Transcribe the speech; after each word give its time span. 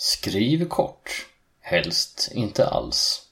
Skriv 0.00 0.68
kort, 0.68 1.26
helst 1.60 2.30
inte 2.34 2.66
alls. 2.66 3.28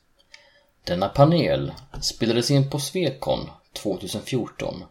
Denna 0.84 1.08
panel 1.08 1.72
spelades 2.00 2.50
in 2.50 2.70
på 2.70 2.78
Svekon 2.78 3.50
2014, 3.72 4.84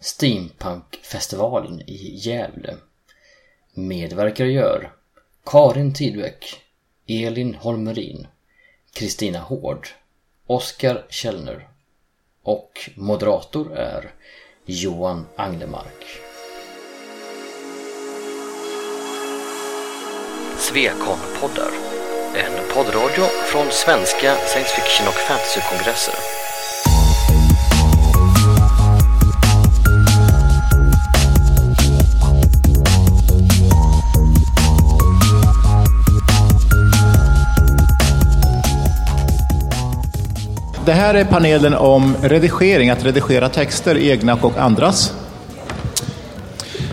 Steampunkfestivalen 0.00 1.80
i 1.86 2.14
Gävle. 2.16 2.76
Medverkar 3.72 4.44
gör 4.44 4.92
Karin 5.44 5.94
Tidbeck, 5.94 6.62
Elin 7.06 7.54
Holmerin, 7.54 8.26
Kristina 8.92 9.38
Hård, 9.38 9.88
Oskar 10.46 11.06
Källner 11.08 11.68
och 12.42 12.90
moderator 12.94 13.76
är 13.76 14.14
Johan 14.64 15.26
Anglemark. 15.36 16.27
Svekon-poddar. 20.72 21.70
En 22.34 22.74
poddradio 22.74 23.24
från 23.46 23.66
svenska 23.70 24.34
science 24.46 24.74
fiction 24.74 25.08
och 25.08 25.14
fantasykongresser. 25.14 26.14
Det 40.86 40.92
här 40.92 41.14
är 41.14 41.24
panelen 41.24 41.74
om 41.74 42.14
redigering, 42.22 42.90
att 42.90 43.04
redigera 43.04 43.48
texter, 43.48 43.98
egna 43.98 44.34
och 44.34 44.58
andras. 44.58 45.14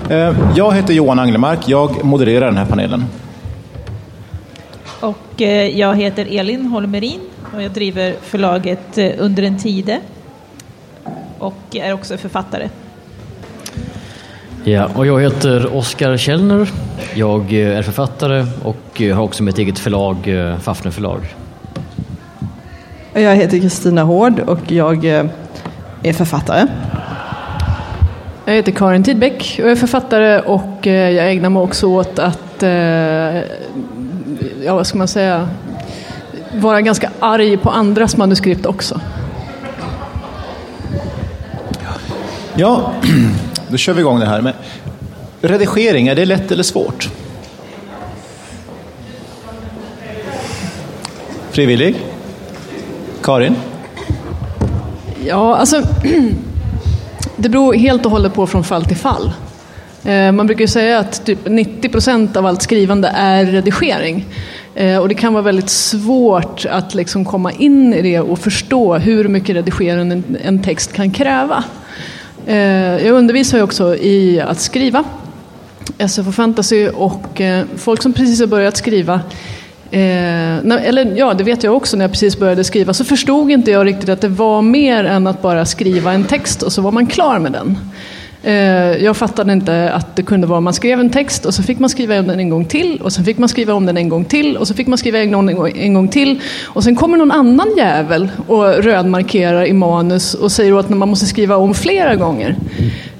Eh, 0.09 0.35
jag 0.55 0.73
heter 0.75 0.93
Johan 0.93 1.19
Anglemark, 1.19 1.59
jag 1.67 2.05
modererar 2.05 2.45
den 2.45 2.57
här 2.57 2.65
panelen. 2.65 3.05
Och 5.35 5.41
eh, 5.41 5.79
jag 5.79 5.95
heter 5.95 6.27
Elin 6.39 6.65
Holmerin 6.65 7.19
och 7.55 7.61
jag 7.61 7.71
driver 7.71 8.15
förlaget 8.21 8.97
eh, 8.97 9.11
Under 9.17 9.43
en 9.43 9.57
tide 9.57 9.99
och 11.39 11.75
är 11.75 11.93
också 11.93 12.17
författare. 12.17 12.69
Ja, 14.63 14.89
och 14.95 15.05
jag 15.05 15.21
heter 15.21 15.75
Oskar 15.75 16.17
Källner. 16.17 16.69
Jag 17.15 17.53
eh, 17.53 17.77
är 17.77 17.81
författare 17.81 18.45
och 18.63 19.01
har 19.01 19.23
också 19.23 19.43
mitt 19.43 19.57
eget 19.57 19.79
förlag, 19.79 20.17
Fafner 20.61 20.91
förlag. 20.91 21.19
Jag 23.13 23.35
heter 23.35 23.59
Kristina 23.59 24.03
Hård 24.03 24.39
och 24.39 24.71
jag 24.71 25.05
är 26.03 26.13
författare. 26.13 26.67
Jag 28.45 28.53
heter 28.53 28.71
Karin 28.71 29.03
Tidbeck 29.03 29.59
och 29.63 29.69
är 29.69 29.75
författare 29.75 30.39
och 30.39 30.85
jag 30.85 31.31
ägnar 31.31 31.49
mig 31.49 31.61
också 31.61 31.87
åt 31.87 32.19
att, 32.19 32.63
ja 34.65 34.75
vad 34.75 34.87
ska 34.87 34.97
man 34.97 35.07
säga, 35.07 35.49
vara 36.53 36.81
ganska 36.81 37.11
arg 37.19 37.57
på 37.57 37.69
andras 37.69 38.17
manuskript 38.17 38.65
också. 38.65 39.01
Ja, 42.55 42.93
då 43.69 43.77
kör 43.77 43.93
vi 43.93 43.99
igång 43.99 44.19
det 44.19 44.25
här. 44.25 44.41
Men 44.41 44.53
redigering, 45.41 46.07
är 46.07 46.15
det 46.15 46.25
lätt 46.25 46.51
eller 46.51 46.63
svårt? 46.63 47.09
Frivillig? 51.51 51.95
Karin? 53.23 53.55
Ja, 55.25 55.55
alltså 55.55 55.81
det 57.35 57.49
beror 57.49 57.73
helt 57.73 58.05
och 58.05 58.11
hållet 58.11 58.33
på 58.33 58.47
från 58.47 58.63
fall 58.63 58.85
till 58.85 58.97
fall. 58.97 59.33
Eh, 60.05 60.31
man 60.31 60.47
brukar 60.47 60.61
ju 60.61 60.67
säga 60.67 60.99
att 60.99 61.25
typ 61.25 61.39
90 61.49 61.89
procent 61.89 62.37
av 62.37 62.45
allt 62.45 62.61
skrivande 62.61 63.07
är 63.15 63.45
redigering. 63.45 64.25
Eh, 64.75 64.97
och 64.97 65.09
det 65.09 65.15
kan 65.15 65.33
vara 65.33 65.43
väldigt 65.43 65.69
svårt 65.69 66.65
att 66.69 66.95
liksom 66.95 67.25
komma 67.25 67.51
in 67.51 67.93
i 67.93 68.01
det 68.01 68.19
och 68.19 68.39
förstå 68.39 68.95
hur 68.97 69.27
mycket 69.27 69.55
redigering 69.55 70.23
en- 70.43 70.61
text 70.63 70.93
kan 70.93 71.11
kräva. 71.11 71.63
Eh, 72.47 72.57
jag 73.05 73.11
undervisar 73.15 73.57
ju 73.57 73.63
också 73.63 73.95
i 73.95 74.41
att 74.41 74.59
skriva, 74.59 75.03
SF 75.97 76.27
och 76.27 76.35
fantasy 76.35 76.87
och 76.87 77.41
folk 77.77 78.01
som 78.01 78.13
precis 78.13 78.39
har 78.39 78.47
börjat 78.47 78.77
skriva 78.77 79.19
Eh, 79.91 80.57
eller 80.67 81.13
ja, 81.17 81.33
det 81.33 81.43
vet 81.43 81.63
jag 81.63 81.75
också 81.75 81.97
när 81.97 82.03
jag 82.03 82.11
precis 82.11 82.39
började 82.39 82.63
skriva 82.63 82.93
så 82.93 83.03
förstod 83.05 83.51
inte 83.51 83.71
jag 83.71 83.85
riktigt 83.87 84.09
att 84.09 84.21
det 84.21 84.27
var 84.27 84.61
mer 84.61 85.03
än 85.03 85.27
att 85.27 85.41
bara 85.41 85.65
skriva 85.65 86.13
en 86.13 86.23
text 86.23 86.61
och 86.61 86.71
så 86.71 86.81
var 86.81 86.91
man 86.91 87.07
klar 87.07 87.39
med 87.39 87.51
den. 87.51 87.77
Eh, 88.45 89.03
jag 89.03 89.17
fattade 89.17 89.53
inte 89.53 89.91
att 89.93 90.15
det 90.15 90.23
kunde 90.23 90.47
vara 90.47 90.59
man 90.59 90.73
skrev 90.73 90.99
en 90.99 91.09
text 91.09 91.45
och 91.45 91.53
så 91.53 91.63
fick 91.63 91.79
man 91.79 91.89
skriva 91.89 92.19
om 92.19 92.27
den 92.27 92.39
en 92.39 92.49
gång 92.49 92.65
till 92.65 93.01
och 93.01 93.13
sen 93.13 93.25
fick 93.25 93.37
man 93.37 93.49
skriva 93.49 93.73
om 93.73 93.85
den 93.85 93.97
en 93.97 94.09
gång 94.09 94.25
till 94.25 94.57
och 94.57 94.67
så 94.67 94.73
fick 94.73 94.87
man 94.87 94.97
skriva 94.97 95.19
en 95.19 95.31
gång, 95.31 95.71
en 95.75 95.93
gång, 95.93 96.07
till 96.07 96.41
och 96.65 96.83
sen 96.83 96.95
kommer 96.95 97.17
någon 97.17 97.31
annan 97.31 97.67
jävel 97.77 98.31
och 98.47 98.83
rödmarkerar 98.83 99.65
i 99.65 99.73
manus 99.73 100.33
och 100.33 100.51
säger 100.51 100.73
åt 100.73 100.85
att 100.85 100.97
man 100.97 101.09
måste 101.09 101.25
skriva 101.25 101.55
om 101.55 101.73
flera 101.73 102.15
gånger. 102.15 102.55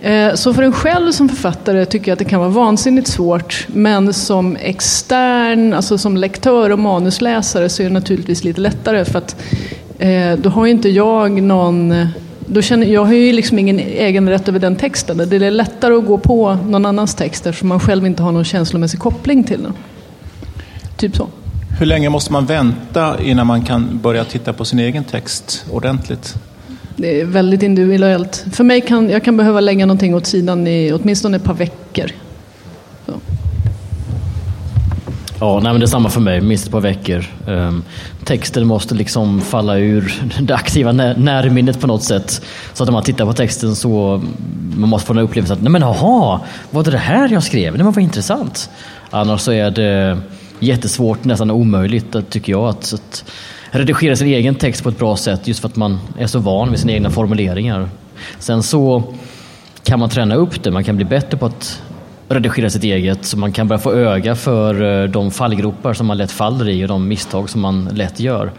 Eh, 0.01 0.33
så 0.33 0.53
för 0.53 0.63
en 0.63 0.73
själv 0.73 1.11
som 1.11 1.29
författare 1.29 1.85
tycker 1.85 2.11
jag 2.11 2.13
att 2.13 2.19
det 2.19 2.25
kan 2.25 2.39
vara 2.39 2.49
vansinnigt 2.49 3.07
svårt 3.07 3.67
men 3.67 4.13
som 4.13 4.55
extern, 4.55 5.73
alltså 5.73 5.97
som 5.97 6.17
lektör 6.17 6.69
och 6.69 6.79
manusläsare 6.79 7.69
så 7.69 7.83
är 7.83 7.87
det 7.87 7.93
naturligtvis 7.93 8.43
lite 8.43 8.61
lättare 8.61 9.05
för 9.05 9.17
att 9.17 9.35
eh, 9.99 10.33
då 10.37 10.49
har 10.49 10.67
inte 10.67 10.89
jag 10.89 11.41
någon 11.41 11.93
då 12.45 12.61
känner, 12.61 12.87
jag 12.87 13.05
har 13.05 13.13
ju 13.13 13.33
liksom 13.33 13.59
ingen 13.59 13.79
egen 13.79 14.29
rätt 14.29 14.47
över 14.47 14.59
den 14.59 14.75
texten. 14.75 15.17
Det 15.17 15.35
är 15.35 15.51
lättare 15.51 15.93
att 15.93 16.05
gå 16.05 16.17
på 16.17 16.55
någon 16.55 16.85
annans 16.85 17.15
text 17.15 17.45
eftersom 17.47 17.69
man 17.69 17.79
själv 17.79 18.05
inte 18.05 18.23
har 18.23 18.31
någon 18.31 18.43
känslomässig 18.43 18.99
koppling 18.99 19.43
till 19.43 19.63
den. 19.63 19.73
Typ 20.97 21.15
så. 21.15 21.27
Hur 21.79 21.85
länge 21.85 22.09
måste 22.09 22.31
man 22.31 22.45
vänta 22.45 23.21
innan 23.21 23.47
man 23.47 23.63
kan 23.63 23.99
börja 24.03 24.25
titta 24.25 24.53
på 24.53 24.65
sin 24.65 24.79
egen 24.79 25.03
text 25.03 25.65
ordentligt? 25.71 26.35
Det 26.95 27.21
är 27.21 27.25
väldigt 27.25 27.63
individuellt. 27.63 28.45
För 28.51 28.63
mig 28.63 28.81
kan 28.81 29.09
jag 29.09 29.23
kan 29.23 29.37
behöva 29.37 29.59
lägga 29.59 29.85
någonting 29.85 30.15
åt 30.15 30.25
sidan 30.25 30.67
i 30.67 30.93
åtminstone 30.93 31.37
ett 31.37 31.43
par 31.43 31.53
veckor. 31.53 32.11
Så. 33.05 33.13
Ja, 35.39 35.59
nej, 35.63 35.71
men 35.71 35.79
det 35.79 35.85
är 35.85 35.87
samma 35.87 36.09
för 36.09 36.21
mig, 36.21 36.41
minst 36.41 36.65
ett 36.65 36.71
par 36.71 36.81
veckor. 36.81 37.25
Um, 37.47 37.83
texten 38.23 38.67
måste 38.67 38.95
liksom 38.95 39.41
falla 39.41 39.77
ur 39.77 40.23
det 40.39 40.55
aktiva 40.55 40.91
när- 40.91 41.15
närminnet 41.15 41.79
på 41.79 41.87
något 41.87 42.03
sätt. 42.03 42.41
Så 42.73 42.83
att 42.83 42.87
när 42.87 42.93
man 42.93 43.03
tittar 43.03 43.25
på 43.25 43.33
texten 43.33 43.75
så 43.75 44.13
mm, 44.13 44.33
man 44.77 44.89
måste 44.89 45.07
få 45.07 45.13
den 45.13 45.17
här 45.17 45.23
upplevelsen 45.23 45.57
att 45.57 45.63
nej 45.63 45.71
men 45.71 45.81
jaha, 45.81 46.39
var 46.71 46.83
det 46.83 46.91
det 46.91 46.97
här 46.97 47.29
jag 47.29 47.43
skrev? 47.43 47.73
Nej 47.73 47.83
men 47.83 47.93
vad 47.93 48.03
intressant. 48.03 48.69
Annars 49.09 49.41
så 49.41 49.51
är 49.51 49.71
det 49.71 50.17
jättesvårt, 50.59 51.23
nästan 51.23 51.51
omöjligt 51.51 52.29
tycker 52.29 52.51
jag 52.51 52.65
att, 52.65 52.93
att 52.93 53.23
redigera 53.71 54.15
sin 54.15 54.27
egen 54.27 54.55
text 54.55 54.83
på 54.83 54.89
ett 54.89 54.99
bra 54.99 55.17
sätt 55.17 55.47
just 55.47 55.59
för 55.59 55.67
att 55.67 55.75
man 55.75 55.99
är 56.19 56.27
så 56.27 56.39
van 56.39 56.71
vid 56.71 56.79
sina 56.79 56.93
egna 56.93 57.09
formuleringar. 57.09 57.89
Sen 58.39 58.63
så 58.63 59.03
kan 59.83 59.99
man 59.99 60.09
träna 60.09 60.35
upp 60.35 60.63
det, 60.63 60.71
man 60.71 60.83
kan 60.83 60.95
bli 60.95 61.05
bättre 61.05 61.37
på 61.37 61.45
att 61.45 61.81
redigera 62.29 62.69
sitt 62.69 62.83
eget 62.83 63.25
så 63.25 63.37
man 63.37 63.51
kan 63.51 63.67
börja 63.67 63.79
få 63.79 63.93
öga 63.93 64.35
för 64.35 65.03
eh, 65.03 65.09
de 65.09 65.31
fallgropar 65.31 65.93
som 65.93 66.07
man 66.07 66.17
lätt 66.17 66.31
faller 66.31 66.69
i 66.69 66.83
och 66.83 66.87
de 66.87 67.07
misstag 67.07 67.49
som 67.49 67.61
man 67.61 67.85
lätt 67.85 68.19
gör. 68.19 68.51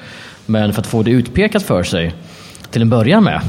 Men 0.46 0.72
för 0.72 0.80
att 0.80 0.86
få 0.86 1.02
det 1.02 1.10
utpekat 1.10 1.62
för 1.62 1.82
sig 1.82 2.14
till 2.70 2.82
en 2.82 2.90
början 2.90 3.24
med 3.24 3.40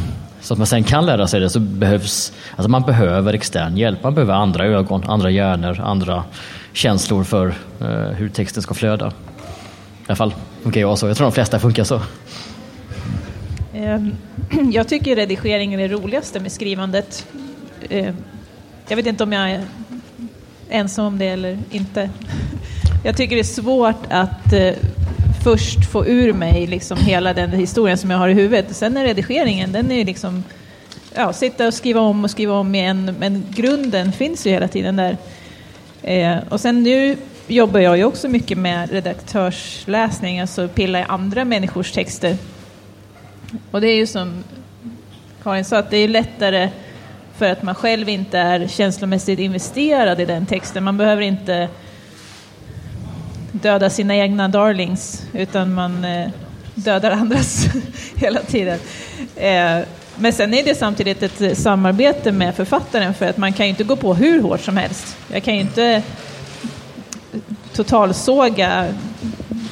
så 0.41 0.53
att 0.53 0.57
man 0.57 0.67
sen 0.67 0.83
kan 0.83 1.05
lära 1.05 1.27
sig 1.27 1.39
det 1.39 1.49
så 1.49 1.59
behövs 1.59 2.33
alltså 2.55 2.69
man 2.69 2.81
behöver 2.81 3.33
extern 3.33 3.77
hjälp. 3.77 4.03
Man 4.03 4.15
behöver 4.15 4.33
andra 4.33 4.65
ögon, 4.65 5.03
andra 5.03 5.29
hjärnor, 5.29 5.79
andra 5.79 6.23
känslor 6.73 7.23
för 7.23 7.47
eh, 7.81 7.87
hur 7.87 8.29
texten 8.29 8.63
ska 8.63 8.73
flöda. 8.73 9.07
I 9.07 9.11
alla 10.07 10.15
fall 10.15 10.33
funkar 10.63 10.81
jag 10.81 10.97
så. 10.97 11.07
Jag 11.07 11.17
tror 11.17 11.25
de 11.25 11.31
flesta 11.31 11.59
funkar 11.59 11.83
så. 11.83 12.01
Ehm, 13.73 14.15
jag 14.71 14.87
tycker 14.87 15.15
redigering 15.15 15.73
är 15.73 15.77
det 15.77 15.87
roligaste 15.87 16.39
med 16.39 16.51
skrivandet. 16.51 17.27
Ehm, 17.89 18.15
jag 18.87 18.95
vet 18.95 19.05
inte 19.05 19.23
om 19.23 19.33
jag 19.33 19.61
ensam 20.69 21.05
om 21.05 21.17
det 21.17 21.27
eller 21.27 21.57
inte. 21.71 22.09
Jag 23.03 23.17
tycker 23.17 23.35
det 23.35 23.41
är 23.41 23.43
svårt 23.43 24.05
att 24.09 24.53
eh, 24.53 24.73
först 25.43 25.91
få 25.91 26.05
ur 26.05 26.33
mig 26.33 26.67
liksom 26.67 26.97
hela 26.97 27.33
den 27.33 27.51
historien 27.51 27.97
som 27.97 28.11
jag 28.11 28.17
har 28.17 28.29
i 28.29 28.33
huvudet. 28.33 28.75
Sen 28.75 28.97
är 28.97 29.03
redigeringen, 29.03 29.71
den 29.71 29.91
är 29.91 29.95
ju 29.95 30.03
liksom 30.03 30.43
ja, 31.15 31.33
sitta 31.33 31.67
och 31.67 31.73
skriva 31.73 32.01
om 32.01 32.23
och 32.23 32.31
skriva 32.31 32.53
om 32.53 32.75
igen, 32.75 33.15
men 33.19 33.43
grunden 33.49 34.11
finns 34.11 34.47
ju 34.47 34.51
hela 34.51 34.67
tiden 34.67 34.95
där. 34.95 35.17
Eh, 36.03 36.37
och 36.49 36.61
sen 36.61 36.83
nu 36.83 37.17
jobbar 37.47 37.79
jag 37.79 37.97
ju 37.97 38.03
också 38.03 38.27
mycket 38.27 38.57
med 38.57 38.91
redaktörsläsning, 38.91 40.39
alltså 40.39 40.67
pilla 40.67 40.99
i 40.99 41.03
andra 41.07 41.45
människors 41.45 41.91
texter. 41.91 42.37
Och 43.71 43.81
det 43.81 43.87
är 43.87 43.95
ju 43.95 44.07
som 44.07 44.43
Karin 45.43 45.65
sa, 45.65 45.77
att 45.77 45.91
det 45.91 45.97
är 45.97 46.07
lättare 46.07 46.69
för 47.37 47.51
att 47.51 47.63
man 47.63 47.75
själv 47.75 48.09
inte 48.09 48.37
är 48.37 48.67
känslomässigt 48.67 49.39
investerad 49.39 50.21
i 50.21 50.25
den 50.25 50.45
texten. 50.45 50.83
Man 50.83 50.97
behöver 50.97 51.21
inte 51.21 51.69
döda 53.51 53.89
sina 53.89 54.15
egna 54.15 54.47
darlings, 54.47 55.23
utan 55.33 55.73
man 55.73 56.05
eh, 56.05 56.29
dödar 56.75 57.11
andras 57.11 57.65
hela 58.15 58.39
tiden. 58.39 58.79
Eh, 59.35 59.79
men 60.15 60.33
sen 60.33 60.53
är 60.53 60.63
det 60.63 60.75
samtidigt 60.75 61.23
ett 61.23 61.57
samarbete 61.57 62.31
med 62.31 62.55
författaren, 62.55 63.13
för 63.13 63.25
att 63.25 63.37
man 63.37 63.53
kan 63.53 63.65
ju 63.65 63.69
inte 63.69 63.83
gå 63.83 63.95
på 63.95 64.13
hur 64.13 64.41
hårt 64.41 64.61
som 64.61 64.77
helst. 64.77 65.17
Jag 65.31 65.43
kan 65.43 65.55
ju 65.55 65.61
inte 65.61 66.03
totalsåga. 67.73 68.93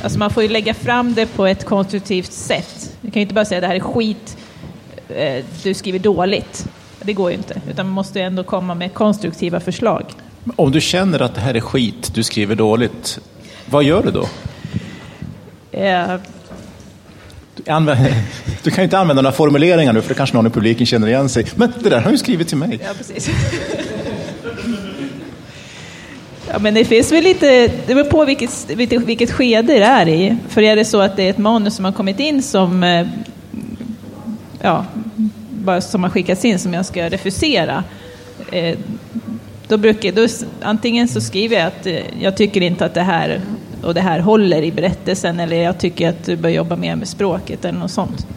Alltså 0.04 0.20
man 0.20 0.30
får 0.30 0.44
ju 0.44 0.50
lägga 0.50 0.74
fram 0.74 1.14
det 1.14 1.26
på 1.26 1.46
ett 1.46 1.66
konstruktivt 1.66 2.32
sätt. 2.32 2.98
Jag 3.02 3.14
kan 3.14 3.20
ju 3.20 3.22
inte 3.22 3.34
bara 3.34 3.46
säga 3.46 3.62
det 3.62 3.68
här 3.68 3.76
är 3.76 3.80
skit, 3.80 4.38
eh, 5.10 5.46
du 5.64 5.74
skriver 5.74 6.00
dåligt. 6.00 6.68
Det 7.06 7.14
går 7.14 7.32
ju 7.32 7.38
inte, 7.38 7.62
utan 7.70 7.86
man 7.86 7.94
måste 7.94 8.22
ändå 8.22 8.44
komma 8.44 8.76
med 8.76 8.94
konstruktiva 8.94 9.60
förslag. 9.60 10.04
Om 10.56 10.72
du 10.72 10.82
känner 10.82 11.22
att 11.22 11.36
det 11.36 11.42
här 11.42 11.54
är 11.54 11.60
skit, 11.60 12.12
du 12.14 12.24
skriver 12.24 12.56
dåligt, 12.56 13.20
vad 13.66 13.84
gör 13.84 14.04
du 14.04 14.12
då? 14.12 14.28
Eh, 15.80 16.16
Du, 17.56 17.72
använder, 17.72 18.14
du 18.64 18.72
kan 18.72 18.78
ju 18.78 18.84
inte 18.84 19.00
använda 19.00 19.22
några 19.22 19.36
formuleringar 19.36 19.94
nu, 19.94 20.02
för 20.02 20.10
det 20.10 20.16
kanske 20.16 20.36
någon 20.36 20.48
i 20.48 20.50
publiken 20.50 20.86
känner 20.86 21.08
igen 21.08 21.30
sig. 21.30 21.46
Men 21.56 21.74
det 21.84 21.90
där 21.90 22.02
har 22.02 22.12
ju 22.12 22.18
skrivit 22.18 22.48
till 22.48 22.58
mig. 22.58 22.80
Ja, 22.84 22.90
precis. 22.98 23.30
Ja, 26.52 26.60
men 26.60 26.74
det 26.74 26.86
finns 26.86 27.12
väl 27.12 27.24
lite, 27.24 27.68
det 27.88 27.96
beror 27.96 28.04
på 28.10 28.26
vilket, 28.26 28.70
vilket, 28.70 29.02
vilket 29.02 29.32
skede 29.32 29.74
det 29.74 29.86
är 29.86 30.08
i. 30.08 30.38
För 30.50 30.62
är 30.62 30.76
det 30.76 30.86
så 30.86 31.02
att 31.02 31.16
det 31.16 31.24
är 31.24 31.30
ett 31.30 31.38
manus 31.38 31.76
som 31.76 31.86
har 31.86 31.92
kommit 31.92 32.20
in 32.20 32.44
som, 32.44 32.84
eh, 32.84 33.08
ja, 34.62 34.86
bara 35.66 35.82
som 35.82 36.04
har 36.04 36.10
skickats 36.10 36.46
in 36.46 36.60
som 36.60 36.74
jag 36.74 36.86
ska 36.86 37.10
refusera, 37.10 37.84
eh, 38.52 38.78
då 39.68 39.78
brukar, 39.78 40.12
då, 40.12 40.28
antingen 40.62 41.08
så 41.08 41.22
skriver 41.22 41.58
jag 41.58 41.68
att 41.68 41.86
eh, 41.86 42.22
jag 42.22 42.38
tycker 42.38 42.62
inte 42.62 42.86
att 42.86 42.94
det 42.94 43.02
här 43.02 43.42
och 43.84 43.94
det 43.94 44.02
här 44.02 44.20
håller 44.20 44.62
i 44.62 44.72
berättelsen 44.72 45.40
eller 45.40 45.64
jag 45.64 45.78
tycker 45.78 46.10
att 46.10 46.26
du 46.26 46.36
bör 46.36 46.50
jobba 46.50 46.76
mer 46.76 46.96
med 46.96 47.08
språket 47.08 47.66
eller 47.66 47.80
något 47.80 47.92
sånt. 47.92 48.28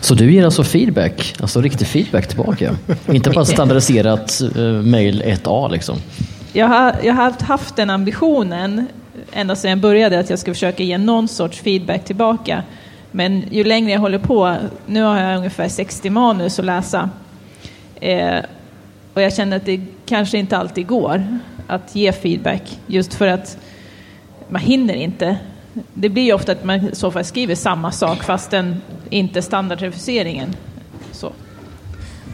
Så 0.00 0.14
du 0.14 0.32
ger 0.32 0.44
alltså 0.44 0.64
feedback, 0.64 1.34
alltså 1.40 1.60
riktig 1.60 1.86
feedback 1.86 2.28
tillbaka? 2.28 2.76
Inte 3.12 3.30
bara 3.30 3.44
standardiserat 3.44 4.42
uh, 4.56 4.82
mail 4.82 5.22
1A 5.22 5.70
liksom? 5.70 5.96
Jag 6.52 6.66
har, 6.66 6.94
jag 7.02 7.14
har 7.14 7.24
haft, 7.24 7.42
haft 7.42 7.76
den 7.76 7.90
ambitionen 7.90 8.86
ända 9.32 9.56
sedan 9.56 9.70
jag 9.70 9.78
började 9.78 10.18
att 10.18 10.30
jag 10.30 10.38
ska 10.38 10.54
försöka 10.54 10.82
ge 10.82 10.98
någon 10.98 11.28
sorts 11.28 11.60
feedback 11.60 12.04
tillbaka. 12.04 12.62
Men 13.10 13.44
ju 13.50 13.64
längre 13.64 13.92
jag 13.92 14.00
håller 14.00 14.18
på, 14.18 14.56
nu 14.86 15.02
har 15.02 15.20
jag 15.20 15.36
ungefär 15.36 15.68
60 15.68 16.10
manus 16.10 16.58
att 16.58 16.64
läsa. 16.64 17.10
Eh, 18.00 18.38
och 19.14 19.22
jag 19.22 19.34
känner 19.34 19.56
att 19.56 19.64
det 19.64 19.80
kanske 20.06 20.38
inte 20.38 20.56
alltid 20.56 20.86
går 20.86 21.38
att 21.66 21.96
ge 21.96 22.12
feedback 22.12 22.78
just 22.86 23.14
för 23.14 23.28
att 23.28 23.58
man 24.48 24.62
hinner 24.62 24.94
inte. 24.94 25.36
Det 25.94 26.08
blir 26.08 26.22
ju 26.22 26.32
ofta 26.32 26.52
att 26.52 26.64
man 26.64 26.76
i 26.76 26.94
så 26.94 27.10
fall 27.10 27.24
skriver 27.24 27.54
samma 27.54 27.92
sak 27.92 28.22
fast 28.22 28.50
den 28.50 28.82
inte 29.10 29.42
standardrefuseringen. 29.42 30.56
Så. 31.12 31.32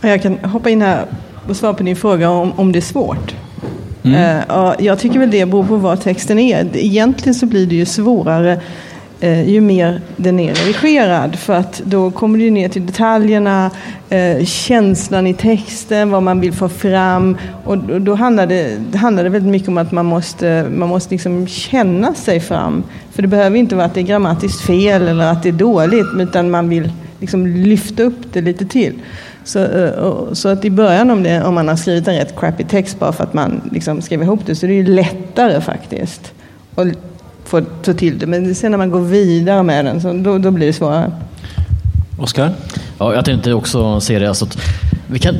Jag 0.01 0.23
kan 0.23 0.39
hoppa 0.39 0.71
in 0.71 0.83
här 0.83 1.07
och 1.49 1.57
svara 1.57 1.75
på 1.75 1.83
din 1.83 1.97
fråga 1.97 2.31
om, 2.31 2.53
om 2.57 2.73
det 2.73 2.79
är 2.79 2.81
svårt. 2.81 3.35
Eh, 4.05 4.43
ja, 4.49 4.75
jag 4.79 4.99
tycker 4.99 5.19
väl 5.19 5.31
det 5.31 5.47
beror 5.47 5.65
på 5.65 5.77
vad 5.77 6.01
texten 6.01 6.39
är. 6.39 6.77
Egentligen 6.77 7.35
så 7.35 7.47
blir 7.47 7.67
det 7.67 7.75
ju 7.75 7.87
svårare 7.87 8.61
eh, 9.21 9.49
ju 9.49 9.61
mer 9.61 10.01
den 10.17 10.41
är 10.41 10.55
redigerad. 10.55 11.37
För 11.37 11.53
att 11.53 11.83
då 11.85 12.11
kommer 12.11 12.39
det 12.39 12.51
ner 12.51 12.69
till 12.69 12.87
detaljerna, 12.87 13.71
eh, 14.09 14.45
känslan 14.45 15.27
i 15.27 15.35
texten, 15.35 16.11
vad 16.11 16.23
man 16.23 16.41
vill 16.41 16.53
få 16.53 16.69
fram. 16.69 17.37
Och 17.65 17.79
då, 17.79 17.99
då 17.99 18.15
handlar, 18.15 18.47
det, 18.47 18.77
det 18.91 18.99
handlar 18.99 19.25
det 19.25 19.31
väldigt 19.31 19.51
mycket 19.51 19.69
om 19.69 19.79
att 19.79 19.93
man 19.93 20.07
måste, 20.07 20.67
man 20.75 20.89
måste 20.89 21.15
liksom 21.15 21.47
känna 21.47 22.15
sig 22.15 22.41
fram. 22.41 22.83
För 23.13 23.23
det 23.23 23.29
behöver 23.29 23.59
inte 23.59 23.75
vara 23.77 23.87
att 23.87 23.95
det 23.95 24.01
är 24.01 24.05
grammatiskt 24.05 24.61
fel 24.61 25.09
eller 25.09 25.25
att 25.25 25.43
det 25.43 25.49
är 25.49 25.53
dåligt, 25.53 26.07
utan 26.19 26.51
man 26.51 26.69
vill 26.69 26.91
liksom 27.21 27.47
lyfta 27.47 28.03
upp 28.03 28.33
det 28.33 28.41
lite 28.41 28.67
till. 28.67 28.95
Så, 29.45 29.59
eh, 29.59 30.33
så 30.33 30.49
att 30.49 30.65
i 30.65 30.71
början 30.71 31.11
om, 31.11 31.23
det, 31.23 31.45
om 31.45 31.55
man 31.55 31.69
har 31.69 31.77
skrivit 31.77 32.09
en 32.09 32.15
rätt 32.15 32.37
crappy 32.37 32.65
text 32.65 32.99
bara 32.99 33.13
för 33.13 33.25
att 33.25 33.35
man 33.35 33.61
liksom 33.73 34.03
skrev 34.03 34.23
ihop 34.23 34.41
det 34.47 34.55
så 34.55 34.67
är 34.67 34.69
det 34.69 34.75
ju 34.75 34.87
lättare 34.87 35.61
faktiskt 35.61 36.33
Och 36.75 36.87
få 37.45 37.61
ta 37.83 37.93
till 37.93 38.19
det. 38.19 38.27
Men 38.27 38.55
sen 38.55 38.71
när 38.71 38.79
man 38.79 38.91
går 38.91 39.01
vidare 39.01 39.63
med 39.63 39.85
den 39.85 40.01
så 40.01 40.13
då, 40.13 40.39
då 40.39 40.51
blir 40.51 40.67
det 40.67 40.73
svårare. 40.73 41.13
Oskar? 42.19 42.51
Ja, 42.99 43.15
jag 43.15 43.25
tänkte 43.25 43.53
också 43.53 44.01
se 44.01 44.19
det. 44.19 44.29
Alltså 44.29 44.45
att 44.45 44.59
vi 45.07 45.19
kan, 45.19 45.37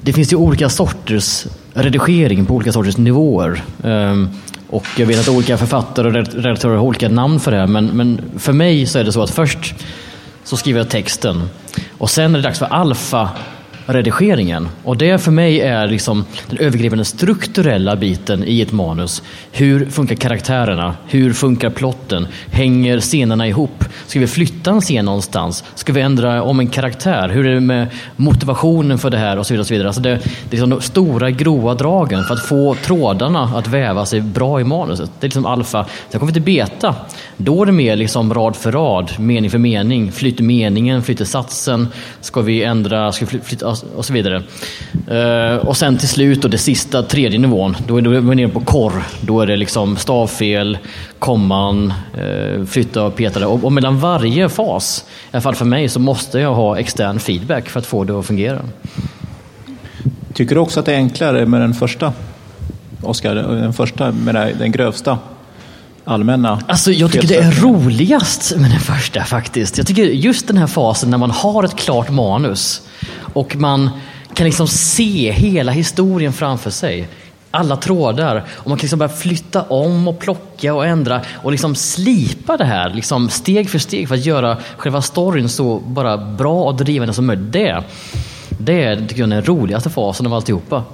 det 0.00 0.12
finns 0.12 0.32
ju 0.32 0.36
olika 0.36 0.68
sorters 0.68 1.46
redigering 1.74 2.46
på 2.46 2.54
olika 2.54 2.72
sorters 2.72 2.96
nivåer. 2.96 3.62
Ehm, 3.84 4.28
och 4.70 4.86
jag 4.96 5.06
vet 5.06 5.20
att 5.20 5.28
olika 5.28 5.58
författare 5.58 6.06
och 6.08 6.14
red- 6.14 6.34
redaktörer 6.34 6.76
har 6.76 6.84
olika 6.84 7.08
namn 7.08 7.40
för 7.40 7.50
det 7.50 7.56
här. 7.56 7.66
Men, 7.66 7.86
men 7.86 8.20
för 8.38 8.52
mig 8.52 8.86
så 8.86 8.98
är 8.98 9.04
det 9.04 9.12
så 9.12 9.22
att 9.22 9.30
först 9.30 9.74
så 10.44 10.56
skriver 10.56 10.80
jag 10.80 10.88
texten 10.88 11.42
och 11.98 12.10
sen 12.10 12.34
är 12.34 12.38
det 12.38 12.42
dags 12.42 12.58
för 12.58 12.66
alfa 12.66 13.28
redigeringen. 13.92 14.68
Och 14.84 14.96
det 14.96 15.18
för 15.18 15.30
mig 15.30 15.60
är 15.60 15.86
liksom 15.86 16.24
den 16.48 16.58
övergripande 16.58 17.04
strukturella 17.04 17.96
biten 17.96 18.44
i 18.46 18.60
ett 18.60 18.72
manus. 18.72 19.22
Hur 19.52 19.86
funkar 19.86 20.16
karaktärerna? 20.16 20.96
Hur 21.08 21.32
funkar 21.32 21.70
plotten? 21.70 22.26
Hänger 22.50 23.00
scenerna 23.00 23.48
ihop? 23.48 23.84
Ska 24.06 24.20
vi 24.20 24.26
flytta 24.26 24.70
en 24.70 24.80
scen 24.80 25.04
någonstans? 25.04 25.64
Ska 25.74 25.92
vi 25.92 26.00
ändra 26.00 26.42
om 26.42 26.60
en 26.60 26.68
karaktär? 26.68 27.28
Hur 27.28 27.46
är 27.46 27.54
det 27.54 27.60
med 27.60 27.86
motivationen 28.16 28.98
för 28.98 29.10
det 29.10 29.18
här? 29.18 29.38
Och 29.38 29.46
så 29.46 29.54
vidare. 29.54 29.60
Och 29.60 29.66
så 29.66 29.74
vidare. 29.74 29.88
Alltså 29.88 30.02
det, 30.02 30.10
det 30.10 30.16
är 30.16 30.50
liksom 30.50 30.70
de 30.70 30.80
stora 30.80 31.30
grova 31.30 31.74
dragen 31.74 32.24
för 32.24 32.34
att 32.34 32.46
få 32.46 32.74
trådarna 32.74 33.42
att 33.42 33.68
väva 33.68 34.06
sig 34.06 34.20
bra 34.20 34.60
i 34.60 34.64
manuset. 34.64 35.10
Det 35.20 35.24
är 35.24 35.28
liksom 35.28 35.46
alfa. 35.46 35.86
Sen 36.08 36.20
kommer 36.20 36.32
vi 36.32 36.34
till 36.34 36.42
beta. 36.42 36.94
Då 37.36 37.62
är 37.62 37.66
det 37.66 37.72
mer 37.72 37.96
liksom 37.96 38.34
rad 38.34 38.56
för 38.56 38.72
rad, 38.72 39.10
mening 39.18 39.50
för 39.50 39.58
mening. 39.58 40.12
Flyter 40.12 40.44
meningen, 40.44 41.02
flyter 41.02 41.24
satsen. 41.24 41.88
Ska 42.20 42.40
vi 42.40 42.62
ändra, 42.62 43.12
ska 43.12 43.26
vi 43.26 43.38
flytta 43.38 43.76
och 43.96 44.04
så 44.04 44.12
vidare. 44.12 44.42
Eh, 45.08 45.56
och 45.56 45.76
sen 45.76 45.98
till 45.98 46.08
slut, 46.08 46.44
och 46.44 46.50
det 46.50 46.58
sista, 46.58 47.02
tredje 47.02 47.38
nivån, 47.38 47.76
då 47.86 47.96
är 47.96 48.02
vi 48.02 48.34
nere 48.34 48.48
på 48.48 48.60
korr. 48.60 49.02
Då 49.20 49.40
är 49.40 49.46
det 49.46 49.56
liksom 49.56 49.96
stavfel, 49.96 50.78
komman, 51.18 51.92
eh, 52.14 52.64
flytta 52.64 53.02
och 53.02 53.16
peta. 53.16 53.48
Och, 53.48 53.64
och 53.64 53.72
mellan 53.72 53.98
varje 53.98 54.48
fas, 54.48 55.04
i 55.08 55.28
alla 55.30 55.40
fall 55.40 55.54
för 55.54 55.64
mig, 55.64 55.88
så 55.88 56.00
måste 56.00 56.38
jag 56.38 56.54
ha 56.54 56.78
extern 56.78 57.20
feedback 57.20 57.68
för 57.68 57.80
att 57.80 57.86
få 57.86 58.04
det 58.04 58.18
att 58.18 58.26
fungera. 58.26 58.60
Tycker 60.34 60.54
du 60.54 60.60
också 60.60 60.80
att 60.80 60.86
det 60.86 60.92
är 60.92 60.96
enklare 60.96 61.46
med 61.46 61.60
den 61.60 61.74
första, 61.74 62.12
Oskar, 63.02 63.34
den 63.34 63.72
första 63.72 64.12
med 64.12 64.34
den 64.58 64.72
grövsta 64.72 65.18
allmänna? 66.04 66.62
Alltså 66.66 66.92
jag 66.92 67.12
tycker 67.12 67.28
det 67.28 67.36
är 67.36 67.52
roligast 67.52 68.56
med 68.56 68.70
den 68.70 68.80
första 68.80 69.24
faktiskt. 69.24 69.78
Jag 69.78 69.86
tycker 69.86 70.04
just 70.04 70.46
den 70.46 70.56
här 70.56 70.66
fasen 70.66 71.10
när 71.10 71.18
man 71.18 71.30
har 71.30 71.64
ett 71.64 71.76
klart 71.76 72.10
manus 72.10 72.82
och 73.32 73.56
man 73.56 73.90
kan 74.34 74.46
liksom 74.46 74.68
se 74.68 75.32
hela 75.32 75.72
historien 75.72 76.32
framför 76.32 76.70
sig. 76.70 77.08
Alla 77.50 77.76
trådar 77.76 78.44
och 78.50 78.68
man 78.68 78.78
kan 78.78 78.82
liksom 78.82 78.98
börja 78.98 79.12
flytta 79.12 79.62
om 79.62 80.08
och 80.08 80.18
plocka 80.18 80.74
och 80.74 80.86
ändra 80.86 81.20
och 81.34 81.50
liksom 81.50 81.74
slipa 81.74 82.56
det 82.56 82.64
här 82.64 82.90
liksom 82.94 83.28
steg 83.28 83.70
för 83.70 83.78
steg 83.78 84.08
för 84.08 84.14
att 84.14 84.26
göra 84.26 84.56
själva 84.76 85.02
storyn 85.02 85.48
så 85.48 85.78
bara 85.78 86.16
bra 86.16 86.62
och 86.62 86.76
drivande 86.76 87.14
som 87.14 87.26
möjligt. 87.26 87.52
Det, 87.52 87.84
det 88.58 88.84
är 88.84 88.96
tycker 88.96 89.20
jag, 89.20 89.30
den 89.30 89.44
roligaste 89.44 89.90
fasen 89.90 90.26
av 90.26 90.34
alltihopa. 90.34 90.84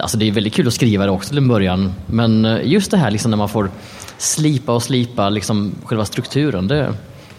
Alltså 0.00 0.18
det 0.18 0.28
är 0.28 0.32
väldigt 0.32 0.54
kul 0.54 0.66
att 0.66 0.74
skriva 0.74 1.04
det 1.04 1.10
också 1.10 1.28
till 1.28 1.38
en 1.38 1.48
början 1.48 1.94
men 2.06 2.44
eh, 2.44 2.58
just 2.64 2.90
det 2.90 2.96
här 2.96 3.10
liksom 3.10 3.30
när 3.30 3.38
man 3.38 3.48
får 3.48 3.70
slipa 4.18 4.72
och 4.72 4.82
slipa 4.82 5.30
liksom 5.30 5.74
själva 5.84 6.04
strukturen, 6.04 6.68
det, 6.68 6.92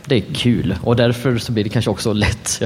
det 0.06 0.16
är 0.16 0.24
kul 0.34 0.76
och 0.84 0.96
därför 0.96 1.38
så 1.38 1.52
blir 1.52 1.64
det 1.64 1.70
kanske 1.70 1.92
också 1.92 2.14
lätt. 2.14 2.62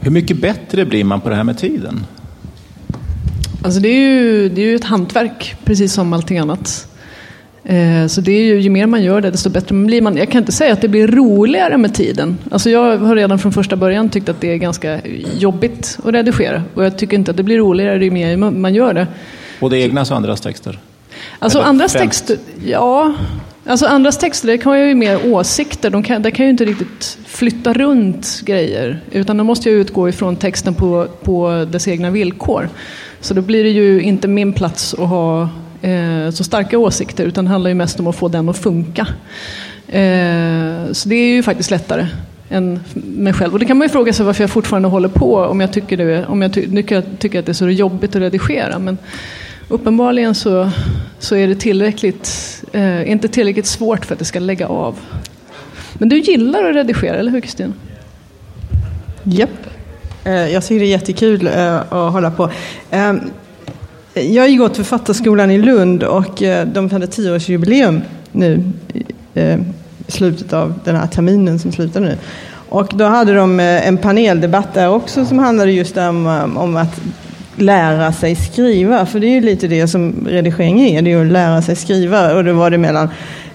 Hur 0.00 0.10
mycket 0.10 0.40
bättre 0.40 0.84
blir 0.84 1.04
man 1.04 1.20
på 1.20 1.28
det 1.28 1.34
här 1.34 1.44
med 1.44 1.58
tiden? 1.58 2.06
Alltså 3.62 3.80
det 3.80 3.88
är 3.88 4.10
ju, 4.10 4.48
det 4.48 4.62
är 4.62 4.66
ju 4.66 4.76
ett 4.76 4.84
hantverk, 4.84 5.54
precis 5.64 5.92
som 5.92 6.12
allting 6.12 6.38
annat. 6.38 6.88
Eh, 7.64 8.06
Så 8.06 8.20
det 8.20 8.32
är 8.32 8.42
ju, 8.42 8.60
ju 8.60 8.70
mer 8.70 8.86
man 8.86 9.02
gör 9.02 9.20
det, 9.20 9.30
desto 9.30 9.50
bättre 9.50 9.74
blir 9.74 10.02
man. 10.02 10.16
Jag 10.16 10.30
kan 10.30 10.38
inte 10.38 10.52
säga 10.52 10.72
att 10.72 10.80
det 10.80 10.88
blir 10.88 11.06
roligare 11.06 11.76
med 11.76 11.94
tiden. 11.94 12.38
Alltså 12.50 12.70
jag 12.70 12.98
har 12.98 13.16
redan 13.16 13.38
från 13.38 13.52
första 13.52 13.76
början 13.76 14.08
tyckt 14.08 14.28
att 14.28 14.40
det 14.40 14.52
är 14.52 14.56
ganska 14.56 15.00
jobbigt 15.38 15.98
att 16.04 16.14
redigera. 16.14 16.62
Och 16.74 16.84
jag 16.84 16.98
tycker 16.98 17.16
inte 17.16 17.30
att 17.30 17.36
det 17.36 17.42
blir 17.42 17.58
roligare 17.58 18.04
ju 18.04 18.10
mer 18.10 18.36
man 18.36 18.74
gör 18.74 18.94
det. 18.94 19.06
Både 19.60 19.78
egnas 19.78 20.10
och 20.10 20.16
andras 20.16 20.40
texter? 20.40 20.78
Alltså 21.38 21.58
Eller 21.58 21.68
andras 21.68 21.92
främst. 21.92 22.26
texter, 22.26 22.38
ja. 22.64 23.14
Alltså 23.66 23.86
andras 23.86 24.18
texter, 24.18 24.48
det 24.48 24.58
kan 24.58 24.88
ju 24.88 24.94
mer 24.94 25.32
åsikter. 25.32 25.90
De 25.90 26.02
kan, 26.02 26.22
där 26.22 26.30
kan 26.30 26.46
ju 26.46 26.50
inte 26.50 26.64
riktigt 26.64 27.18
flytta 27.26 27.72
runt 27.72 28.40
grejer. 28.44 29.00
Utan 29.10 29.36
de 29.36 29.46
måste 29.46 29.70
ju 29.70 29.80
utgå 29.80 30.08
ifrån 30.08 30.36
texten 30.36 30.74
på, 30.74 31.06
på 31.22 31.66
dess 31.70 31.88
egna 31.88 32.10
villkor. 32.10 32.68
Så 33.20 33.34
då 33.34 33.42
blir 33.42 33.64
det 33.64 33.70
ju 33.70 34.02
inte 34.02 34.28
min 34.28 34.52
plats 34.52 34.94
att 34.94 35.08
ha 35.08 35.48
eh, 35.82 36.30
så 36.30 36.44
starka 36.44 36.78
åsikter. 36.78 37.24
Utan 37.24 37.44
det 37.44 37.50
handlar 37.50 37.68
ju 37.68 37.74
mest 37.74 38.00
om 38.00 38.06
att 38.06 38.16
få 38.16 38.28
den 38.28 38.48
att 38.48 38.58
funka. 38.58 39.06
Eh, 39.88 40.92
så 40.92 41.08
det 41.08 41.14
är 41.14 41.28
ju 41.28 41.42
faktiskt 41.42 41.70
lättare 41.70 42.06
än 42.48 42.80
mig 42.94 43.32
själv. 43.32 43.52
Och 43.52 43.58
det 43.58 43.64
kan 43.64 43.76
man 43.78 43.84
ju 43.84 43.88
fråga 43.92 44.12
sig 44.12 44.26
varför 44.26 44.42
jag 44.42 44.50
fortfarande 44.50 44.88
håller 44.88 45.08
på. 45.08 45.36
Om 45.36 45.60
jag 45.60 45.72
tycker, 45.72 45.96
det, 45.96 46.26
om 46.26 46.42
jag 46.42 46.52
ty, 46.52 46.70
tycker, 46.70 47.02
tycker 47.18 47.38
att 47.38 47.46
det 47.46 47.52
är 47.52 47.54
så 47.54 47.68
jobbigt 47.68 48.16
att 48.16 48.22
redigera. 48.22 48.78
Men 48.78 48.98
uppenbarligen 49.68 50.34
så, 50.34 50.70
så 51.18 51.36
är 51.36 51.48
det 51.48 51.54
tillräckligt, 51.54 52.62
eh, 52.72 53.10
inte 53.10 53.28
tillräckligt 53.28 53.66
svårt 53.66 54.04
för 54.04 54.12
att 54.14 54.18
det 54.18 54.24
ska 54.24 54.38
lägga 54.38 54.66
av. 54.68 54.94
Men 55.94 56.08
du 56.08 56.18
gillar 56.18 56.64
att 56.64 56.74
redigera, 56.74 57.16
eller 57.16 57.30
hur 57.30 57.40
Kristin? 57.40 57.74
Japp. 59.22 59.50
Eh, 60.24 60.32
Jag 60.32 60.64
tycker 60.64 60.80
det 60.80 60.86
är 60.86 60.90
jättekul 60.90 61.46
eh, 61.46 61.76
att 61.76 62.12
hålla 62.12 62.30
på. 62.30 62.50
Eh, 62.90 63.14
Jag 64.14 64.42
har 64.42 64.48
ju 64.48 64.58
gått 64.58 64.76
Författarskolan 64.76 65.50
i 65.50 65.58
Lund 65.58 66.02
och 66.02 66.42
eh, 66.42 66.66
de 66.66 66.90
hade 66.90 67.06
tioårsjubileum 67.06 68.00
nu 68.32 68.62
eh, 69.34 69.58
i 70.06 70.12
slutet 70.12 70.52
av 70.52 70.74
den 70.84 70.96
här 70.96 71.06
terminen 71.06 71.58
som 71.58 71.72
slutar 71.72 72.00
nu. 72.00 72.16
Och 72.68 72.92
då 72.94 73.04
hade 73.04 73.34
de 73.34 73.60
eh, 73.60 73.88
en 73.88 73.98
paneldebatt 73.98 74.74
där 74.74 74.88
också 74.88 75.24
som 75.26 75.38
handlade 75.38 75.72
just 75.72 75.96
om, 75.96 76.26
om 76.56 76.76
att 76.76 77.00
lära 77.56 78.12
sig 78.12 78.36
skriva. 78.36 79.06
För 79.06 79.20
det 79.20 79.26
är 79.26 79.30
ju 79.30 79.40
lite 79.40 79.68
det 79.68 79.88
som 79.88 80.26
redigering 80.28 80.80
är, 80.80 81.02
det 81.02 81.12
är 81.12 81.20
att 81.20 81.32
lära 81.32 81.62
sig 81.62 81.76
skriva. 81.76 82.34
Och 82.34 82.44
då 82.44 82.52
var 82.52 82.70
det 82.70 82.78
mellan 82.78 83.08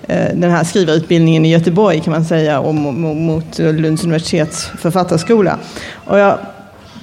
eh, 0.08 0.26
den 0.36 0.52
här 0.52 0.64
skrivarutbildningen 0.64 1.46
i 1.46 1.52
Göteborg 1.52 2.00
kan 2.00 2.14
man 2.14 2.26
säga 2.26 2.60
och 2.60 2.76
mot 2.76 3.60
Lunds 3.60 4.04
universitets 4.04 4.72
författarskola. 4.78 5.58
Och 5.94 6.20
jag 6.20 6.38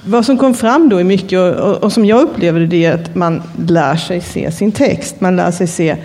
vad 0.05 0.25
som 0.25 0.37
kom 0.37 0.53
fram 0.53 0.89
då 0.89 0.97
är 0.97 1.03
mycket, 1.03 1.39
och, 1.39 1.49
och, 1.49 1.83
och, 1.83 1.93
som 1.93 2.05
jag 2.05 2.21
upplevde 2.21 2.65
det, 2.65 2.85
är 2.85 2.93
att 2.93 3.15
man 3.15 3.43
lär 3.67 3.95
sig 3.95 4.21
se 4.21 4.51
sin 4.51 4.71
text. 4.71 5.21
Man 5.21 5.35
lär 5.35 5.51
sig 5.51 5.67
se 5.67 5.95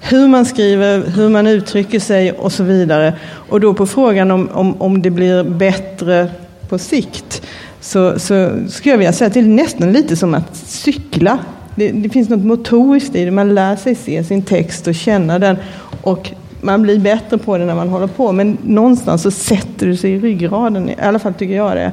hur 0.00 0.28
man 0.28 0.46
skriver, 0.46 1.02
hur 1.16 1.28
man 1.28 1.46
uttrycker 1.46 2.00
sig 2.00 2.32
och 2.32 2.52
så 2.52 2.62
vidare. 2.62 3.14
Och 3.48 3.60
då 3.60 3.74
på 3.74 3.86
frågan 3.86 4.30
om, 4.30 4.48
om, 4.52 4.82
om 4.82 5.02
det 5.02 5.10
blir 5.10 5.44
bättre 5.44 6.28
på 6.68 6.78
sikt 6.78 7.42
så, 7.84 8.18
så 8.18 8.50
skulle 8.68 8.92
jag 8.92 8.98
vilja 8.98 9.12
säga 9.12 9.28
att 9.28 9.34
det 9.34 9.40
är 9.40 9.44
nästan 9.44 9.92
lite 9.92 10.16
som 10.16 10.34
att 10.34 10.56
cykla. 10.56 11.38
Det, 11.74 11.92
det 11.92 12.08
finns 12.08 12.28
något 12.28 12.44
motoriskt 12.44 13.14
i 13.14 13.24
det. 13.24 13.30
Man 13.30 13.54
lär 13.54 13.76
sig 13.76 13.94
se 13.94 14.24
sin 14.24 14.42
text 14.42 14.86
och 14.86 14.94
känna 14.94 15.38
den. 15.38 15.56
Och 16.02 16.30
man 16.60 16.82
blir 16.82 16.98
bättre 16.98 17.38
på 17.38 17.58
det 17.58 17.64
när 17.64 17.74
man 17.74 17.88
håller 17.88 18.06
på. 18.06 18.32
Men 18.32 18.58
någonstans 18.62 19.22
så 19.22 19.30
sätter 19.30 19.86
det 19.86 19.96
sig 19.96 20.10
i 20.10 20.18
ryggraden. 20.18 20.90
I 20.90 20.96
alla 21.02 21.18
fall 21.18 21.34
tycker 21.34 21.56
jag 21.56 21.76
det. 21.76 21.92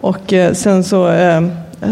Och 0.00 0.32
eh, 0.32 0.52
sen 0.52 0.84
så, 0.84 1.08
eh, 1.08 1.42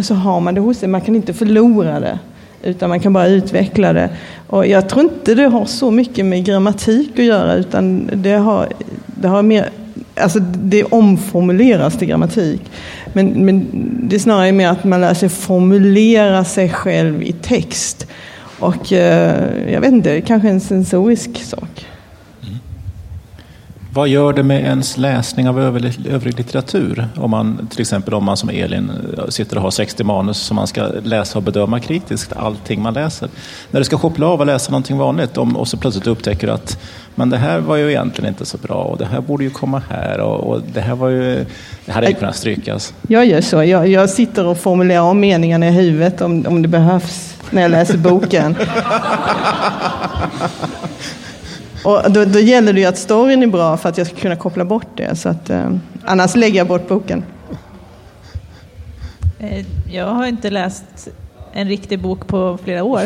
så 0.02 0.14
har 0.14 0.40
man 0.40 0.54
det 0.54 0.60
hos 0.60 0.78
sig. 0.78 0.88
Man 0.88 1.00
kan 1.00 1.16
inte 1.16 1.34
förlora 1.34 2.00
det. 2.00 2.18
Utan 2.62 2.88
man 2.88 3.00
kan 3.00 3.12
bara 3.12 3.26
utveckla 3.26 3.92
det. 3.92 4.10
Och 4.46 4.66
jag 4.66 4.88
tror 4.88 5.04
inte 5.04 5.34
det 5.34 5.46
har 5.46 5.64
så 5.64 5.90
mycket 5.90 6.26
med 6.26 6.44
grammatik 6.44 7.10
att 7.18 7.24
göra. 7.24 7.54
Utan 7.54 8.10
det 8.12 8.34
har, 8.34 8.68
det 9.06 9.28
har 9.28 9.42
mer 9.42 9.70
Alltså 10.20 10.38
det 10.40 10.84
omformuleras 10.84 11.98
till 11.98 12.08
grammatik. 12.08 12.60
Men, 13.12 13.26
men 13.46 13.66
det 14.08 14.16
är 14.16 14.20
snarare 14.20 14.52
mer 14.52 14.68
att 14.68 14.84
man 14.84 15.00
lär 15.00 15.14
sig 15.14 15.28
formulera 15.28 16.44
sig 16.44 16.68
själv 16.68 17.22
i 17.22 17.32
text. 17.32 18.06
Och 18.58 18.92
eh, 18.92 19.72
jag 19.72 19.80
vet 19.80 19.92
inte, 19.92 20.20
kanske 20.20 20.48
en 20.48 20.60
sensorisk 20.60 21.44
sak. 21.44 21.86
Vad 23.98 24.08
gör 24.08 24.32
det 24.32 24.42
med 24.42 24.60
ens 24.60 24.96
läsning 24.96 25.48
av 25.48 25.60
övrig, 25.60 26.38
litteratur? 26.38 27.08
Om 27.16 27.30
man, 27.30 27.68
till 27.70 27.80
exempel 27.80 28.14
om 28.14 28.24
man 28.24 28.36
som 28.36 28.48
Elin 28.48 28.90
eh, 29.18 29.26
sitter 29.28 29.56
och 29.56 29.62
har 29.62 29.70
60 29.70 30.04
manus 30.04 30.38
som 30.38 30.56
man 30.56 30.66
ska 30.66 30.86
läsa 31.02 31.38
och 31.38 31.42
bedöma 31.42 31.80
kritiskt, 31.80 32.32
allting 32.36 32.82
man 32.82 32.94
läser. 32.94 33.28
När 33.70 33.80
du 33.80 33.84
ska 33.84 33.98
koppla 33.98 34.26
av 34.26 34.40
och 34.40 34.46
läsa 34.46 34.70
någonting 34.70 34.98
vanligt 34.98 35.38
om, 35.38 35.56
och 35.56 35.68
så 35.68 35.76
plötsligt 35.76 36.06
upptäcker 36.06 36.46
du 36.46 36.52
att 36.52 36.78
men 37.14 37.30
det 37.30 37.36
här 37.36 37.58
var 37.60 37.76
ju 37.76 37.90
egentligen 37.90 38.28
inte 38.28 38.46
så 38.46 38.58
bra 38.58 38.82
och 38.82 38.98
det 38.98 39.04
här 39.04 39.20
borde 39.20 39.44
ju 39.44 39.50
komma 39.50 39.82
här 39.90 40.20
och, 40.20 40.50
och 40.50 40.62
det 40.72 40.80
här 40.80 40.94
var 40.94 41.08
ju, 41.08 41.46
det 41.84 41.92
hade 41.92 42.08
ju 42.08 42.14
kunnat 42.14 42.36
strykas. 42.36 42.94
Jag 43.08 43.26
gör 43.26 43.40
så, 43.40 43.64
jag, 43.64 43.88
jag 43.88 44.10
sitter 44.10 44.46
och 44.46 44.58
formulerar 44.58 45.02
om 45.02 45.20
meningarna 45.20 45.68
i 45.68 45.70
huvudet 45.70 46.20
om, 46.20 46.46
om 46.46 46.62
det 46.62 46.68
behövs 46.68 47.34
när 47.50 47.62
jag 47.62 47.70
läser 47.70 47.98
boken. 47.98 48.56
Och 51.84 52.12
då, 52.12 52.24
då, 52.24 52.38
gäller 52.38 52.72
det 52.72 52.80
ju 52.80 52.86
att 52.86 52.98
storyn 52.98 53.42
är 53.42 53.46
bra 53.46 53.76
för 53.76 53.88
att 53.88 53.98
jag 53.98 54.06
ska 54.06 54.16
kunna 54.16 54.36
koppla 54.36 54.64
bort 54.64 54.96
det. 54.96 55.16
Så 55.16 55.28
att, 55.28 55.50
eh, 55.50 55.70
annars 56.04 56.36
lägger 56.36 56.58
jag 56.58 56.66
bort 56.66 56.88
boken. 56.88 57.24
Eh, 59.38 59.66
jag 59.92 60.06
har 60.06 60.26
inte 60.26 60.50
läst 60.50 61.08
en 61.52 61.68
riktig 61.68 61.98
bok 61.98 62.26
på 62.26 62.58
flera 62.64 62.84
år, 62.84 63.02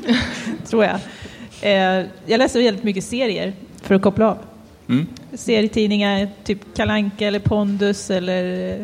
tror 0.66 0.84
jag. 0.84 0.96
Eh, 1.60 2.06
jag 2.26 2.38
läser 2.38 2.62
väldigt 2.62 2.84
mycket 2.84 3.04
serier 3.04 3.52
för 3.82 3.94
att 3.94 4.02
koppla 4.02 4.28
av. 4.30 4.38
Mm. 4.88 5.06
Serietidningar, 5.34 6.28
typ 6.44 6.76
Kalanka 6.76 7.26
eller 7.26 7.38
Pondus 7.38 8.10
eller 8.10 8.76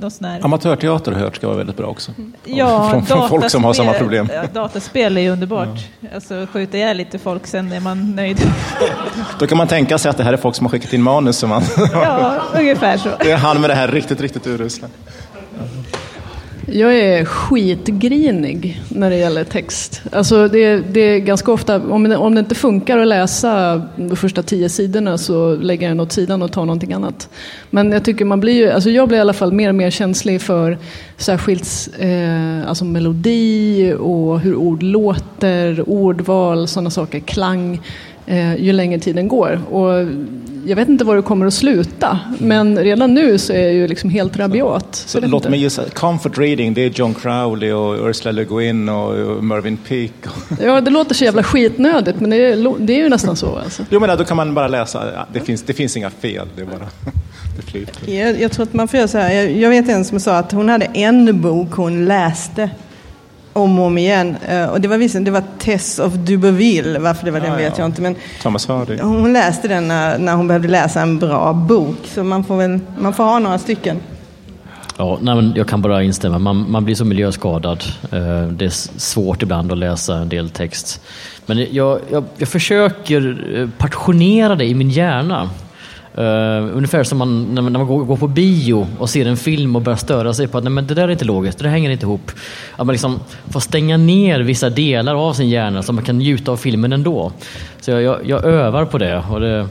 någon 0.00 0.10
sån 0.10 0.24
här... 0.24 0.44
Amatörteater 0.44 1.12
har 1.12 1.20
hört 1.20 1.36
ska 1.36 1.46
vara 1.46 1.56
väldigt 1.56 1.76
bra 1.76 1.86
också. 1.86 2.12
Ja, 2.44 2.90
från, 2.90 3.06
från 3.06 3.28
folk 3.28 3.50
som 3.50 3.64
har 3.64 3.72
samma 3.72 3.92
problem. 3.92 4.28
Dataspel 4.52 5.16
är 5.16 5.20
ju 5.20 5.30
underbart. 5.30 5.68
Ja. 6.00 6.08
Alltså 6.14 6.46
skjuta 6.52 6.76
ihjäl 6.76 6.96
lite 6.96 7.18
folk, 7.18 7.46
sen 7.46 7.72
är 7.72 7.80
man 7.80 8.16
nöjd. 8.16 8.40
Då 9.38 9.46
kan 9.46 9.58
man 9.58 9.66
tänka 9.66 9.98
sig 9.98 10.10
att 10.10 10.16
det 10.16 10.24
här 10.24 10.32
är 10.32 10.36
folk 10.36 10.56
som 10.56 10.66
har 10.66 10.70
skickat 10.70 10.92
in 10.92 11.02
manus. 11.02 11.38
Som 11.38 11.48
man... 11.48 11.62
ja, 11.92 12.34
ungefär 12.54 12.96
så. 12.96 13.08
Det 13.20 13.30
är 13.30 13.36
han 13.36 13.60
med 13.60 13.70
det 13.70 13.74
här 13.74 13.88
riktigt, 13.88 14.20
riktigt 14.20 14.46
urusla. 14.46 14.88
Jag 16.72 16.98
är 16.98 17.24
skitgrinig 17.24 18.82
när 18.88 19.10
det 19.10 19.16
gäller 19.16 19.44
text. 19.44 20.02
Alltså 20.12 20.48
det, 20.48 20.76
det 20.76 21.00
är 21.00 21.18
ganska 21.18 21.52
ofta, 21.52 21.76
om 21.76 22.04
det, 22.04 22.16
om 22.16 22.34
det 22.34 22.38
inte 22.38 22.54
funkar 22.54 22.98
att 22.98 23.06
läsa 23.06 23.82
de 23.96 24.16
första 24.16 24.42
tio 24.42 24.68
sidorna 24.68 25.18
så 25.18 25.56
lägger 25.56 25.86
jag 25.86 25.90
den 25.90 26.00
åt 26.00 26.12
sidan 26.12 26.42
och 26.42 26.52
tar 26.52 26.64
någonting 26.64 26.92
annat. 26.92 27.28
Men 27.70 27.92
jag 27.92 28.04
tycker 28.04 28.24
man 28.24 28.40
blir 28.40 28.70
alltså 28.70 28.90
jag 28.90 29.08
blir 29.08 29.18
i 29.18 29.20
alla 29.20 29.32
fall 29.32 29.52
mer 29.52 29.68
och 29.68 29.74
mer 29.74 29.90
känslig 29.90 30.42
för 30.42 30.78
särskilt 31.16 31.88
eh, 31.98 32.68
alltså 32.68 32.84
melodi 32.84 33.92
och 33.98 34.40
hur 34.40 34.54
ord 34.54 34.82
låter, 34.82 35.88
ordval, 35.88 36.68
sådana 36.68 36.90
saker, 36.90 37.20
klang 37.20 37.80
eh, 38.26 38.56
ju 38.56 38.72
längre 38.72 39.00
tiden 39.00 39.28
går. 39.28 39.60
Och 39.70 40.06
jag 40.68 40.76
vet 40.76 40.88
inte 40.88 41.04
var 41.04 41.16
det 41.16 41.22
kommer 41.22 41.46
att 41.46 41.54
sluta, 41.54 42.18
men 42.38 42.78
redan 42.78 43.14
nu 43.14 43.38
så 43.38 43.52
är 43.52 43.60
jag 43.60 43.72
ju 43.72 43.88
liksom 43.88 44.10
helt 44.10 44.36
rabiat. 44.36 44.94
Så 44.94 45.20
låt 45.20 45.48
mig 45.48 45.60
gissa, 45.60 45.84
comfort 45.90 46.38
reading, 46.38 46.74
det 46.74 46.80
är 46.80 46.90
John 46.90 47.14
Crowley 47.14 47.72
och 47.72 48.08
Ursula 48.08 48.32
Le 48.32 48.44
Guin 48.44 48.88
och 48.88 49.44
Mervyn 49.44 49.76
Peake. 49.76 50.30
ja, 50.60 50.80
det 50.80 50.90
låter 50.90 51.14
så 51.14 51.24
jävla 51.24 51.42
skitnödigt, 51.42 52.20
men 52.20 52.30
det 52.30 52.36
är, 52.36 52.78
det 52.78 52.92
är 52.92 52.98
ju 52.98 53.08
nästan 53.08 53.36
så. 53.36 53.56
Alltså. 53.56 53.84
Jo, 53.90 54.00
men 54.00 54.18
då 54.18 54.24
kan 54.24 54.36
man 54.36 54.54
bara 54.54 54.68
läsa, 54.68 55.26
det 55.32 55.40
finns, 55.40 55.62
det 55.62 55.72
finns 55.72 55.96
inga 55.96 56.10
fel, 56.10 56.48
det 56.56 56.62
är 56.62 56.66
bara... 56.66 56.88
Jag, 58.06 58.40
jag 58.40 58.52
tror 58.52 58.62
att 58.62 58.72
man 58.72 58.88
får 58.88 58.96
göra 58.96 59.08
så 59.08 59.18
här. 59.18 59.32
Jag, 59.32 59.52
jag 59.52 59.70
vet 59.70 59.88
en 59.88 60.04
som 60.04 60.20
sa 60.20 60.36
att 60.36 60.52
hon 60.52 60.68
hade 60.68 60.84
en 60.84 61.40
bok 61.40 61.72
hon 61.72 62.04
läste 62.04 62.70
om 63.58 63.78
och 63.78 63.84
om 63.84 63.98
igen. 63.98 64.36
Eh, 64.48 64.66
och 64.66 64.80
det 64.80 64.88
var 64.88 64.98
visst, 64.98 65.24
det 65.24 65.30
var 65.30 65.42
Tess 65.58 65.98
of 65.98 66.12
Duberville, 66.12 66.98
varför 66.98 67.24
det 67.24 67.30
var 67.30 67.38
ja, 67.38 67.44
den 67.44 67.56
vet 67.56 67.78
ja. 67.78 67.82
jag 67.82 67.86
inte. 67.86 68.02
Men 68.02 68.16
Thomas 68.42 68.68
Hardy. 68.68 68.98
Hon 68.98 69.32
läste 69.32 69.68
den 69.68 69.88
när, 69.88 70.18
när 70.18 70.34
hon 70.34 70.48
behövde 70.48 70.68
läsa 70.68 71.00
en 71.00 71.18
bra 71.18 71.52
bok. 71.52 71.98
Så 72.04 72.24
man 72.24 72.44
får, 72.44 72.56
väl, 72.56 72.80
man 72.98 73.14
får 73.14 73.24
ha 73.24 73.38
några 73.38 73.58
stycken. 73.58 74.00
Ja, 74.96 75.18
nej, 75.20 75.34
men 75.34 75.52
jag 75.56 75.68
kan 75.68 75.82
bara 75.82 76.02
instämma. 76.02 76.38
Man, 76.38 76.70
man 76.70 76.84
blir 76.84 76.94
så 76.94 77.04
miljöskadad. 77.04 77.84
Eh, 78.12 78.42
det 78.42 78.64
är 78.64 78.98
svårt 78.98 79.42
ibland 79.42 79.72
att 79.72 79.78
läsa 79.78 80.16
en 80.16 80.28
del 80.28 80.50
text. 80.50 81.00
Men 81.46 81.58
jag, 81.70 82.00
jag, 82.10 82.24
jag 82.36 82.48
försöker 82.48 83.46
eh, 83.56 83.68
passionera 83.78 84.54
det 84.54 84.64
i 84.64 84.74
min 84.74 84.90
hjärna. 84.90 85.50
Uh, 86.18 86.76
ungefär 86.76 87.04
som 87.04 87.18
man, 87.18 87.54
när 87.54 87.62
man, 87.62 87.72
när 87.72 87.78
man 87.78 87.88
går, 87.88 88.04
går, 88.04 88.16
på 88.16 88.28
bio 88.28 88.86
och 88.98 89.10
ser 89.10 89.26
en 89.26 89.36
film 89.36 89.76
och 89.76 89.82
börjar 89.82 89.96
störa 89.96 90.34
sig 90.34 90.48
på 90.48 90.58
att 90.58 90.64
nej, 90.64 90.70
men 90.70 90.86
det 90.86 90.94
där 90.94 91.02
är 91.02 91.12
inte 91.12 91.24
logiskt, 91.24 91.58
det 91.58 91.64
där 91.64 91.70
hänger 91.70 91.90
inte 91.90 92.06
ihop. 92.06 92.30
Att 92.76 92.86
man 92.86 92.92
liksom 92.92 93.20
får 93.50 93.60
stänga 93.60 93.96
ner 93.96 94.40
vissa 94.40 94.70
delar 94.70 95.14
av 95.28 95.32
sin 95.32 95.48
hjärna 95.48 95.82
så 95.82 95.92
man 95.92 96.04
kan 96.04 96.18
njuta 96.18 96.52
av 96.52 96.56
filmen 96.56 96.92
ändå. 96.92 97.32
Så 97.80 97.90
jag, 97.90 98.02
jag, 98.02 98.26
jag 98.26 98.44
övar 98.44 98.84
på 98.84 98.98
det. 98.98 99.22
Och 99.30 99.40
det, 99.40 99.68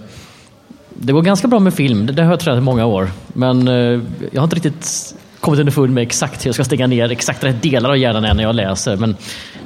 det 0.93 1.13
går 1.13 1.21
ganska 1.21 1.47
bra 1.47 1.59
med 1.59 1.73
film, 1.73 2.05
det, 2.05 2.13
det 2.13 2.23
har 2.23 2.31
jag 2.31 2.39
tränat 2.39 2.61
i 2.61 2.63
många 2.63 2.85
år. 2.85 3.09
Men 3.27 3.67
uh, 3.67 4.01
jag 4.31 4.41
har 4.41 4.43
inte 4.43 4.55
riktigt 4.55 5.15
kommit 5.39 5.59
underfund 5.59 5.93
med 5.93 6.01
exakt 6.01 6.45
hur 6.45 6.47
jag 6.47 6.55
ska 6.55 6.63
stänga 6.63 6.87
ner 6.87 7.11
exakt 7.11 7.43
rätt 7.43 7.61
delar 7.61 7.89
av 7.89 7.97
hjärnan 7.97 8.25
än 8.25 8.37
när 8.37 8.43
jag 8.43 8.55
läser. 8.55 8.95
Men 8.95 9.15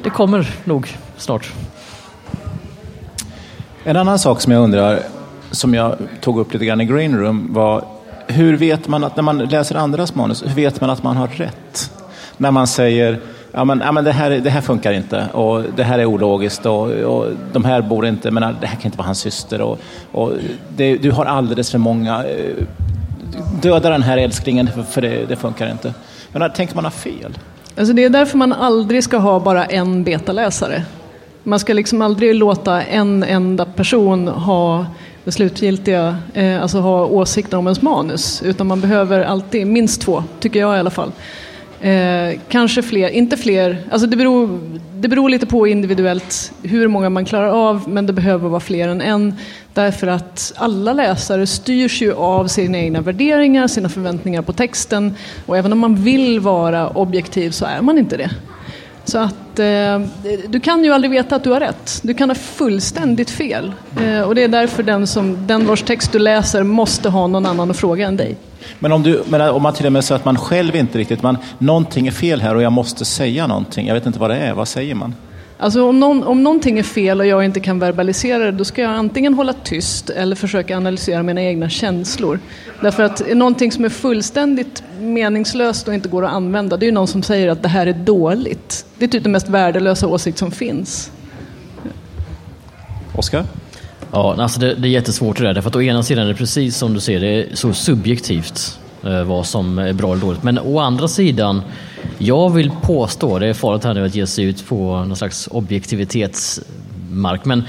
det 0.03 0.09
kommer 0.09 0.47
nog 0.63 0.95
snart. 1.17 1.51
En 3.83 3.97
annan 3.97 4.19
sak 4.19 4.41
som 4.41 4.53
jag 4.53 4.63
undrar 4.63 5.00
som 5.51 5.74
jag 5.74 5.96
tog 6.22 6.39
upp 6.39 6.53
lite 6.53 6.65
grann 6.65 6.81
i 6.81 6.86
Green 6.86 7.20
Room 7.20 7.53
var 7.53 7.84
hur 8.27 8.58
vet 8.58 8.88
man 8.88 9.03
att 9.03 9.15
när 9.15 9.24
man 9.24 9.38
läser 9.38 9.75
andras 9.75 10.15
manus, 10.15 10.43
hur 10.43 10.55
vet 10.55 10.81
man 10.81 10.89
att 10.89 11.03
man 11.03 11.17
har 11.17 11.27
rätt? 11.27 11.91
När 12.38 12.51
man 12.51 12.67
säger 12.67 13.20
ja 13.51 13.63
men, 13.63 13.81
ja, 13.86 13.91
men 13.91 14.03
det, 14.03 14.12
här, 14.12 14.29
det 14.29 14.50
här 14.50 14.62
funkar 14.62 14.93
inte 14.93 15.27
och 15.34 15.63
det 15.75 15.84
här 15.84 16.00
är 16.00 16.05
ologiskt 16.05 16.65
och, 16.65 16.89
och 16.89 17.27
de 17.53 17.65
här 17.65 17.81
bor 17.81 18.05
inte, 18.05 18.31
men 18.31 18.55
det 18.62 18.67
här 18.67 18.75
kan 18.75 18.86
inte 18.86 18.98
vara 18.98 19.05
hans 19.05 19.20
syster 19.20 19.62
och, 19.62 19.79
och 20.12 20.31
det, 20.75 20.98
du 20.98 21.12
har 21.12 21.25
alldeles 21.25 21.72
för 21.72 21.77
många. 21.77 22.24
Eh, 22.24 22.63
döda 23.62 23.89
den 23.89 24.03
här 24.03 24.17
älsklingen 24.17 24.70
för 24.89 25.01
det, 25.01 25.25
det 25.25 25.36
funkar 25.36 25.72
inte. 25.72 25.93
Men 26.31 26.51
tänker 26.51 26.75
man 26.75 26.84
har 26.84 26.91
fel? 26.91 27.38
Alltså 27.77 27.93
det 27.93 28.03
är 28.03 28.10
därför 28.10 28.38
man 28.38 28.53
aldrig 28.53 29.03
ska 29.03 29.17
ha 29.17 29.39
bara 29.39 29.65
en 29.65 30.03
betaläsare. 30.03 30.84
Man 31.43 31.60
ska 31.60 31.74
liksom 31.74 32.01
aldrig 32.01 32.36
låta 32.36 32.81
en 32.81 33.24
enda 33.24 33.65
person 33.65 34.27
ha 34.27 34.86
det 35.24 35.32
slutgiltiga, 35.32 36.18
eh, 36.34 36.62
alltså 36.62 36.80
ha 36.80 37.06
åsikter 37.06 37.58
om 37.58 37.68
ens 37.68 37.82
manus. 37.82 38.42
Utan 38.46 38.68
man 38.68 38.82
behöver 38.82 39.20
alltid 39.20 39.68
minst 39.68 40.01
två, 40.01 40.24
tycker 40.40 40.60
jag 40.60 40.78
i 40.78 40.80
alla 40.80 40.90
fall. 40.90 41.12
Eh, 41.82 42.40
kanske 42.50 42.82
fler, 42.82 43.10
inte 43.10 43.38
fler. 43.38 43.78
Alltså 43.92 44.08
det, 44.08 44.18
beror, 44.18 44.60
det 44.96 45.08
beror 45.08 45.30
lite 45.30 45.46
på 45.46 45.68
individuellt 45.68 46.51
hur 46.63 46.88
många 46.88 47.10
man 47.10 47.25
klarar 47.25 47.70
av, 47.70 47.90
men 47.90 48.06
det 48.06 48.13
behöver 48.13 48.50
vara 48.50 48.60
fler 48.60 48.88
än 48.88 49.01
en. 49.01 49.34
Därför 49.74 50.08
att 50.08 50.54
alla 50.56 50.94
läsare 50.94 51.48
styrs 51.48 52.01
ju 52.01 52.13
av 52.13 52.48
sina 52.48 52.78
egna 52.78 53.01
värderingar, 53.01 53.68
sina 53.68 53.90
förväntningar 53.90 54.42
på 54.42 54.54
texten. 54.54 55.16
Och 55.46 55.58
även 55.58 55.74
om 55.74 55.80
man 55.80 55.96
vill 55.96 56.40
vara 56.40 56.90
objektiv 56.90 57.51
så 57.51 57.66
är 57.66 57.82
man 57.82 57.98
inte 57.98 58.18
det. 58.18 58.30
Så 59.05 59.17
att 59.17 59.60
eh, 59.60 60.00
du 60.48 60.60
kan 60.60 60.84
ju 60.84 60.93
aldrig 60.93 61.12
veta 61.12 61.36
att 61.36 61.43
du 61.43 61.50
har 61.50 61.60
rätt. 61.60 62.00
Du 62.03 62.13
kan 62.13 62.29
ha 62.29 62.36
fullständigt 62.36 63.29
fel. 63.29 63.74
Eh, 64.01 64.22
och 64.22 64.36
det 64.36 64.43
är 64.43 64.48
därför 64.48 64.84
den, 64.84 65.08
som, 65.08 65.48
den 65.48 65.67
vars 65.67 65.81
text 65.81 66.12
du 66.12 66.20
läser 66.20 66.63
måste 66.63 67.10
ha 67.10 67.27
någon 67.27 67.46
annan 67.46 67.72
att 67.72 67.77
fråga 67.77 68.08
än 68.08 68.17
dig. 68.17 68.38
Men 68.79 68.91
om, 68.91 69.03
du, 69.03 69.24
men 69.27 69.41
om 69.41 69.62
man 69.62 69.74
till 69.74 69.86
och 69.86 69.91
med 69.91 70.03
säger 70.03 70.20
att 70.20 70.25
man 70.25 70.38
själv 70.38 70.75
inte 70.75 70.98
riktigt, 70.98 71.24
man, 71.24 71.38
någonting 71.58 72.08
är 72.08 72.12
fel 72.12 72.41
här 72.41 72.55
och 72.55 72.62
jag 72.62 72.72
måste 72.72 73.05
säga 73.05 73.48
någonting. 73.48 73.88
Jag 73.88 73.93
vet 73.93 74.05
inte 74.05 74.20
vad 74.20 74.29
det 74.29 74.38
är, 74.38 74.53
vad 74.53 74.67
säger 74.67 74.96
man? 74.96 75.15
Alltså 75.62 75.89
om, 75.89 76.00
någon, 76.00 76.24
om 76.24 76.44
någonting 76.44 76.80
är 76.80 76.84
fel 76.84 77.20
och 77.20 77.25
jag 77.25 77.46
inte 77.46 77.60
kan 77.60 77.80
verbalisera 77.80 78.44
det, 78.44 78.51
då 78.51 78.65
ska 78.65 78.82
jag 78.82 78.91
antingen 78.91 79.34
hålla 79.34 79.53
tyst 79.53 80.10
eller 80.10 80.36
försöka 80.36 80.77
analysera 80.77 81.24
mina 81.24 81.41
egna 81.41 81.70
känslor. 81.70 82.39
Därför 82.82 83.03
att 83.03 83.36
någonting 83.36 83.72
som 83.72 83.86
är 83.86 83.89
fullständigt 83.89 84.84
meningslöst 85.00 85.88
och 85.88 85.94
inte 85.94 86.10
går 86.10 86.25
att 86.25 86.34
använda, 86.34 86.77
det 86.77 86.86
är 86.86 86.88
ju 86.88 86.94
någon 86.94 87.08
som 87.08 87.24
säger 87.24 87.50
att 87.50 87.63
det 87.63 87.70
här 87.70 87.88
är 87.88 87.94
dåligt. 87.94 88.86
Det 88.98 89.06
är 89.06 89.10
typ 89.10 89.24
den 89.24 89.32
mest 89.32 89.50
värdelösa 89.50 90.08
åsikt 90.08 90.38
som 90.38 90.51
finns. 90.51 91.12
Oskar? 93.15 93.46
Ja, 94.12 94.36
alltså 94.39 94.60
det, 94.60 94.75
det 94.75 94.88
är 94.88 94.91
jättesvårt 94.91 95.38
det 95.38 95.44
där. 95.44 95.53
Därför 95.53 95.70
att 95.70 95.75
å 95.75 95.82
ena 95.82 96.03
sidan 96.03 96.24
är 96.24 96.27
det 96.27 96.36
precis 96.36 96.77
som 96.77 96.94
du 96.94 97.00
ser, 97.00 97.20
det 97.20 97.27
är 97.27 97.56
så 97.56 97.74
subjektivt 97.74 98.80
eh, 99.03 99.24
vad 99.24 99.46
som 99.46 99.80
är 99.80 99.94
bra 99.94 100.12
eller 100.12 100.22
dåligt. 100.22 100.44
Men 100.44 100.60
å 100.60 100.80
andra 100.80 101.08
sidan, 101.08 101.62
jag 102.17 102.50
vill 102.50 102.72
påstå, 102.81 103.39
det 103.39 103.48
är 103.48 103.53
farligt 103.53 103.84
här 103.84 103.93
nu 103.93 104.05
att 104.05 104.15
ge 104.15 104.27
sig 104.27 104.46
ut 104.46 104.67
på 104.67 104.75
någon 104.75 105.15
slags 105.15 105.48
objektivitetsmark, 105.51 107.46
men 107.46 107.63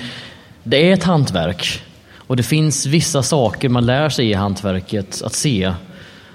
det 0.63 0.89
är 0.89 0.93
ett 0.93 1.05
hantverk. 1.05 1.83
Och 2.17 2.37
det 2.37 2.43
finns 2.43 2.87
vissa 2.87 3.23
saker 3.23 3.69
man 3.69 3.87
lär 3.87 4.09
sig 4.09 4.31
i 4.31 4.35
hantverket 4.35 5.23
att 5.25 5.33
se. 5.33 5.73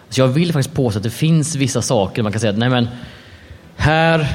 Så 0.10 0.22
jag 0.22 0.28
vill 0.28 0.54
faktiskt 0.54 0.76
påstå 0.76 1.00
att 1.00 1.04
det 1.04 1.10
finns 1.10 1.56
vissa 1.56 1.82
saker 1.82 2.24
man 2.24 2.32
kan 2.32 2.42
säga 2.42 2.52
att 2.52 2.58
nej 2.58 2.70
men 2.70 2.88
här 3.76 4.28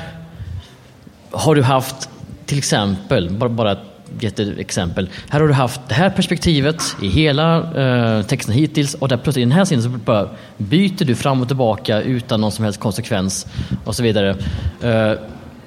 har 1.30 1.54
du 1.54 1.62
haft 1.62 2.08
till 2.46 2.58
exempel, 2.58 3.30
bara, 3.30 3.48
bara 3.48 3.72
ett 3.72 3.91
exempel. 4.58 5.08
Här 5.28 5.40
har 5.40 5.48
du 5.48 5.54
haft 5.54 5.80
det 5.88 5.94
här 5.94 6.10
perspektivet 6.10 6.82
i 7.02 7.08
hela 7.08 7.56
eh, 7.58 8.22
texten 8.26 8.54
hittills 8.54 8.94
och 8.94 9.08
där 9.08 9.16
plötsligt 9.16 9.42
i 9.42 9.44
den 9.44 9.52
här 9.52 9.64
scenen 9.64 9.82
så 9.82 9.88
bara 9.88 10.28
byter 10.56 11.04
du 11.04 11.14
fram 11.14 11.40
och 11.42 11.46
tillbaka 11.48 12.02
utan 12.02 12.40
någon 12.40 12.52
som 12.52 12.64
helst 12.64 12.80
konsekvens 12.80 13.46
och 13.84 13.94
så 13.96 14.02
vidare. 14.02 14.30
Eh, 14.82 15.18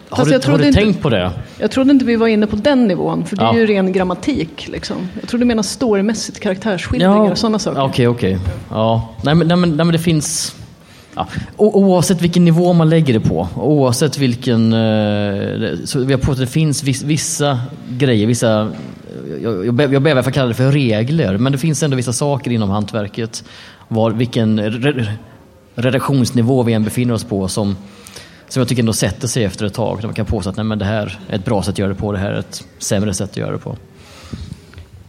har 0.10 0.26
Fast 0.26 0.46
du, 0.46 0.52
har 0.52 0.58
du 0.58 0.68
inte- 0.68 0.80
tänkt 0.80 1.02
på 1.02 1.10
det? 1.10 1.32
Jag 1.60 1.72
trodde 1.72 1.92
inte 1.92 2.06
vi 2.06 2.16
var 2.16 2.28
inne 2.28 2.48
på 2.48 2.56
den 2.56 2.88
nivån, 2.88 3.26
för 3.26 3.36
det 3.36 3.42
är 3.44 3.46
Ja. 3.46 3.56
ju 3.58 3.66
ren 3.66 3.92
grammatik. 3.94 4.68
Liksom. 4.72 5.10
Jag 5.20 5.30
trodde 5.30 5.42
du 5.44 5.48
menade 5.48 5.68
storymässigt, 5.68 6.40
karaktärsskildringar 6.40 7.32
och 7.32 7.38
sådana 7.38 7.60
saker. 7.60 7.80
Ja, 7.80 7.86
Okej, 7.86 8.08
okej. 8.08 8.38
Ja. 8.70 9.16
Nej, 9.24 9.36
men, 9.36 9.48
nej, 9.48 9.58
men, 9.58 9.70
nej, 9.70 9.86
men 9.86 9.94
det 9.94 10.00
finns... 10.00 10.56
Ja. 11.16 11.28
Oavsett 11.58 12.22
vilken 12.22 12.46
nivå 12.46 12.74
man 12.74 12.90
lägger 12.90 13.14
det 13.14 13.20
på, 13.20 13.48
oavsett 13.56 14.18
vilken... 14.18 14.74
Eh, 14.74 15.76
så 15.86 16.00
vi 16.00 16.14
har 16.14 16.20
på 16.20 16.32
att 16.32 16.38
det 16.38 16.48
finns 16.48 16.84
vissa 16.84 17.60
grejer, 17.90 18.28
vissa... 18.28 18.72
Jag, 19.42 19.66
jag, 19.66 20.02
be- 20.04 20.24
för 20.24 20.30
att 20.30 20.34
kalla 20.34 20.48
det 20.48 20.54
för 20.54 20.72
regler, 20.72 21.38
men 21.38 21.52
det 21.52 21.58
finns 21.58 21.84
ändå 21.84 21.98
vissa 21.98 22.14
saker 22.14 22.52
inom 22.52 22.70
hantverket, 22.70 23.44
var, 23.88 24.12
vilken 24.12 24.60
re, 24.60 25.06
redaktionsnivå 25.76 26.64
vi 26.64 26.74
än 26.74 26.84
befinner 26.84 27.14
oss 27.14 27.24
på, 27.24 27.48
som, 27.48 27.78
som 28.50 28.60
jag 28.60 28.68
tycker 28.68 28.82
ändå 28.82 28.94
sätter 28.94 29.28
sig 29.28 29.44
efter 29.44 29.66
ett 29.66 29.74
tag. 29.74 29.98
Där 29.98 30.08
man 30.08 30.16
kan 30.16 30.26
påstå 30.26 30.50
att 30.50 30.56
nej, 30.56 30.66
men 30.66 30.80
det 30.80 30.86
här 30.86 31.20
är 31.30 31.36
ett 31.36 31.46
bra 31.46 31.64
sätt 31.64 31.70
att 31.70 31.80
göra 31.80 31.90
det 31.90 31.96
på, 31.96 32.12
det 32.12 32.18
här 32.18 32.32
är 32.32 32.40
ett 32.40 32.64
sämre 32.78 33.14
sätt 33.14 33.30
att 33.30 33.38
göra 33.38 33.52
det 33.52 33.58
på. 33.58 33.76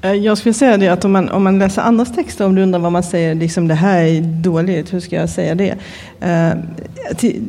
Eh, 0.03 0.13
jag 0.13 0.39
skulle 0.39 0.55
säga 0.55 0.77
det 0.77 0.89
att 0.89 1.05
om 1.05 1.13
man, 1.13 1.29
om 1.29 1.45
man 1.45 1.59
läser 1.59 1.83
andras 1.83 2.13
texter, 2.13 2.47
om 2.47 2.55
du 2.55 2.63
undrar 2.63 2.79
vad 2.79 2.93
man 2.93 3.03
säger, 3.03 3.35
liksom 3.35 3.69
det 3.69 3.75
här 3.75 4.03
är 4.03 4.21
dåligt, 4.21 4.95
hur 4.95 5.01
ska 5.01 5.17
jag 5.17 5.31
säga 5.31 5.55
det? 5.55 5.75
Uh, 6.25 6.63
till, 7.17 7.43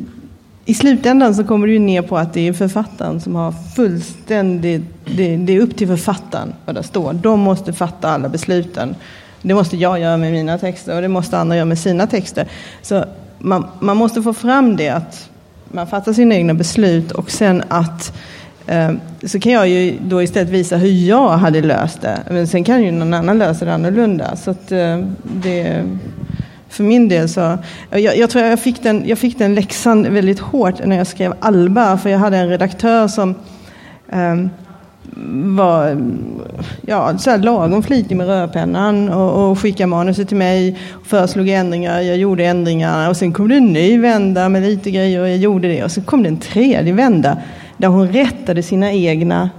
I 0.64 0.74
slutändan 0.74 1.34
så 1.34 1.44
kommer 1.44 1.66
det 1.66 1.72
ju 1.72 1.78
ner 1.78 2.02
på 2.02 2.18
att 2.18 2.32
det 2.32 2.48
är 2.48 2.52
författaren 2.52 3.20
som 3.20 3.34
har 3.34 3.54
fullständigt, 3.76 4.82
det, 5.04 5.36
det 5.36 5.56
är 5.56 5.60
upp 5.60 5.76
till 5.76 5.88
författaren 5.88 6.54
vad 6.64 6.74
det 6.74 6.82
står. 6.82 7.12
De 7.12 7.40
måste 7.40 7.72
fatta 7.72 8.08
alla 8.08 8.28
besluten. 8.28 8.94
Det 9.42 9.54
måste 9.54 9.76
jag 9.76 10.00
göra 10.00 10.16
med 10.16 10.32
mina 10.32 10.58
texter 10.58 10.96
och 10.96 11.02
det 11.02 11.08
måste 11.08 11.38
andra 11.38 11.56
göra 11.56 11.64
med 11.64 11.78
sina 11.78 12.06
texter. 12.06 12.48
Så 12.82 13.04
man, 13.38 13.66
man 13.80 13.96
måste 13.96 14.22
få 14.22 14.34
fram 14.34 14.76
det 14.76 14.88
att 14.88 15.30
man 15.68 15.86
fattar 15.86 16.12
sina 16.12 16.34
egna 16.34 16.54
beslut 16.54 17.12
och 17.12 17.30
sen 17.30 17.62
att 17.68 18.12
Ehm, 18.68 19.00
så 19.22 19.40
kan 19.40 19.52
jag 19.52 19.68
ju 19.68 19.98
då 20.00 20.22
istället 20.22 20.48
visa 20.48 20.76
hur 20.76 20.88
jag 20.88 21.28
hade 21.28 21.62
löst 21.62 22.00
det. 22.00 22.18
Men 22.30 22.46
sen 22.46 22.64
kan 22.64 22.82
ju 22.82 22.90
någon 22.90 23.14
annan 23.14 23.38
lösa 23.38 23.64
det 23.64 23.74
annorlunda. 23.74 24.36
Så 24.36 24.50
att 24.50 24.72
eh, 24.72 24.98
det, 25.22 25.84
för 26.68 26.84
min 26.84 27.08
del 27.08 27.28
så, 27.28 27.58
jag, 27.90 28.16
jag 28.16 28.30
tror 28.30 28.44
jag 28.44 28.60
fick, 28.60 28.82
den, 28.82 29.02
jag 29.06 29.18
fick 29.18 29.38
den 29.38 29.54
läxan 29.54 30.14
väldigt 30.14 30.38
hårt 30.38 30.86
när 30.86 30.96
jag 30.96 31.06
skrev 31.06 31.34
Alba. 31.40 31.98
För 31.98 32.10
jag 32.10 32.18
hade 32.18 32.36
en 32.36 32.48
redaktör 32.48 33.08
som 33.08 33.34
ehm, 34.12 34.50
var 35.56 36.02
ja, 36.86 37.18
så 37.18 37.30
här 37.30 37.38
lagom 37.38 37.82
flitig 37.82 38.16
med 38.16 38.26
rödpennan 38.26 39.08
och, 39.08 39.50
och 39.50 39.58
skickade 39.58 39.86
manuset 39.86 40.28
till 40.28 40.36
mig. 40.36 40.78
Och 40.90 41.06
föreslog 41.06 41.48
ändringar, 41.48 42.00
jag 42.00 42.16
gjorde 42.16 42.44
ändringar 42.44 43.08
och 43.08 43.16
sen 43.16 43.32
kom 43.32 43.48
det 43.48 43.56
en 43.56 43.72
ny 43.72 43.98
vända 43.98 44.48
med 44.48 44.62
lite 44.62 44.90
grejer 44.90 45.20
och 45.20 45.28
jag 45.28 45.36
gjorde 45.36 45.68
det. 45.68 45.84
Och 45.84 45.90
sen 45.90 46.04
kom 46.04 46.22
det 46.22 46.28
en 46.28 46.40
tredje 46.40 46.92
vända 46.92 47.38
där 47.78 47.88
hon 47.88 48.08
rättade 48.08 48.62
sina 48.62 48.92
egna 48.92 49.50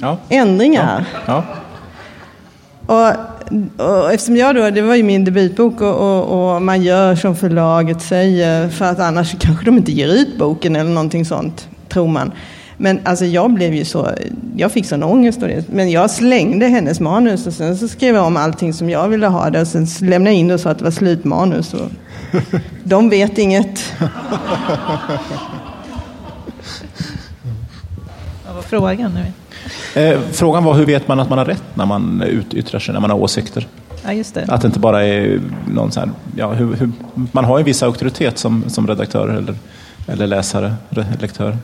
Ja. 0.00 0.18
ändringar. 0.28 1.04
ja. 1.26 1.44
Och, 2.86 3.08
och 3.86 4.12
eftersom 4.12 4.36
jag 4.36 4.54
då, 4.54 4.70
det 4.70 4.82
var 4.82 4.94
ju 4.94 5.02
min 5.02 5.24
debutbok 5.24 5.80
och, 5.80 5.94
och, 5.94 6.54
och 6.54 6.62
man 6.62 6.82
gör 6.82 7.14
som 7.14 7.36
förlaget 7.36 8.02
säger 8.02 8.68
för 8.68 8.84
att 8.84 8.98
annars 9.00 9.34
kanske 9.40 9.64
de 9.64 9.76
inte 9.76 9.92
ger 9.92 10.08
ut 10.08 10.38
boken 10.38 10.76
eller 10.76 10.90
någonting 10.90 11.24
sånt, 11.24 11.68
tror 11.88 12.08
man. 12.08 12.32
Men 12.76 13.00
alltså 13.04 13.24
jag 13.24 13.50
blev 13.52 13.74
ju 13.74 13.84
så, 13.84 14.08
jag 14.56 14.72
fick 14.72 14.86
sån 14.86 15.02
ångest 15.02 15.42
av 15.42 15.48
det. 15.48 15.68
Men 15.68 15.90
jag 15.90 16.10
slängde 16.10 16.66
hennes 16.66 17.00
manus 17.00 17.46
och 17.46 17.52
sen 17.52 17.76
så 17.78 17.88
skrev 17.88 18.14
jag 18.14 18.26
om 18.26 18.36
allting 18.36 18.72
som 18.74 18.90
jag 18.90 19.08
ville 19.08 19.26
ha 19.26 19.50
det 19.50 19.60
och 19.60 19.66
sen 19.68 19.86
lämnade 20.00 20.30
jag 20.30 20.38
in 20.40 20.48
det 20.48 20.54
och 20.54 20.60
sa 20.60 20.70
att 20.70 20.78
det 20.78 20.84
var 20.84 20.90
slutmanus. 20.90 21.74
Och 21.74 21.88
de 22.84 23.08
vet 23.08 23.38
inget. 23.38 23.80
Frågan 28.72 29.14
nu? 29.14 30.00
Eh, 30.02 30.20
frågan 30.32 30.64
var 30.64 30.74
hur 30.74 30.86
vet 30.86 31.08
man 31.08 31.20
att 31.20 31.28
man 31.28 31.38
har 31.38 31.44
rätt 31.44 31.64
när 31.74 31.86
man 31.86 32.22
yttrar 32.52 32.80
sig, 32.80 32.94
när 32.94 33.00
man 33.00 33.10
har 33.10 33.18
åsikter? 33.18 33.66
Ja, 34.04 34.12
just 34.12 34.34
det. 34.34 34.46
Att 34.48 34.62
det 34.62 34.66
inte 34.66 34.78
bara 34.78 35.04
är 35.04 35.40
någon 35.70 35.92
så 35.92 36.00
här, 36.00 36.10
ja, 36.36 36.52
hur, 36.52 36.74
hur, 36.74 36.90
man 37.32 37.44
har 37.44 37.58
en 37.58 37.64
viss 37.64 37.82
auktoritet 37.82 38.38
som, 38.38 38.64
som 38.68 38.86
redaktör 38.86 39.28
eller, 39.28 39.54
eller 40.06 40.26
läsare, 40.26 40.74
re- 40.90 41.20
lektör. 41.20 41.56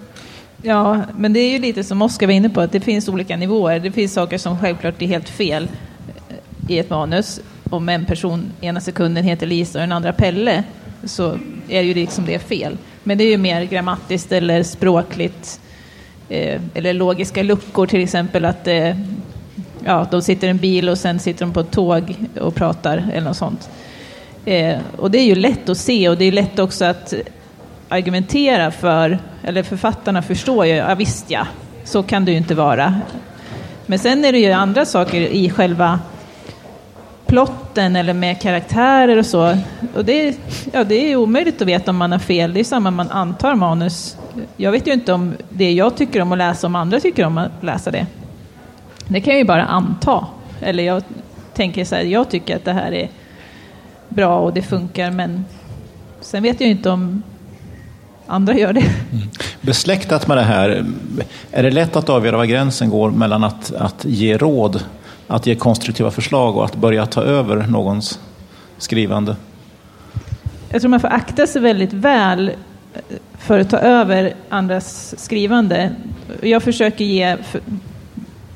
Ja, 0.62 1.00
men 1.16 1.32
det 1.32 1.40
är 1.40 1.52
ju 1.52 1.58
lite 1.58 1.84
som 1.84 2.02
Oskar 2.02 2.26
var 2.26 2.34
inne 2.34 2.48
på, 2.48 2.60
att 2.60 2.72
det 2.72 2.80
finns 2.80 3.08
olika 3.08 3.36
nivåer. 3.36 3.80
Det 3.80 3.90
finns 3.90 4.12
saker 4.12 4.38
som 4.38 4.58
självklart 4.58 5.02
är 5.02 5.06
helt 5.06 5.28
fel 5.28 5.68
eh, 6.28 6.36
i 6.74 6.78
ett 6.78 6.90
manus. 6.90 7.40
Om 7.70 7.88
en 7.88 8.04
person 8.04 8.52
ena 8.60 8.80
sekunden 8.80 9.24
heter 9.24 9.46
Lisa 9.46 9.78
och 9.78 9.82
den 9.82 9.92
andra 9.92 10.12
Pelle, 10.12 10.64
så 11.04 11.38
är 11.68 11.80
ju 11.80 11.94
liksom 11.94 12.26
det 12.26 12.38
fel. 12.38 12.76
Men 13.02 13.18
det 13.18 13.24
är 13.24 13.30
ju 13.30 13.38
mer 13.38 13.62
grammatiskt 13.62 14.32
eller 14.32 14.62
språkligt, 14.62 15.60
eh, 16.28 16.60
eller 16.74 16.94
logiska 16.94 17.42
luckor 17.42 17.86
till 17.86 18.02
exempel, 18.02 18.44
att 18.44 18.66
eh, 18.66 18.96
ja, 19.84 20.06
de 20.10 20.22
sitter 20.22 20.46
i 20.46 20.50
en 20.50 20.58
bil 20.58 20.88
och 20.88 20.98
sen 20.98 21.18
sitter 21.18 21.40
de 21.40 21.52
på 21.52 21.60
ett 21.60 21.70
tåg 21.70 22.14
och 22.40 22.54
pratar 22.54 23.10
eller 23.12 23.26
något 23.26 23.36
sånt. 23.36 23.70
Eh, 24.44 24.78
och 24.96 25.10
det 25.10 25.18
är 25.18 25.24
ju 25.24 25.34
lätt 25.34 25.68
att 25.68 25.78
se 25.78 26.08
och 26.08 26.16
det 26.16 26.24
är 26.24 26.32
lätt 26.32 26.58
också 26.58 26.84
att 26.84 27.14
argumentera 27.88 28.70
för, 28.70 29.18
eller 29.44 29.62
författarna 29.62 30.22
förstår 30.22 30.66
ju, 30.66 30.74
ja 30.74 30.94
visst 30.94 31.30
ja, 31.30 31.46
så 31.84 32.02
kan 32.02 32.24
det 32.24 32.30
ju 32.30 32.36
inte 32.36 32.54
vara. 32.54 33.00
Men 33.86 33.98
sen 33.98 34.24
är 34.24 34.32
det 34.32 34.38
ju 34.38 34.52
andra 34.52 34.84
saker 34.84 35.20
i 35.20 35.50
själva 35.50 36.00
plotten 37.28 37.96
eller 37.96 38.14
med 38.14 38.40
karaktärer 38.40 39.16
och 39.16 39.26
så. 39.26 39.58
Och 39.94 40.04
det, 40.04 40.28
är- 40.28 40.34
ja, 40.72 40.84
det 40.84 41.12
är 41.12 41.16
omöjligt 41.16 41.62
att 41.62 41.68
veta 41.68 41.90
om 41.90 41.96
man 41.96 42.12
har 42.12 42.18
fel. 42.18 42.54
Det 42.54 42.60
är 42.60 42.64
samma 42.64 42.90
man 42.90 43.10
antar 43.10 43.54
manus. 43.54 44.16
Jag 44.56 44.72
vet 44.72 44.86
ju 44.86 44.92
inte 44.92 45.12
om 45.12 45.34
det 45.48 45.72
jag 45.72 45.96
tycker 45.96 46.22
om 46.22 46.32
att 46.32 46.38
läsa, 46.38 46.66
om 46.66 46.74
andra 46.76 47.00
tycker 47.00 47.24
om 47.24 47.38
att 47.38 47.50
läsa 47.60 47.90
det. 47.90 48.06
Det 49.08 49.20
kan 49.20 49.32
jag 49.32 49.38
ju 49.40 49.44
bara 49.46 49.64
anta. 49.64 50.26
Eller 50.60 50.82
jag 50.84 51.02
tänker 51.54 51.84
så 51.84 51.94
här, 51.94 52.02
jag 52.02 52.30
tycker 52.30 52.56
att 52.56 52.64
det 52.64 52.72
här 52.72 52.92
är 52.92 53.08
bra 54.08 54.38
och 54.38 54.52
det 54.54 54.62
funkar, 54.62 55.10
men 55.10 55.44
sen 56.20 56.42
vet 56.42 56.60
jag 56.60 56.66
ju 56.68 56.72
inte 56.76 56.90
om 56.90 57.22
andra 58.26 58.54
gör 58.54 58.72
det. 58.72 58.80
Mm. 58.80 59.28
Besläktat 59.60 60.26
med 60.28 60.36
det 60.36 60.42
här, 60.42 60.84
är 61.50 61.62
det 61.62 61.70
lätt 61.70 61.96
att 61.96 62.08
avgöra 62.08 62.36
var 62.36 62.44
gränsen 62.44 62.90
går 62.90 63.10
mellan 63.10 63.44
att, 63.44 63.72
att 63.72 64.04
ge 64.04 64.36
råd, 64.36 64.84
att 65.28 65.46
ge 65.46 65.54
konstruktiva 65.54 66.10
förslag 66.10 66.56
och 66.56 66.64
att 66.64 66.76
börja 66.76 67.06
ta 67.06 67.22
över 67.22 67.66
någons 67.66 68.20
skrivande? 68.78 69.36
Jag 70.70 70.80
tror 70.80 70.90
man 70.90 71.00
får 71.00 71.08
akta 71.08 71.46
sig 71.46 71.62
väldigt 71.62 71.92
väl 71.92 72.48
eh, 72.48 73.00
för 73.38 73.58
att 73.58 73.70
ta 73.70 73.78
över 73.78 74.34
andras 74.48 75.14
skrivande. 75.18 75.94
Jag 76.42 76.62
försöker 76.62 77.04
ge, 77.04 77.36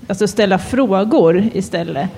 alltså 0.08 0.28
ställa 0.28 0.58
frågor 0.58 1.44
istället 1.52 2.08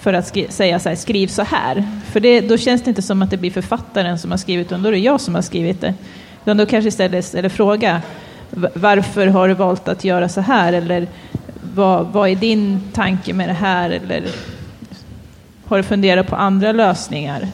för 0.00 0.14
att 0.14 0.26
skri- 0.26 0.50
säga 0.50 0.78
så 0.78 0.88
här, 0.88 0.96
skriv 0.96 1.26
så 1.28 1.42
här. 1.42 1.88
För 2.12 2.20
det, 2.20 2.40
då 2.40 2.56
känns 2.56 2.82
det 2.82 2.88
inte 2.88 3.02
som 3.02 3.22
att 3.22 3.30
det 3.30 3.36
blir 3.36 3.50
författaren 3.50 4.18
som 4.18 4.30
har 4.30 4.38
skrivit, 4.38 4.66
utan 4.66 4.82
då 4.82 4.88
är 4.88 4.92
det 4.92 4.98
jag 4.98 5.20
som 5.20 5.34
har 5.34 5.42
skrivit 5.42 5.80
det. 5.80 5.94
Utan 6.42 6.56
då 6.56 6.66
kanske 6.66 6.88
istället 6.88 7.24
ställer 7.24 7.48
fråga, 7.48 8.02
varför 8.74 9.26
har 9.26 9.48
du 9.48 9.54
valt 9.54 9.88
att 9.88 10.04
göra 10.04 10.28
så 10.28 10.40
här? 10.40 10.72
Eller 10.72 11.08
vad, 11.74 12.06
vad 12.06 12.28
är 12.28 12.36
din 12.36 12.80
tanke 12.92 13.32
med 13.32 13.48
det 13.48 13.52
här? 13.52 13.90
Eller 13.90 14.22
har 15.64 15.76
du 15.76 15.82
funderat 15.82 16.26
på 16.26 16.36
andra 16.36 16.72
lösningar? 16.72 17.48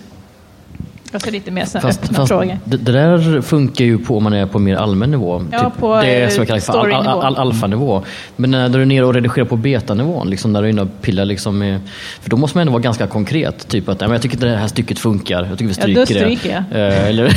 Alltså 1.12 1.30
lite 1.30 1.50
mer 1.50 1.64
Fast, 1.64 2.02
öppna 2.02 2.16
fast 2.16 2.28
frågor. 2.28 2.58
det, 2.64 2.76
det 2.76 2.92
där 2.92 3.40
funkar 3.40 3.84
ju 3.84 3.98
på 3.98 4.16
om 4.16 4.22
man 4.24 4.32
är 4.32 4.46
på 4.46 4.58
mer 4.58 4.76
allmän 4.76 5.10
nivå. 5.10 5.40
Typ 5.40 5.48
Ja, 5.52 5.72
på, 5.78 5.96
det 6.00 6.22
eh, 6.22 6.28
som 6.28 6.38
jag 6.40 6.46
kallar 6.48 6.60
för 6.60 6.72
al, 6.94 7.06
al, 7.06 7.20
al, 7.22 7.36
alfanivå. 7.36 8.02
Men 8.36 8.50
när 8.50 8.68
du 8.68 8.82
är 8.82 8.86
nere 8.86 9.04
och 9.04 9.14
redigerar 9.14 9.46
på 9.46 9.56
betanivån, 9.56 10.30
liksom 10.30 10.52
när 10.52 10.62
du 10.62 10.68
är 10.68 10.70
inne 10.72 10.82
och 10.82 10.88
pillar 11.02 11.24
liksom 11.24 11.58
med, 11.58 11.80
För 12.20 12.30
då 12.30 12.36
måste 12.36 12.56
man 12.58 12.60
ändå 12.60 12.72
vara 12.72 12.82
ganska 12.82 13.06
konkret. 13.06 13.68
Typ 13.68 13.88
att 13.88 14.00
"Nej, 14.00 14.08
men 14.08 14.14
jag 14.14 14.22
tycker 14.22 14.36
inte 14.36 14.46
det 14.46 14.56
här 14.56 14.68
stycket 14.68 14.98
funkar. 14.98 15.44
Jag 15.50 15.58
tycker 15.58 15.84
vi 15.86 15.92
Ja, 15.92 16.00
då 16.00 16.06
stryker 16.06 16.26
det. 16.28 16.36
stryker 16.36 16.64
jag. 16.70 16.88
Eh, 16.88 17.06
eller, 17.08 17.24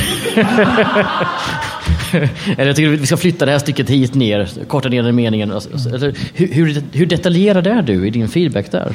eller 2.56 2.66
jag 2.66 2.76
tycker 2.76 2.88
vi 2.88 3.06
ska 3.06 3.16
flytta 3.16 3.44
det 3.46 3.52
här 3.52 3.58
stycket 3.58 3.90
hit 3.90 4.14
ner, 4.14 4.48
korta 4.68 4.88
ner 4.88 5.02
den 5.02 5.14
meningen. 5.16 5.52
Alltså, 5.52 5.72
alltså, 5.72 5.88
Eller, 5.88 6.14
hur, 6.34 6.46
hur, 6.54 6.82
hur 6.92 7.06
detaljerad 7.06 7.66
är 7.66 7.82
du 7.82 8.06
i 8.06 8.10
din 8.10 8.28
feedback 8.28 8.70
där? 8.70 8.94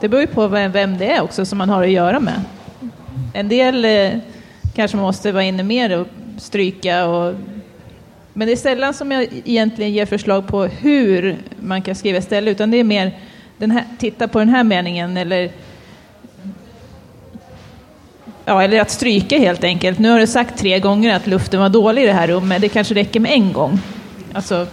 Det 0.00 0.08
beror 0.08 0.20
ju 0.20 0.26
på 0.26 0.48
vem, 0.48 0.72
vem 0.72 0.98
det 0.98 1.10
är 1.12 1.20
också 1.22 1.44
som 1.44 1.58
man 1.58 1.68
har 1.70 1.82
att 1.82 1.90
göra 1.90 2.20
med. 2.20 2.34
En 3.32 3.48
del 3.48 3.84
eh, 3.84 4.20
kanske 4.74 4.96
måste 4.96 5.32
vara 5.32 5.44
inne 5.44 5.62
mer 5.62 5.98
och 5.98 6.06
stryka. 6.38 7.06
Och, 7.06 7.34
men 8.32 8.46
det 8.46 8.52
är 8.52 8.56
sällan 8.56 8.94
som 8.94 9.12
jag 9.12 9.26
egentligen 9.44 9.92
ger 9.92 10.06
förslag 10.06 10.46
på 10.46 10.64
hur 10.64 11.36
man 11.60 11.82
kan 11.82 11.94
skriva 11.94 12.18
istället, 12.18 12.52
utan 12.52 12.70
det 12.70 12.76
är 12.76 12.84
mer 12.84 13.12
den 13.58 13.70
här, 13.70 13.84
titta 13.98 14.28
på 14.28 14.38
den 14.38 14.48
här 14.48 14.64
meningen 14.64 15.16
eller 15.16 15.50
Ja, 18.44 18.62
eller 18.62 18.80
att 18.80 18.90
stryka 18.90 19.38
helt 19.38 19.64
enkelt. 19.64 19.98
Nu 19.98 20.10
har 20.10 20.18
du 20.18 20.26
sagt 20.26 20.58
tre 20.58 20.78
gånger 20.78 21.16
att 21.16 21.26
luften 21.26 21.60
var 21.60 21.68
dålig 21.68 22.02
i 22.02 22.06
det 22.06 22.12
här 22.12 22.28
rummet. 22.28 22.60
Det 22.60 22.68
kanske 22.68 22.94
räcker 22.94 23.20
med 23.20 23.32
en 23.32 23.52
gång. 23.52 23.80
Alltså, 24.32 24.66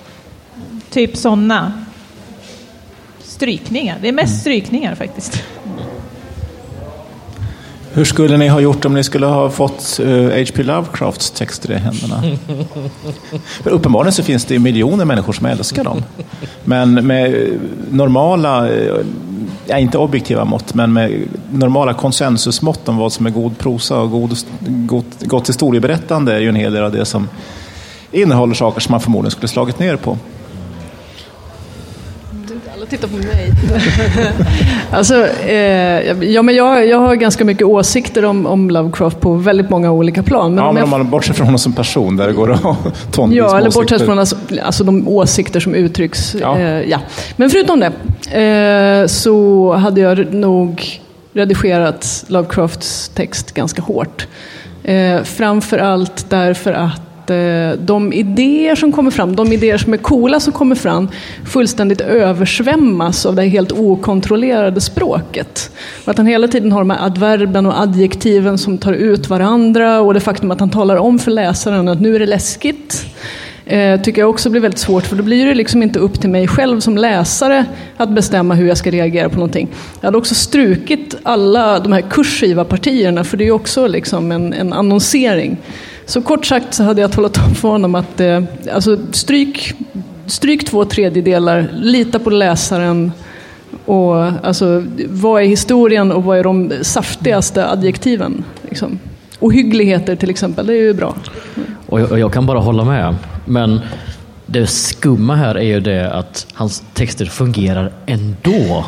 typ 0.89 1.17
sådana 1.17 1.85
strykningar. 3.23 3.97
Det 4.01 4.07
är 4.07 4.11
mest 4.11 4.41
strykningar 4.41 4.95
faktiskt. 4.95 5.43
Hur 7.95 8.05
skulle 8.05 8.37
ni 8.37 8.47
ha 8.47 8.59
gjort 8.59 8.85
om 8.85 8.93
ni 8.93 9.03
skulle 9.03 9.25
ha 9.25 9.49
fått 9.49 9.99
H.P. 9.99 10.63
Lovecrafts 10.63 11.31
texter 11.31 11.71
i 11.71 11.75
händerna? 11.75 12.23
För 13.63 13.69
uppenbarligen 13.69 14.13
så 14.13 14.23
finns 14.23 14.45
det 14.45 14.59
miljoner 14.59 15.05
människor 15.05 15.33
som 15.33 15.45
älskar 15.45 15.83
dem. 15.83 16.03
Men 16.63 17.07
med 17.07 17.33
eh, 17.33 17.53
normala, 17.89 18.69
eh, 18.69 18.95
ja, 19.65 19.77
inte 19.77 19.97
objektiva 19.97 20.45
mått, 20.45 20.73
men 20.73 20.93
med 20.93 21.27
normala 21.51 21.93
konsensusmått 21.93 22.89
om 22.89 22.97
vad 22.97 23.13
som 23.13 23.25
är 23.25 23.29
god 23.29 23.57
prosa 23.57 23.99
och 23.99 24.11
god, 24.11 24.37
gott, 24.59 25.21
gott 25.21 25.49
historieberättande 25.49 26.33
är 26.35 26.39
ju 26.39 26.49
en 26.49 26.55
hel 26.55 26.73
del 26.73 26.83
av 26.83 26.91
det 26.91 27.05
som 27.05 27.27
innehåller 28.11 28.53
saker 28.53 28.81
som 28.81 28.91
man 28.91 29.01
förmodligen 29.01 29.31
skulle 29.31 29.47
slagit 29.47 29.79
ner 29.79 29.95
på. 29.95 30.17
Alla 32.85 32.97
tittar 32.97 33.07
på 33.07 33.17
mig. 33.17 33.51
alltså, 34.91 35.27
eh, 35.27 36.31
ja, 36.31 36.41
men 36.41 36.55
jag, 36.55 36.87
jag 36.87 36.99
har 36.99 37.15
ganska 37.15 37.45
mycket 37.45 37.67
åsikter 37.67 38.25
om, 38.25 38.45
om 38.45 38.69
Lovecraft 38.69 39.19
på 39.19 39.33
väldigt 39.33 39.69
många 39.69 39.91
olika 39.91 40.23
plan. 40.23 40.55
Men 40.55 40.63
ja, 40.63 40.69
om 40.69 40.75
men 40.75 40.81
jag 40.81 40.93
om 40.93 40.99
man 40.99 41.09
bortser 41.09 41.33
från 41.33 41.45
honom 41.45 41.59
som 41.59 41.73
person, 41.73 42.17
där 42.17 42.27
det 42.27 42.33
går 42.33 42.51
att 42.51 42.59
ha 42.63 42.77
tonvis 43.11 43.37
Ja, 43.37 43.57
eller 43.57 43.71
bortsett 43.71 44.01
från 44.01 44.19
alltså, 44.19 44.35
alltså 44.63 44.83
de 44.83 45.07
åsikter 45.07 45.59
som 45.59 45.75
uttrycks. 45.75 46.35
Ja. 46.41 46.59
Ja. 46.59 46.65
Eh, 46.65 46.89
ja. 46.89 46.99
Men 47.35 47.49
förutom 47.49 47.79
det 47.79 48.41
eh, 48.41 49.07
så 49.07 49.73
hade 49.73 50.01
jag 50.01 50.33
nog 50.33 51.01
redigerat 51.33 52.25
Lovecrafts 52.27 53.09
text 53.09 53.51
ganska 53.51 53.81
hårt. 53.81 54.27
Eh, 54.83 55.23
framför 55.23 55.77
allt 55.77 56.29
därför 56.29 56.73
att 56.73 57.01
eh, 57.29 57.71
de 57.79 58.13
idéer 58.13 58.75
som 58.75 58.91
kommer 58.91 59.11
fram, 59.11 59.35
de 59.35 59.53
idéer 59.53 59.77
som 59.77 59.93
är 59.93 59.97
coola 59.97 60.39
som 60.39 60.53
kommer 60.53 60.75
fram, 60.75 61.09
fullständigt 61.45 62.01
översvämmas 62.01 63.25
av 63.25 63.35
det 63.35 63.43
helt 63.43 63.71
okontrollerade 63.71 64.81
språket. 64.81 65.71
Och 66.03 66.11
att 66.11 66.17
han 66.17 66.27
hela 66.27 66.47
tiden 66.47 66.71
har 66.71 66.79
de 66.79 66.89
här 66.89 67.05
adverben 67.05 67.65
och 67.65 67.79
adjektiven 67.79 68.57
som 68.57 68.77
tar 68.77 68.93
ut 68.93 69.29
varandra 69.29 69.99
och 69.99 70.13
det 70.13 70.19
faktum 70.19 70.51
att 70.51 70.59
han 70.59 70.69
talar 70.69 70.95
om 70.95 71.19
för 71.19 71.31
läsaren 71.31 71.87
att 71.87 72.01
nu 72.01 72.15
är 72.15 72.19
det 72.19 72.25
läskigt. 72.25 73.05
Eh, 73.67 74.01
tycker 74.01 74.21
jag 74.21 74.29
också 74.29 74.49
blir 74.49 74.61
väldigt 74.61 74.79
svårt 74.79 75.03
för 75.03 75.15
då 75.15 75.23
blir 75.23 75.45
det 75.45 75.55
liksom 75.55 75.83
inte 75.83 75.99
upp 75.99 76.21
till 76.21 76.29
mig 76.29 76.47
själv 76.47 76.79
som 76.79 76.97
läsare 76.97 77.65
att 77.97 78.09
bestämma 78.09 78.53
hur 78.53 78.67
jag 78.67 78.77
ska 78.77 78.91
reagera 78.91 79.29
på 79.29 79.35
någonting. 79.35 79.67
Jag 80.01 80.07
hade 80.07 80.17
också 80.17 80.35
strukit 80.35 81.15
alla 81.23 81.79
de 81.79 81.91
här 81.91 82.01
kursiva 82.01 82.63
partierna 82.65 83.23
för 83.23 83.37
det 83.37 83.43
är 83.43 83.45
ju 83.45 83.51
också 83.51 83.87
liksom 83.87 84.31
en, 84.31 84.53
en 84.53 84.73
annonsering. 84.73 85.57
Så 86.05 86.21
kort 86.21 86.45
sagt 86.45 86.73
så 86.73 86.83
hade 86.83 87.01
jag 87.01 87.11
talat 87.11 87.37
om 87.37 87.55
för 87.55 87.69
honom 87.69 87.95
att 87.95 88.19
eh, 88.19 88.43
alltså 88.73 88.97
stryk, 89.11 89.73
stryk 90.25 90.65
två 90.65 90.85
tredjedelar, 90.85 91.69
lita 91.73 92.19
på 92.19 92.29
läsaren 92.29 93.11
och 93.85 94.15
alltså, 94.45 94.83
vad 95.07 95.41
är 95.41 95.45
historien 95.45 96.11
och 96.11 96.23
vad 96.23 96.37
är 96.37 96.43
de 96.43 96.73
saftigaste 96.81 97.69
adjektiven? 97.69 98.43
Liksom. 98.61 98.99
Ohyggligheter 99.39 100.15
till 100.15 100.29
exempel, 100.29 100.67
det 100.67 100.73
är 100.73 100.81
ju 100.81 100.93
bra. 100.93 101.15
Och 101.87 102.01
jag, 102.01 102.11
och 102.11 102.19
jag 102.19 102.33
kan 102.33 102.45
bara 102.45 102.59
hålla 102.59 102.83
med. 102.83 103.15
Men 103.45 103.81
det 104.45 104.67
skumma 104.67 105.35
här 105.35 105.55
är 105.55 105.63
ju 105.63 105.79
det 105.79 106.13
att 106.13 106.47
hans 106.53 106.83
texter 106.93 107.25
fungerar 107.25 107.91
ändå. 108.05 108.85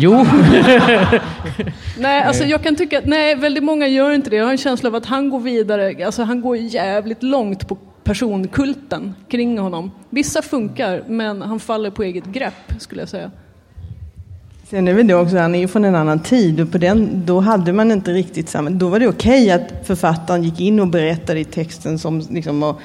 Jo, 0.00 0.26
Nej, 1.98 2.22
alltså 2.22 2.44
jag 2.44 2.62
kan 2.62 2.76
tycka 2.76 2.98
att 2.98 3.06
nej, 3.06 3.34
väldigt 3.34 3.64
många 3.64 3.86
gör 3.86 4.12
inte 4.12 4.30
det. 4.30 4.36
Jag 4.36 4.44
har 4.44 4.52
en 4.52 4.58
känsla 4.58 4.88
av 4.88 4.94
att 4.94 5.06
han 5.06 5.30
går 5.30 5.40
vidare, 5.40 6.06
alltså 6.06 6.22
han 6.22 6.40
går 6.40 6.56
jävligt 6.56 7.22
långt 7.22 7.68
på 7.68 7.78
personkulten 8.04 9.14
kring 9.30 9.58
honom. 9.58 9.90
Vissa 10.10 10.42
funkar, 10.42 11.02
men 11.08 11.42
han 11.42 11.60
faller 11.60 11.90
på 11.90 12.02
eget 12.02 12.24
grepp 12.24 12.54
skulle 12.78 13.02
jag 13.02 13.08
säga. 13.08 13.30
Sen 14.70 14.88
är 14.88 14.94
väl 14.94 15.06
det 15.06 15.14
också, 15.14 15.36
han 15.38 15.54
är 15.54 15.58
ju 15.58 15.68
från 15.68 15.84
en 15.84 15.94
annan 15.94 16.20
tid 16.20 16.60
och 16.60 16.72
på 16.72 16.78
den, 16.78 17.22
då 17.26 17.40
hade 17.40 17.72
man 17.72 17.92
inte 17.92 18.12
riktigt 18.12 18.48
samma, 18.48 18.70
då 18.70 18.88
var 18.88 19.00
det 19.00 19.08
okej 19.08 19.50
att 19.50 19.62
författaren 19.84 20.42
gick 20.42 20.60
in 20.60 20.80
och 20.80 20.88
berättade 20.88 21.40
i 21.40 21.44
texten 21.44 21.98
som 21.98 22.22
liksom 22.30 22.62
att 22.62 22.76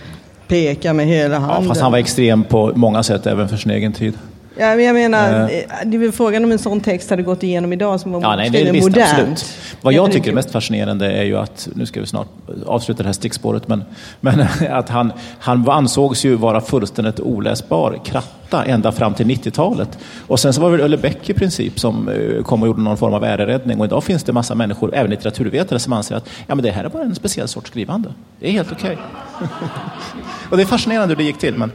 peka 0.47 0.93
med 0.93 1.05
hela 1.05 1.33
Ja, 1.35 1.39
handen. 1.39 1.67
fast 1.69 1.81
han 1.81 1.91
var 1.91 1.99
extrem 1.99 2.43
på 2.43 2.71
många 2.75 3.03
sätt, 3.03 3.25
även 3.27 3.49
för 3.49 3.57
sin 3.57 3.71
egen 3.71 3.93
tid. 3.93 4.13
Ja, 4.57 4.75
men 4.75 4.85
jag 4.85 4.93
menar, 4.93 5.29
Eh. 5.41 5.47
det 5.85 5.97
är 5.97 5.99
väl 5.99 6.11
frågan 6.11 6.43
om 6.43 6.51
en 6.51 6.59
sån 6.59 6.81
text 6.81 7.09
hade 7.09 7.23
gått 7.23 7.43
igenom 7.43 7.73
idag 7.73 7.99
som 7.99 8.11
var 8.11 8.21
Ja, 8.21 8.35
nej, 8.35 8.49
det 8.49 8.67
är 8.67 8.71
visst, 8.71 8.87
modernt. 8.87 9.09
absolut. 9.13 9.45
Vad 9.81 9.93
jag 9.93 10.11
tycker 10.11 10.31
är 10.31 10.35
mest 10.35 10.51
fascinerande 10.51 11.11
är 11.11 11.23
ju 11.23 11.37
att, 11.37 11.67
nu 11.75 11.85
ska 11.85 11.99
vi 11.99 12.05
snart 12.07 12.27
avsluta 12.65 13.03
det 13.03 13.07
här 13.09 13.13
stickspåret, 13.13 13.67
men, 13.67 13.83
men 14.19 14.45
att 14.71 14.89
han, 14.89 15.13
han 15.39 15.69
ansågs 15.69 16.25
ju 16.25 16.35
vara 16.35 16.61
fullständigt 16.61 17.19
oläsbar 17.19 17.99
kratta 18.05 18.65
ända 18.65 18.91
fram 18.91 19.13
till 19.13 19.25
90-talet. 19.25 19.97
Och 20.27 20.39
sen 20.39 20.53
så 20.53 20.61
var 20.61 20.71
det 20.71 20.77
väl 20.77 20.85
Ulle 20.85 20.97
Beck 20.97 21.29
i 21.29 21.33
princip 21.33 21.79
som 21.79 22.07
eh, 22.09 22.43
kom 22.43 22.61
och 22.61 22.67
gjorde 22.67 22.81
någon 22.81 22.97
form 22.97 23.13
av 23.13 23.23
äreräddning. 23.23 23.79
Och 23.79 23.85
idag 23.85 24.03
finns 24.03 24.23
det 24.23 24.33
massa 24.33 24.55
människor, 24.55 24.95
även 24.95 25.11
litteraturvetare, 25.11 25.79
som 25.79 25.93
anser 25.93 26.15
att 26.15 26.29
ja, 26.47 26.55
men 26.55 26.63
det 26.63 26.71
här 26.71 26.83
är 26.83 26.89
bara 26.89 27.03
en 27.03 27.15
speciell 27.15 27.47
sorts 27.47 27.69
skrivande. 27.69 28.13
Det 28.39 28.47
är 28.47 28.51
helt 28.51 28.71
okej. 28.71 28.97
och 30.49 30.57
det 30.57 30.63
är 30.63 30.67
fascinerande 30.67 31.11
hur 31.11 31.15
det 31.17 31.23
gick 31.23 31.37
till. 31.39 31.53
Men, 31.57 31.71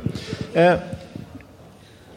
eh, 0.55 0.73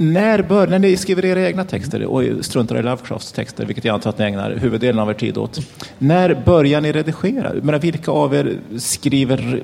när, 0.02 0.42
började 0.42 0.80
ni 0.80 0.98
skriver 0.98 1.26
era 1.26 1.48
egna 1.48 1.64
texter 1.64 2.06
och 2.06 2.46
struntar 2.46 2.80
i 2.80 2.82
Lovecrafts 2.82 3.32
texter, 3.32 3.66
vilket 3.66 3.86
jag 3.86 3.94
antar 3.94 4.10
att 4.10 4.18
ni 4.18 4.26
ägnar 4.26 4.52
huvuddelen 4.52 5.00
av 5.00 5.10
er 5.10 5.14
tid 5.14 5.38
åt. 5.38 5.60
När 5.98 6.42
börjar 6.46 6.82
ni 6.82 6.92
redigera? 6.92 7.54
Menar, 7.54 7.80
vilka 7.80 8.12
av 8.12 8.36
er 8.36 8.58
skriver, 8.78 9.64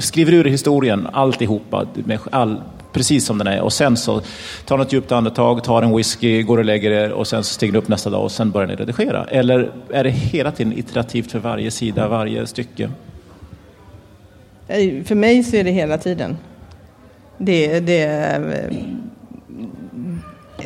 skriver 0.00 0.32
ur 0.32 0.44
historien 0.44 1.08
alltihopa, 1.12 1.86
med 1.94 2.18
all, 2.30 2.60
precis 2.92 3.26
som 3.26 3.38
den 3.38 3.46
är, 3.46 3.60
och 3.60 3.72
sen 3.72 3.96
så 3.96 4.20
tar 4.64 4.78
ni 4.78 4.82
ett 4.82 4.92
djupt 4.92 5.12
andetag, 5.12 5.64
tar 5.64 5.82
en 5.82 5.96
whisky, 5.96 6.42
går 6.42 6.58
och 6.58 6.64
lägger 6.64 6.90
er 6.90 7.12
och 7.12 7.26
sen 7.26 7.44
så 7.44 7.54
stiger 7.54 7.72
ni 7.72 7.78
upp 7.78 7.88
nästa 7.88 8.10
dag 8.10 8.22
och 8.22 8.32
sen 8.32 8.50
börjar 8.50 8.68
ni 8.68 8.74
redigera? 8.74 9.24
Eller 9.24 9.72
är 9.90 10.04
det 10.04 10.10
hela 10.10 10.52
tiden 10.52 10.78
iterativt 10.78 11.32
för 11.32 11.38
varje 11.38 11.70
sida, 11.70 12.08
varje 12.08 12.46
stycke? 12.46 12.90
Eh, 14.68 15.04
för 15.04 15.14
mig 15.14 15.42
så 15.44 15.56
är 15.56 15.64
det 15.64 15.70
hela 15.70 15.98
tiden. 15.98 16.36
Det, 17.38 17.80
det, 17.80 18.02
eh, 18.02 18.76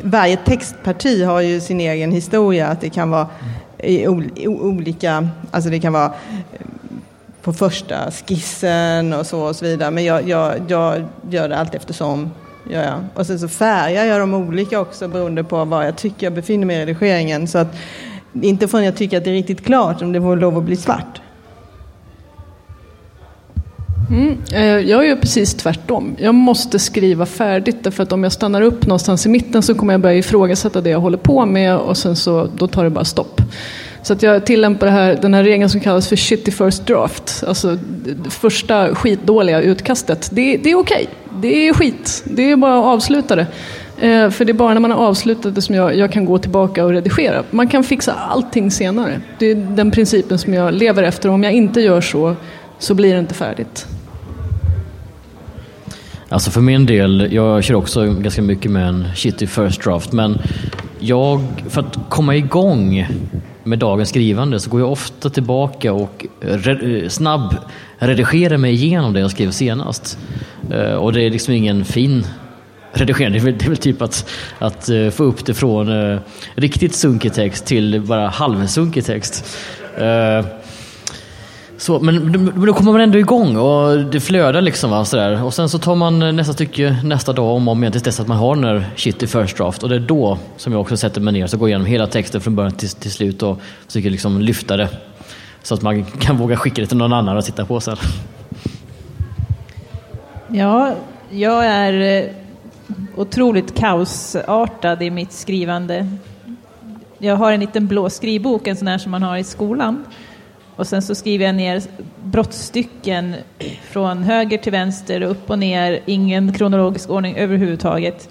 varje 0.05 0.37
textparti 0.37 1.23
har 1.23 1.41
ju 1.41 1.61
sin 1.61 1.79
egen 1.79 2.11
historia. 2.11 2.67
Att 2.67 2.81
det 2.81 2.89
kan 2.89 3.09
vara 3.09 3.27
i 3.77 4.07
olika, 4.47 5.29
alltså 5.51 5.69
det 5.69 5.79
kan 5.79 5.93
vara 5.93 6.05
eh, 6.05 6.67
på 7.41 7.53
första 7.53 8.11
skissen 8.11 9.13
och 9.13 9.25
så 9.25 9.41
och 9.41 9.55
så 9.55 9.65
vidare. 9.65 9.91
Men 9.91 10.03
jag, 10.03 10.29
jag, 10.29 10.53
jag 10.67 11.03
gör 11.29 11.49
det 11.49 11.57
allt 11.57 11.75
eftersom. 11.75 12.31
Gör 12.69 12.83
jag. 12.83 13.03
Och 13.13 13.25
sen 13.25 13.39
så 13.39 13.47
färgar 13.47 14.05
jag 14.05 14.19
dem 14.19 14.33
olika 14.33 14.79
också 14.79 15.07
beroende 15.07 15.43
på 15.43 15.65
var 15.65 15.83
jag 15.83 15.95
tycker 15.95 16.25
jag 16.25 16.33
befinner 16.33 16.65
mig 16.65 16.75
i 16.75 16.79
redigeringen. 16.85 17.47
Så 17.47 17.57
att 17.57 17.75
inte 18.41 18.67
förrän 18.67 18.85
jag 18.85 18.95
tycker 18.95 19.17
att 19.17 19.23
det 19.23 19.29
är 19.29 19.33
riktigt 19.33 19.65
klart 19.65 20.01
om 20.01 20.11
det 20.11 20.21
får 20.21 20.35
lov 20.35 20.57
att 20.57 20.63
bli 20.63 20.75
svart. 20.75 21.21
Mm, 24.11 24.37
eh, 24.53 24.89
jag 24.89 25.07
gör 25.07 25.15
precis 25.15 25.53
tvärtom. 25.53 26.15
Jag 26.19 26.35
måste 26.35 26.79
skriva 26.79 27.25
färdigt 27.25 27.83
därför 27.83 28.03
att 28.03 28.11
om 28.11 28.23
jag 28.23 28.31
stannar 28.31 28.61
upp 28.61 28.87
någonstans 28.87 29.25
i 29.25 29.29
mitten 29.29 29.63
så 29.63 29.75
kommer 29.75 29.93
jag 29.93 30.01
börja 30.01 30.17
ifrågasätta 30.17 30.81
det 30.81 30.89
jag 30.89 30.99
håller 30.99 31.17
på 31.17 31.45
med 31.45 31.77
och 31.77 31.97
sen 31.97 32.15
så 32.15 32.49
då 32.57 32.67
tar 32.67 32.83
det 32.83 32.89
bara 32.89 33.05
stopp. 33.05 33.41
Så 34.01 34.13
att 34.13 34.23
jag 34.23 34.45
tillämpar 34.45 34.85
det 34.85 34.91
här, 34.91 35.19
den 35.21 35.33
här 35.33 35.43
regeln 35.43 35.69
som 35.69 35.81
kallas 35.81 36.07
för 36.07 36.15
shitty 36.15 36.51
first 36.51 36.87
draft. 36.87 37.43
Alltså 37.47 37.77
det 38.23 38.29
första 38.29 38.95
skitdåliga 38.95 39.61
utkastet. 39.61 40.29
Det, 40.31 40.57
det 40.57 40.71
är 40.71 40.75
okej. 40.75 41.07
Det 41.41 41.67
är 41.67 41.73
skit. 41.73 42.23
Det 42.25 42.51
är 42.51 42.55
bara 42.55 42.79
att 42.79 42.85
avsluta 42.85 43.35
det. 43.35 43.47
Eh, 44.01 44.29
för 44.29 44.45
det 44.45 44.51
är 44.51 44.53
bara 44.53 44.73
när 44.73 44.81
man 44.81 44.91
har 44.91 45.07
avslutat 45.07 45.55
det 45.55 45.61
som 45.61 45.75
jag, 45.75 45.95
jag 45.95 46.11
kan 46.11 46.25
gå 46.25 46.37
tillbaka 46.37 46.85
och 46.85 46.91
redigera. 46.91 47.43
Man 47.51 47.67
kan 47.67 47.83
fixa 47.83 48.13
allting 48.13 48.71
senare. 48.71 49.21
Det 49.39 49.51
är 49.51 49.55
den 49.55 49.91
principen 49.91 50.37
som 50.37 50.53
jag 50.53 50.73
lever 50.73 51.03
efter. 51.03 51.29
Om 51.29 51.43
jag 51.43 51.53
inte 51.53 51.81
gör 51.81 52.01
så, 52.01 52.35
så 52.79 52.93
blir 52.93 53.13
det 53.13 53.19
inte 53.19 53.33
färdigt. 53.33 53.87
Alltså 56.29 56.51
för 56.51 56.61
min 56.61 56.85
del, 56.85 57.27
jag 57.31 57.63
kör 57.63 57.75
också 57.75 58.05
ganska 58.05 58.41
mycket 58.41 58.71
med 58.71 58.87
en 58.87 59.05
shitty 59.15 59.47
first 59.47 59.83
draft, 59.83 60.11
men 60.11 60.37
jag, 60.99 61.41
för 61.69 61.81
att 61.81 61.97
komma 62.09 62.35
igång 62.35 63.07
med 63.63 63.79
dagens 63.79 64.09
skrivande 64.09 64.59
så 64.59 64.69
går 64.69 64.79
jag 64.79 64.91
ofta 64.91 65.29
tillbaka 65.29 65.93
och 65.93 66.25
re, 66.41 67.01
eh, 67.01 67.09
snabb 67.09 67.55
redigerar 67.97 68.57
mig 68.57 68.73
igenom 68.73 69.13
det 69.13 69.19
jag 69.19 69.31
skrev 69.31 69.51
senast. 69.51 70.17
Eh, 70.71 70.93
och 70.93 71.13
det 71.13 71.21
är 71.21 71.29
liksom 71.29 71.53
ingen 71.53 71.85
fin 71.85 72.25
redigering, 72.93 73.33
det 73.33 73.39
är 73.39 73.43
väl, 73.43 73.57
det 73.57 73.65
är 73.65 73.69
väl 73.69 73.77
typ 73.77 74.01
att, 74.01 74.29
att 74.59 74.89
eh, 74.89 75.09
få 75.09 75.23
upp 75.23 75.45
det 75.45 75.53
från 75.53 76.19
riktigt 76.55 76.95
sunkig 76.95 77.33
text 77.33 77.65
till 77.65 78.01
bara 78.01 78.27
halvsunkig 78.27 79.05
text. 79.05 79.57
Så, 81.85 81.99
men, 81.99 82.31
men 82.31 82.65
då 82.65 82.73
kommer 82.73 82.91
man 82.91 83.01
ändå 83.01 83.19
igång 83.19 83.57
och 83.57 83.97
det 83.97 84.19
flödar 84.19 84.61
liksom. 84.61 84.91
Va, 84.91 85.05
sådär. 85.05 85.43
Och 85.43 85.53
sen 85.53 85.69
så 85.69 85.79
tar 85.79 85.95
man 85.95 86.21
eh, 86.21 86.31
nästa 86.31 86.53
stycke 86.53 86.97
nästa 87.03 87.33
dag 87.33 87.55
om 87.55 87.67
och 87.67 87.71
om 87.71 87.83
igen 87.83 87.91
tills 87.91 88.03
dess 88.03 88.19
att 88.19 88.27
man 88.27 88.37
har 88.37 88.55
den 88.55 88.63
där 88.63 88.85
shit 88.95 89.23
i 89.23 89.27
first 89.27 89.57
draft. 89.57 89.83
Och 89.83 89.89
det 89.89 89.95
är 89.95 89.99
då 89.99 90.37
som 90.57 90.73
jag 90.73 90.81
också 90.81 90.97
sätter 90.97 91.21
mig 91.21 91.33
ner 91.33 91.53
och 91.53 91.59
går 91.59 91.69
igenom 91.69 91.87
hela 91.87 92.07
texten 92.07 92.41
från 92.41 92.55
början 92.55 92.71
till, 92.71 92.89
till 92.89 93.11
slut 93.11 93.43
och 93.43 93.59
försöker 93.87 94.09
liksom 94.09 94.41
lyfta 94.41 94.77
det. 94.77 94.89
Så 95.63 95.73
att 95.73 95.81
man 95.81 96.05
kan 96.05 96.37
våga 96.37 96.57
skicka 96.57 96.81
det 96.81 96.87
till 96.87 96.97
någon 96.97 97.13
annan 97.13 97.37
och 97.37 97.45
titta 97.45 97.65
på 97.65 97.79
sen. 97.79 97.97
Ja, 100.47 100.95
jag 101.29 101.65
är 101.65 102.23
eh, 102.23 102.29
otroligt 103.15 103.79
kaosartad 103.79 105.01
i 105.01 105.09
mitt 105.09 105.31
skrivande. 105.31 106.07
Jag 107.17 107.35
har 107.35 107.51
en 107.51 107.59
liten 107.59 107.87
blå 107.87 108.09
skrivbok, 108.09 108.67
en 108.67 108.75
sån 108.75 108.87
här 108.87 108.97
som 108.97 109.11
man 109.11 109.23
har 109.23 109.37
i 109.37 109.43
skolan. 109.43 110.03
Och 110.75 110.87
sen 110.87 111.01
så 111.01 111.15
skriver 111.15 111.45
jag 111.45 111.55
ner 111.55 111.81
brottstycken 112.23 113.35
från 113.83 114.23
höger 114.23 114.57
till 114.57 114.71
vänster, 114.71 115.21
upp 115.21 115.49
och 115.49 115.59
ner, 115.59 115.99
ingen 116.05 116.53
kronologisk 116.53 117.09
ordning 117.09 117.35
överhuvudtaget. 117.35 118.29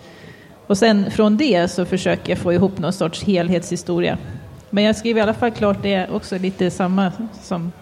Och 0.66 0.78
sen 0.78 1.10
från 1.10 1.36
det 1.36 1.68
så 1.68 1.84
försöker 1.84 2.32
jag 2.32 2.38
få 2.38 2.52
ihop 2.52 2.78
någon 2.78 2.92
sorts 2.92 3.24
helhetshistoria. 3.24 4.18
Men 4.70 4.84
jag 4.84 4.96
skriver 4.96 5.20
i 5.20 5.22
alla 5.22 5.34
fall 5.34 5.50
klart 5.50 5.82
det 5.82 6.08
också 6.10 6.38
lite 6.38 6.70
samma 6.70 7.12
som 7.42 7.72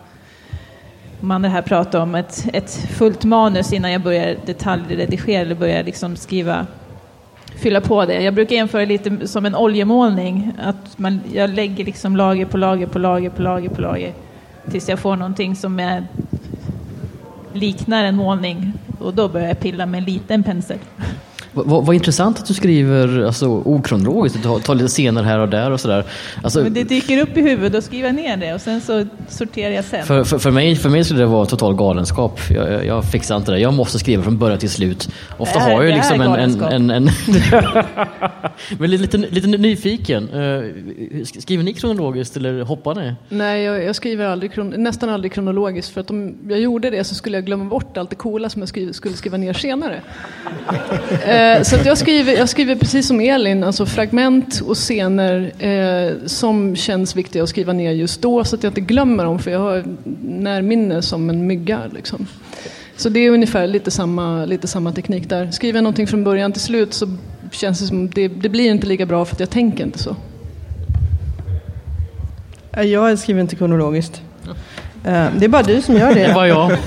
man 1.20 1.42
det 1.42 1.48
här 1.48 1.62
pratar 1.62 2.00
om, 2.00 2.14
ett, 2.14 2.48
ett 2.52 2.70
fullt 2.70 3.24
manus 3.24 3.72
innan 3.72 3.92
jag 3.92 4.02
börjar 4.02 4.36
detaljredigera 4.46 5.40
eller 5.40 5.54
börjar 5.54 5.84
liksom 5.84 6.16
skriva, 6.16 6.66
fylla 7.62 7.80
på 7.80 8.04
det. 8.04 8.22
Jag 8.22 8.34
brukar 8.34 8.56
jämföra 8.56 8.84
lite 8.84 9.28
som 9.28 9.46
en 9.46 9.54
oljemålning, 9.54 10.52
att 10.62 10.98
man, 10.98 11.20
jag 11.32 11.50
lägger 11.50 11.84
liksom 11.84 12.16
lager 12.16 12.46
på 12.46 12.58
lager 12.58 12.86
på 12.86 12.98
lager 12.98 13.30
på 13.30 13.42
lager 13.42 13.68
på 13.68 13.80
lager 13.80 14.12
tills 14.70 14.88
jag 14.88 14.98
får 14.98 15.16
någonting 15.16 15.56
som 15.56 15.80
är, 15.80 16.06
liknar 17.52 18.04
en 18.04 18.16
målning 18.16 18.72
och 18.98 19.14
då 19.14 19.28
börjar 19.28 19.48
jag 19.48 19.60
pilla 19.60 19.86
med 19.86 19.98
en 19.98 20.04
liten 20.04 20.42
pensel. 20.42 20.78
Vad, 21.54 21.86
vad 21.86 21.94
intressant 21.94 22.38
att 22.38 22.46
du 22.46 22.54
skriver 22.54 23.22
alltså, 23.24 23.46
okronologiskt, 23.46 24.36
du 24.38 24.42
tar, 24.42 24.58
tar 24.58 24.74
lite 24.74 24.88
scener 24.88 25.22
här 25.22 25.38
och 25.38 25.48
där 25.48 25.70
och 25.70 25.80
sådär. 25.80 26.04
Alltså, 26.42 26.62
Men 26.62 26.74
det 26.74 26.84
dyker 26.84 27.18
upp 27.22 27.36
i 27.36 27.40
huvudet, 27.40 27.72
då 27.72 27.80
skriver 27.82 28.12
ner 28.12 28.36
det 28.36 28.54
och 28.54 28.60
sen 28.60 28.80
så 28.80 29.06
sorterar 29.28 29.70
jag 29.74 29.84
sen. 29.84 30.04
För, 30.06 30.24
för, 30.24 30.38
för, 30.38 30.50
mig, 30.50 30.76
för 30.76 30.88
mig 30.88 31.04
skulle 31.04 31.20
det 31.20 31.26
vara 31.26 31.46
total 31.46 31.74
galenskap. 31.76 32.40
Jag, 32.50 32.72
jag, 32.72 32.86
jag 32.86 33.04
fixar 33.04 33.36
inte 33.36 33.52
det. 33.52 33.58
Jag 33.58 33.74
måste 33.74 33.98
skriva 33.98 34.22
från 34.22 34.38
början 34.38 34.58
till 34.58 34.70
slut. 34.70 35.08
Ofta 35.38 35.58
Det 35.58 35.64
här- 35.64 35.74
har 35.74 35.82
jag 35.82 35.90
här 35.90 35.96
liksom 35.98 36.20
en... 36.20 36.32
en, 36.62 36.90
en, 36.90 36.90
en 36.90 37.08
Men 38.78 38.90
lite, 38.90 39.16
lite, 39.18 39.46
nyfiken. 39.48 40.28
Eh, 40.28 40.62
Skriver 41.40 41.64
ni 41.64 41.72
kronologiskt 41.72 42.36
eller 42.36 42.60
hoppar 42.62 42.94
ni? 42.94 43.14
Nej, 43.28 43.62
jag, 43.62 43.84
jag 43.84 43.96
skriver 43.96 44.26
aldrig, 44.26 44.52
kron- 44.52 44.74
nästan 44.76 45.08
aldrig 45.08 45.32
kronologiskt 45.32 45.92
för 45.94 46.00
att 46.00 46.10
om 46.10 46.34
jag 46.48 46.60
gjorde 46.60 46.90
det 46.90 47.04
så 47.04 47.14
skulle 47.14 47.36
jag 47.36 47.44
glömma 47.46 47.64
bort 47.64 47.96
allt 47.96 48.10
det 48.10 48.16
coola 48.16 48.48
som 48.48 48.62
jag 48.62 48.68
skriv, 48.68 48.92
skulle 48.92 49.14
skriva 49.16 49.36
ner 49.36 49.52
senare. 49.52 50.00
eh, 51.42 51.62
så 51.62 51.76
att 51.76 51.86
jag, 51.86 51.98
skriver, 51.98 52.32
jag 52.32 52.48
skriver 52.48 52.74
precis 52.74 53.06
som 53.06 53.20
Elin, 53.20 53.64
alltså 53.64 53.86
fragment 53.86 54.60
och 54.60 54.76
scener 54.76 55.52
eh, 55.58 56.12
som 56.26 56.76
känns 56.76 57.16
viktiga 57.16 57.42
att 57.42 57.48
skriva 57.48 57.72
ner 57.72 57.92
just 57.92 58.22
då 58.22 58.44
så 58.44 58.56
att 58.56 58.62
jag 58.62 58.70
inte 58.70 58.80
glömmer 58.80 59.24
dem 59.24 59.38
för 59.38 59.50
jag 59.50 59.58
har 59.58 59.84
närminne 60.22 61.02
som 61.02 61.30
en 61.30 61.46
mygga. 61.46 61.80
Liksom. 61.94 62.26
Så 62.96 63.08
det 63.08 63.20
är 63.20 63.30
ungefär 63.30 63.66
lite 63.66 63.90
samma, 63.90 64.44
lite 64.44 64.68
samma 64.68 64.92
teknik 64.92 65.28
där. 65.28 65.50
Skriver 65.50 65.76
jag 65.76 65.84
någonting 65.84 66.06
från 66.06 66.24
början 66.24 66.52
till 66.52 66.62
slut 66.62 66.94
så 66.94 67.16
känns 67.50 67.80
det 67.80 67.86
som 67.86 68.10
det, 68.10 68.28
det 68.28 68.48
blir 68.48 68.70
inte 68.70 68.86
lika 68.86 69.06
bra 69.06 69.24
för 69.24 69.34
att 69.34 69.40
jag 69.40 69.50
tänker 69.50 69.84
inte 69.84 69.98
så. 69.98 70.16
Eh, 72.72 72.82
jag 72.82 73.18
skriver 73.18 73.40
inte 73.40 73.56
kronologiskt. 73.56 74.22
Eh, 75.04 75.26
Det 75.38 75.44
är 75.44 75.48
bara 75.48 75.62
du 75.62 75.82
som 75.82 75.94
gör 75.96 76.14
det. 76.14 76.26
Det 76.26 76.32
var 76.34 76.46
jag. 76.46 76.78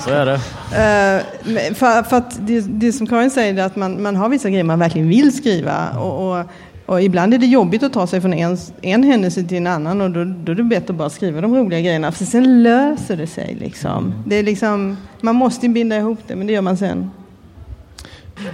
Så 0.00 0.10
är 0.10 0.26
det. 0.26 0.34
Eh, 0.34 1.24
men 1.44 1.74
För, 1.74 2.02
för 2.02 2.16
att 2.16 2.46
det, 2.46 2.60
det 2.60 2.92
som 2.92 3.06
Karin 3.06 3.30
säger 3.30 3.62
är 3.62 3.66
att 3.66 3.76
man, 3.76 4.02
man 4.02 4.16
har 4.16 4.28
vissa 4.28 4.48
grejer 4.50 4.64
man 4.64 4.78
verkligen 4.78 5.08
vill 5.08 5.36
skriva. 5.36 5.88
Och, 5.98 6.38
och, 6.38 6.44
och 6.86 7.02
ibland 7.02 7.34
är 7.34 7.38
det 7.38 7.46
jobbigt 7.46 7.82
att 7.82 7.92
ta 7.92 8.06
sig 8.06 8.20
från 8.20 8.34
en, 8.34 8.56
en 8.82 9.02
händelse 9.02 9.42
till 9.44 9.56
en 9.56 9.66
annan 9.66 10.00
och 10.00 10.10
då, 10.10 10.24
då 10.24 10.52
är 10.52 10.56
det 10.56 10.62
bättre 10.62 10.92
att 10.92 10.98
bara 10.98 11.10
skriva 11.10 11.40
de 11.40 11.56
roliga 11.56 11.80
grejerna. 11.80 12.12
För 12.12 12.24
sen 12.24 12.62
löser 12.62 13.16
det 13.16 13.26
sig 13.26 13.56
liksom. 13.60 14.14
Det 14.26 14.36
är 14.36 14.42
liksom 14.42 14.96
man 15.20 15.34
måste 15.36 15.68
binda 15.68 15.96
ihop 15.96 16.18
det, 16.26 16.36
men 16.36 16.46
det 16.46 16.52
gör 16.52 16.62
man 16.62 16.76
sen. 16.76 17.10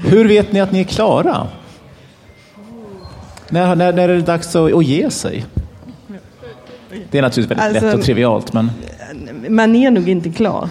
Hur 0.05 0.29
vet 0.29 0.53
ni 0.53 0.61
att 0.61 0.73
ni 0.73 0.81
är 0.81 0.85
klara? 0.85 1.47
När, 3.49 3.77
när, 3.77 3.93
när 3.93 4.09
är 4.09 4.15
det 4.15 4.21
dags 4.23 4.57
att, 4.57 4.73
att 4.75 4.85
ge 4.85 5.11
sig? 5.11 5.45
Det 7.11 7.19
är 7.19 7.23
naturligtvis 7.23 7.51
väldigt 7.59 7.67
Alltså- 7.77 7.87
lätt 7.87 7.95
och 7.95 8.03
trivialt, 8.05 8.53
men 8.53 8.71
Man 9.49 9.75
är 9.77 9.91
nog 9.91 10.09
inte 10.09 10.31
klar. 10.31 10.69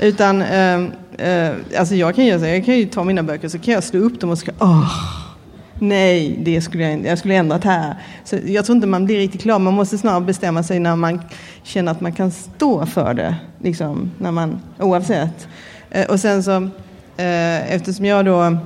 Utan, 0.00 0.42
eh, 0.42 0.74
eh, 1.18 1.52
alltså 1.78 1.94
jag 1.94 2.14
kan 2.14 2.26
göra 2.26 2.38
så, 2.40 2.46
jag 2.46 2.64
kan 2.64 2.76
ju 2.78 2.84
ta 2.86 3.04
mina 3.04 3.22
böcker 3.22 3.48
så 3.48 3.58
kan 3.58 3.74
jag 3.74 3.84
slå 3.84 4.00
upp 4.00 4.20
dem 4.20 4.30
och 4.30 4.38
ska, 4.38 4.52
åh, 4.58 4.92
nej, 5.78 6.38
det 6.42 6.60
skulle 6.60 6.90
jag, 6.90 7.06
jag 7.06 7.18
skulle 7.18 7.34
ändrat 7.34 7.64
här. 7.64 7.94
Så 8.24 8.36
jag 8.46 8.64
tror 8.64 8.76
inte 8.76 8.86
man 8.88 9.04
blir 9.04 9.16
riktigt 9.18 9.42
klar, 9.42 9.58
man 9.58 9.74
måste 9.74 9.98
snarare 9.98 10.20
bestämma 10.20 10.62
sig 10.62 10.78
när 10.78 10.96
man 10.96 11.20
känner 11.62 11.92
att 11.92 12.00
man 12.00 12.12
kan 12.12 12.30
stå 12.30 12.86
för 12.86 13.14
det, 13.14 13.34
liksom, 13.62 14.10
när 14.18 14.30
man, 14.30 14.60
oavsett. 14.78 15.48
Eh, 15.90 16.06
och 16.06 16.20
sen 16.20 16.42
så, 16.42 16.56
eh, 17.16 17.72
eftersom 17.74 18.04
jag 18.04 18.24
då, 18.24 18.56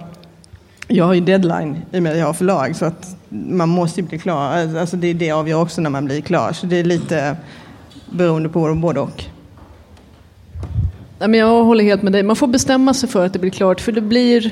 jag 0.88 1.04
har 1.04 1.14
ju 1.14 1.20
deadline 1.20 1.76
i 1.92 1.98
och 1.98 2.02
med 2.02 2.12
att 2.12 2.18
jag 2.18 2.26
har 2.26 2.32
förlag, 2.32 2.76
så 2.76 2.84
att 2.84 3.16
man 3.28 3.68
måste 3.68 4.00
ju 4.00 4.06
bli 4.06 4.18
klar. 4.18 4.76
Alltså 4.78 4.96
det, 4.96 5.12
det 5.12 5.30
avgör 5.30 5.60
också 5.60 5.80
när 5.80 5.90
man 5.90 6.04
blir 6.04 6.20
klar, 6.20 6.52
så 6.52 6.66
det 6.66 6.76
är 6.76 6.84
lite 6.84 7.36
beroende 8.10 8.48
på 8.48 8.74
både 8.74 9.00
och. 9.00 9.24
Nej, 11.18 11.28
men 11.28 11.40
jag 11.40 11.64
håller 11.64 11.84
helt 11.84 12.02
med 12.02 12.12
dig. 12.12 12.22
Man 12.22 12.36
får 12.36 12.46
bestämma 12.46 12.94
sig 12.94 13.08
för 13.08 13.26
att 13.26 13.32
det 13.32 13.38
blir 13.38 13.50
klart. 13.50 13.80
För 13.80 13.92
det 13.92 14.00
blir... 14.00 14.50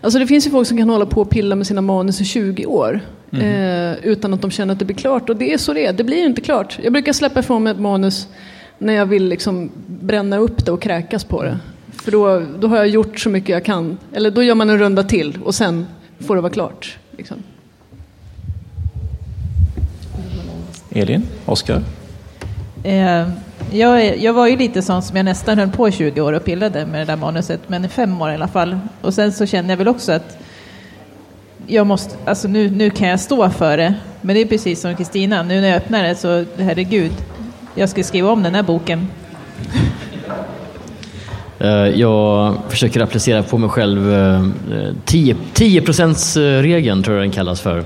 Alltså 0.00 0.18
det 0.18 0.26
finns 0.26 0.46
ju 0.46 0.50
folk 0.50 0.68
som 0.68 0.78
kan 0.78 0.90
hålla 0.90 1.06
på 1.06 1.20
och 1.20 1.30
pilla 1.30 1.56
med 1.56 1.66
sina 1.66 1.80
manus 1.80 2.20
i 2.20 2.24
20 2.24 2.66
år. 2.66 3.00
Eh, 3.32 3.92
utan 4.02 4.34
att 4.34 4.42
de 4.42 4.50
känner 4.50 4.72
att 4.72 4.78
det 4.78 4.84
blir 4.84 4.96
klart. 4.96 5.30
Och 5.30 5.36
det 5.36 5.52
är 5.52 5.58
så 5.58 5.72
det 5.72 5.86
är. 5.86 5.92
Det 5.92 6.04
blir 6.04 6.26
inte 6.26 6.40
klart. 6.40 6.78
Jag 6.82 6.92
brukar 6.92 7.12
släppa 7.12 7.40
ifrån 7.40 7.62
mig 7.62 7.70
ett 7.70 7.80
manus 7.80 8.28
när 8.78 8.92
jag 8.92 9.06
vill 9.06 9.28
liksom 9.28 9.70
bränna 9.86 10.38
upp 10.38 10.64
det 10.64 10.72
och 10.72 10.82
kräkas 10.82 11.24
på 11.24 11.42
det. 11.42 11.58
För 12.02 12.12
då, 12.12 12.42
då 12.58 12.68
har 12.68 12.76
jag 12.76 12.88
gjort 12.88 13.18
så 13.20 13.30
mycket 13.30 13.48
jag 13.48 13.64
kan. 13.64 13.98
Eller 14.12 14.30
då 14.30 14.42
gör 14.42 14.54
man 14.54 14.70
en 14.70 14.78
runda 14.78 15.02
till 15.02 15.38
och 15.44 15.54
sen 15.54 15.86
får 16.20 16.36
det 16.36 16.40
vara 16.40 16.52
klart. 16.52 16.98
Liksom. 17.16 17.42
Elin, 20.90 21.22
Oskar? 21.44 21.82
Eh, 22.82 23.28
jag, 23.72 24.18
jag 24.18 24.32
var 24.32 24.46
ju 24.46 24.56
lite 24.56 24.82
sån 24.82 25.02
som 25.02 25.16
jag 25.16 25.24
nästan 25.24 25.58
höll 25.58 25.70
på 25.70 25.88
i 25.88 25.92
20 25.92 26.20
år 26.20 26.32
och 26.32 26.44
pillade 26.44 26.86
med 26.86 27.00
det 27.00 27.04
där 27.04 27.16
manuset, 27.16 27.60
men 27.66 27.84
i 27.84 27.88
fem 27.88 28.22
år 28.22 28.30
i 28.30 28.34
alla 28.34 28.48
fall. 28.48 28.78
Och 29.00 29.14
sen 29.14 29.32
så 29.32 29.46
känner 29.46 29.70
jag 29.70 29.76
väl 29.76 29.88
också 29.88 30.12
att 30.12 30.38
jag 31.66 31.86
måste, 31.86 32.16
alltså 32.24 32.48
nu, 32.48 32.70
nu 32.70 32.90
kan 32.90 33.08
jag 33.08 33.20
stå 33.20 33.50
för 33.50 33.76
det. 33.76 33.94
Men 34.20 34.34
det 34.34 34.40
är 34.42 34.46
precis 34.46 34.80
som 34.80 34.96
Kristina, 34.96 35.42
nu 35.42 35.60
när 35.60 35.68
jag 35.68 35.76
öppnar 35.76 36.02
det 36.02 36.14
så 36.14 36.44
herregud, 36.58 37.12
jag 37.74 37.88
ska 37.88 38.04
skriva 38.04 38.30
om 38.30 38.42
den 38.42 38.54
här 38.54 38.62
boken. 38.62 39.08
Eh, 41.58 41.70
jag 41.70 42.56
försöker 42.68 43.00
applicera 43.00 43.42
på 43.42 43.58
mig 43.58 43.70
själv 43.70 44.14
eh, 44.14 44.42
10%-regeln, 45.04 46.98
eh, 46.98 47.04
tror 47.04 47.16
jag 47.16 47.24
den 47.24 47.30
kallas 47.30 47.60
för. 47.60 47.84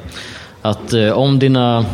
Att 0.63 0.95
om 1.15 1.39
dina 1.39 1.85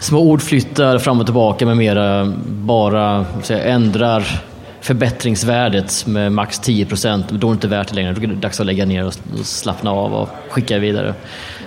små 0.00 0.20
ord 0.20 0.42
flyttar 0.42 0.98
fram 0.98 1.20
och 1.20 1.26
tillbaka 1.26 1.66
med 1.66 1.76
mera 1.76 2.32
bara 2.46 3.26
säga, 3.42 3.64
ändrar 3.64 4.42
förbättringsvärdet 4.80 6.06
med 6.06 6.32
max 6.32 6.58
10 6.58 6.86
procent, 6.86 7.28
då 7.28 7.46
är 7.46 7.50
det 7.50 7.54
inte 7.54 7.68
värt 7.68 7.88
det 7.88 7.94
längre. 7.94 8.12
Då 8.12 8.22
är 8.22 8.26
det 8.26 8.34
dags 8.34 8.60
att 8.60 8.66
lägga 8.66 8.86
ner 8.86 9.06
och 9.06 9.14
slappna 9.42 9.90
av 9.90 10.14
och 10.14 10.28
skicka 10.50 10.78
vidare. 10.78 11.14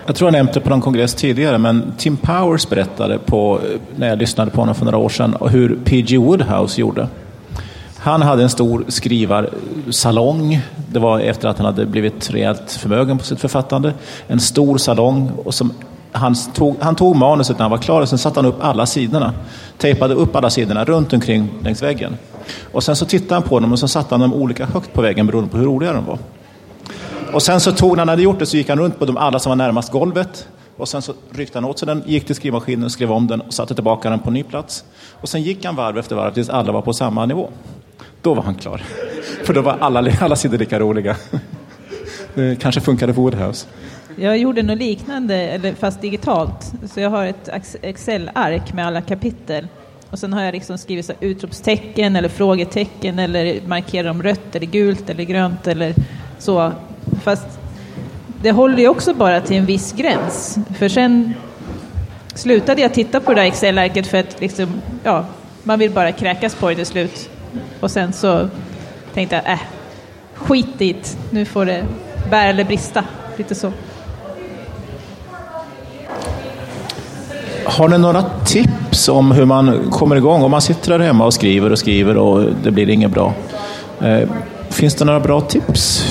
Jag 0.06 0.15
tror 0.15 0.28
jag 0.28 0.34
nämnde 0.34 0.54
det 0.54 0.60
på 0.60 0.70
någon 0.70 0.82
kongress 0.82 1.15
tidigare, 1.15 1.58
men 1.58 1.94
Tim 1.98 2.17
Powers 2.17 2.70
berättade 2.70 3.20
på, 3.20 3.60
när 3.96 4.08
jag 4.08 4.20
lyssnade 4.20 4.52
på 4.52 4.62
honom 4.62 4.76
för 4.76 4.86
några 4.86 4.98
år 4.98 5.10
sedan 5.10 5.38
hur 5.50 5.78
P.G. 5.86 6.17
Woodhouse 6.17 6.82
gjorde. 6.82 7.08
Han 8.04 8.22
hade 8.22 8.44
en 8.44 8.50
stor 8.50 8.86
skrivarsalong. 8.88 10.62
Det 10.92 11.00
var 11.00 11.20
efter 11.20 11.48
att 11.48 11.58
han 11.58 11.66
hade 11.66 11.86
blivit 11.86 12.32
rejält 12.32 12.72
förmögen 12.72 13.18
på 13.18 13.24
sitt 13.24 13.40
författande. 13.40 13.94
En 14.28 14.40
stor 14.40 14.78
salong. 14.78 15.32
Och 15.46 15.54
som 15.54 15.74
han, 16.12 16.36
tog, 16.54 16.76
han 16.80 16.96
tog 16.96 17.16
manuset 17.16 17.58
när 17.58 17.64
han 17.64 17.72
var 17.72 17.78
klar 17.78 18.02
och 18.02 18.10
sen 18.10 18.18
satte 18.18 18.40
han 18.40 18.46
upp 18.46 18.64
alla 18.64 18.86
sidorna. 18.86 19.34
Tejpade 19.78 20.14
upp 20.14 20.36
alla 20.36 20.50
sidorna 20.50 20.86
runt 20.86 21.14
omkring 21.14 21.50
längs 21.64 21.84
väggen. 21.84 22.18
Och 22.72 22.84
sen 22.84 22.96
så 22.96 23.06
tittade 23.06 23.34
han 23.34 23.44
på 23.44 23.60
dem 23.60 23.72
och 23.72 23.80
så 23.80 23.88
satte 23.88 24.14
han 24.14 24.20
dem 24.22 24.34
olika 24.34 24.66
högt 24.66 24.94
på 24.94 25.02
väggen 25.02 25.28
beroende 25.28 25.50
på 25.50 25.58
hur 25.58 25.66
roliga 25.66 25.94
de 25.94 26.06
var. 26.06 26.18
Och 27.34 27.42
sen 27.42 27.60
så 27.60 27.72
tog, 27.72 27.92
när 27.92 27.98
han 27.98 28.10
hade 28.10 28.22
gjort 28.22 28.40
det 28.40 28.46
så 28.46 28.58
gick 28.58 28.70
han 28.70 28.80
runt 28.80 29.00
på 29.00 29.06
de 29.06 29.18
alla 29.18 29.40
som 29.40 29.50
var 29.50 29.56
närmast 29.56 29.92
golvet. 29.92 30.48
Och 30.78 30.88
sen 30.88 31.02
så 31.02 31.14
ryckte 31.32 31.58
han 31.58 31.66
åt 31.66 31.80
sig 31.80 31.86
den, 31.86 32.04
gick 32.06 32.26
till 32.26 32.36
skrivmaskinen, 32.36 32.90
skrev 32.90 33.12
om 33.12 33.28
den 33.28 33.42
och 33.42 33.54
satte 33.54 33.76
tillbaka 33.76 34.10
den 34.10 34.20
på 34.20 34.32
ny 34.32 34.44
plats. 34.44 34.84
Och 35.22 35.30
sen 35.30 35.42
gick 35.42 35.66
han 35.66 35.76
varv 35.76 35.98
efter 35.98 36.16
varv 36.16 36.34
tills 36.34 36.50
alla 36.50 36.72
var 36.72 36.82
på 36.82 36.94
samma 36.94 37.26
nivå. 37.26 37.50
Då 38.22 38.34
var 38.34 38.44
han 38.44 38.56
klar. 38.56 38.84
För 39.44 39.54
då 39.54 39.62
var 39.62 39.78
alla, 39.80 40.12
alla 40.20 40.36
sidor 40.36 40.58
lika 40.58 40.80
roliga. 40.80 41.16
Det 42.34 42.62
kanske 42.62 42.82
funkade 42.82 43.14
på 43.14 43.22
Woodhouse. 43.22 43.68
Jag 44.16 44.38
gjorde 44.38 44.64
något 44.64 44.78
liknande, 44.78 45.74
fast 45.80 46.02
digitalt. 46.02 46.72
Så 46.94 47.00
jag 47.00 47.10
har 47.10 47.26
ett 47.26 47.50
Excel-ark 47.82 48.74
med 48.74 48.88
alla 48.88 49.02
kapitel. 49.02 49.68
Och 50.10 50.20
sen 50.20 50.34
har 50.34 50.44
jag 50.44 50.54
liksom 50.54 50.78
skrivit 50.78 51.06
så 51.06 51.14
utropstecken 51.20 52.16
eller 52.16 52.30
frågetecken 52.30 53.20
eller 53.20 53.62
markerar 53.68 54.08
dem 54.08 54.24
rött 54.24 54.56
eller 54.56 54.66
gult 54.66 55.10
eller 55.10 55.24
grönt 55.24 55.68
eller 55.68 55.94
så. 56.40 56.72
Fast 57.24 57.48
det 58.42 58.52
håller 58.52 58.78
ju 58.78 58.88
också 58.88 59.14
bara 59.14 59.42
till 59.42 59.58
en 59.58 59.66
viss 59.66 59.94
gräns. 59.94 60.58
För 60.78 60.90
sen 60.90 61.34
slutade 62.36 62.82
jag 62.82 62.94
titta 62.94 63.20
på 63.20 63.34
det 63.34 63.42
där 63.42 63.48
Excel-arket 63.48 64.08
för 64.08 64.18
att 64.18 64.42
liksom, 64.42 64.82
ja, 65.04 65.26
man 65.64 65.80
vill 65.80 65.92
bara 65.92 66.12
kräkas 66.12 66.56
på 66.56 66.70
det 66.70 66.76
till 66.76 66.86
slut. 66.86 67.30
Och 67.80 67.92
sen 67.92 68.14
så 68.14 68.50
tänkte 69.14 69.36
jag, 69.36 69.54
äh, 69.54 69.60
skit 70.36 70.78
dit, 70.78 71.18
nu 71.30 71.46
får 71.46 71.66
det 71.66 71.86
bära 72.30 72.50
eller 72.50 72.64
brista. 72.64 73.04
Lite 73.38 73.56
så. 73.56 73.72
Har 77.66 77.88
ni 77.88 77.98
några 77.98 78.24
tips 78.46 79.10
om 79.10 79.32
hur 79.32 79.46
man 79.46 79.92
kommer 79.92 80.16
igång? 80.16 80.44
Om 80.44 80.52
man 80.52 80.62
sitter 80.62 80.98
där 80.98 81.06
hemma 81.06 81.26
och 81.26 81.34
skriver 81.34 81.72
och 81.72 81.80
skriver 81.80 82.18
och 82.18 82.46
det 82.64 82.72
blir 82.72 82.90
inget 82.90 83.12
bra. 83.12 83.34
Eh, 84.02 84.30
finns 84.70 84.96
det 84.96 85.06
några 85.06 85.20
bra 85.20 85.42
tips? 85.42 86.06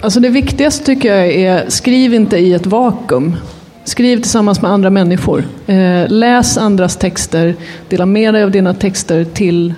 Alltså 0.00 0.20
det 0.20 0.28
viktigaste 0.28 0.84
tycker 0.84 1.14
jag 1.14 1.32
är, 1.32 1.64
skriv 1.70 2.14
inte 2.14 2.36
i 2.36 2.52
ett 2.52 2.66
vakuum. 2.66 3.36
Skriv 3.84 4.16
tillsammans 4.16 4.62
med 4.62 4.70
andra 4.70 4.90
människor. 4.90 5.44
Eh, 5.66 6.08
läs 6.08 6.58
andras 6.58 6.96
texter, 6.96 7.54
dela 7.88 8.06
med 8.06 8.34
dig 8.34 8.42
av 8.42 8.50
dina 8.50 8.74
texter 8.74 9.24
till 9.24 9.74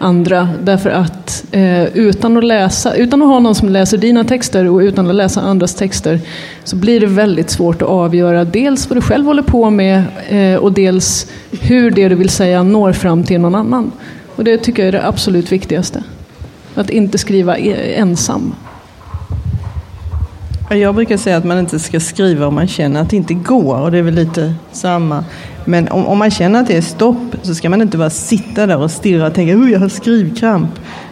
andra. 0.00 0.48
Därför 0.62 0.90
att 0.90 1.44
eh, 1.50 1.84
utan, 1.84 2.36
att 2.36 2.44
läsa, 2.44 2.94
utan 2.94 3.22
att 3.22 3.28
ha 3.28 3.38
någon 3.38 3.54
som 3.54 3.68
läser 3.68 3.98
dina 3.98 4.24
texter 4.24 4.68
och 4.68 4.78
utan 4.78 5.08
att 5.08 5.14
läsa 5.14 5.40
andras 5.40 5.74
texter 5.74 6.20
så 6.64 6.76
blir 6.76 7.00
det 7.00 7.06
väldigt 7.06 7.50
svårt 7.50 7.82
att 7.82 7.88
avgöra 7.88 8.44
dels 8.44 8.88
vad 8.88 8.96
du 8.96 9.00
själv 9.00 9.26
håller 9.26 9.42
på 9.42 9.70
med 9.70 10.04
eh, 10.28 10.54
och 10.60 10.72
dels 10.72 11.26
hur 11.50 11.90
det 11.90 12.08
du 12.08 12.14
vill 12.14 12.28
säga 12.28 12.62
når 12.62 12.92
fram 12.92 13.24
till 13.24 13.40
någon 13.40 13.54
annan. 13.54 13.92
Och 14.36 14.44
det 14.44 14.58
tycker 14.58 14.82
jag 14.82 14.88
är 14.88 14.92
det 14.92 15.06
absolut 15.06 15.52
viktigaste. 15.52 16.02
Att 16.74 16.90
inte 16.90 17.18
skriva 17.18 17.58
e-, 17.58 17.94
ensam. 17.96 18.54
Jag 20.76 20.94
brukar 20.94 21.16
säga 21.16 21.36
att 21.36 21.44
man 21.44 21.58
inte 21.58 21.78
ska 21.78 22.00
skriva 22.00 22.46
om 22.46 22.54
man 22.54 22.68
känner 22.68 23.00
att 23.00 23.10
det 23.10 23.16
inte 23.16 23.34
går 23.34 23.80
och 23.80 23.90
det 23.90 23.98
är 23.98 24.02
väl 24.02 24.14
lite 24.14 24.54
samma. 24.72 25.24
Men 25.64 25.88
om, 25.88 26.06
om 26.06 26.18
man 26.18 26.30
känner 26.30 26.60
att 26.60 26.66
det 26.66 26.76
är 26.76 26.80
stopp 26.80 27.36
så 27.42 27.54
ska 27.54 27.70
man 27.70 27.82
inte 27.82 27.98
bara 27.98 28.10
sitta 28.10 28.66
där 28.66 28.78
och 28.78 28.90
stirra 28.90 29.26
och 29.26 29.34
tänka 29.34 29.54
att 29.54 29.70
jag 29.70 29.80
har 29.80 29.88
skrivkramp. 29.88 30.70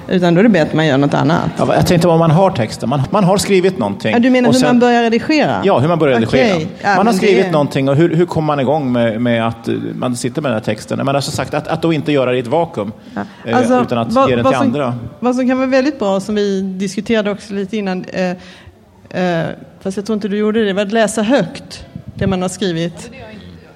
Utan 0.09 0.35
då 0.35 0.39
är 0.39 0.43
det 0.43 0.49
bättre 0.49 0.69
att 0.69 0.75
man 0.75 0.87
gör 0.87 0.99
något 0.99 1.15
annat. 1.15 1.51
Ja, 1.57 1.75
jag 1.75 1.87
tänkte 1.87 2.09
om 2.09 2.19
man 2.19 2.31
har 2.31 2.51
texten. 2.51 2.89
Man, 2.89 3.03
man 3.11 3.25
har 3.25 3.37
skrivit 3.37 3.79
någonting. 3.79 4.13
Ja, 4.13 4.19
du 4.19 4.31
menar 4.31 4.53
hur 4.53 4.59
sen, 4.59 4.69
man 4.69 4.79
börjar 4.79 5.03
redigera? 5.03 5.61
Ja, 5.65 5.79
hur 5.79 5.89
man 5.89 5.99
börjar 5.99 6.21
redigera. 6.21 6.57
Okej. 6.57 6.69
Ja, 6.83 6.97
man 6.97 7.07
har 7.07 7.15
skrivit 7.15 7.45
det... 7.45 7.51
någonting 7.51 7.89
och 7.89 7.97
hur, 7.97 8.15
hur 8.15 8.27
kommer 8.27 8.47
man 8.47 8.61
igång 8.61 8.93
med, 8.93 9.21
med 9.21 9.47
att 9.47 9.69
eh, 9.69 9.75
man 9.95 10.17
sitter 10.17 10.43
med 10.43 10.51
den 10.51 10.57
här 10.57 10.65
texten? 10.65 11.01
Men 11.05 11.17
alltså 11.17 11.31
sagt, 11.31 11.55
att, 11.55 11.69
att 11.69 11.83
då 11.83 11.93
inte 11.93 12.13
göra 12.13 12.31
det 12.31 12.37
i 12.37 12.41
ett 12.41 12.47
vakuum. 12.47 12.93
Ja. 13.15 13.21
Eh, 13.45 13.57
Alltså, 13.57 13.83
utan 13.83 13.99
att 13.99 14.13
vad, 14.13 14.31
ge 14.31 14.37
den 14.37 14.45
till 14.45 14.55
som, 14.55 14.67
andra. 14.67 14.95
Vad 15.21 15.37
som 15.37 15.49
kan 15.49 15.59
vara 15.59 15.67
väldigt 15.67 15.99
bra, 15.99 16.21
som 16.21 16.35
vi 16.35 16.61
diskuterade 16.61 17.31
också 17.31 17.55
lite 17.55 17.77
innan, 17.77 18.05
eh, 18.05 18.33
eh, 19.11 19.47
fast 19.81 19.97
jag 19.97 20.07
tror 20.07 20.15
inte 20.15 20.29
du 20.29 20.37
gjorde 20.37 20.65
det, 20.65 20.73
var 20.73 20.83
att 20.83 20.93
läsa 20.93 21.23
högt 21.23 21.85
det 22.15 22.27
man 22.27 22.43
har 22.43 22.49
skrivit. 22.49 23.11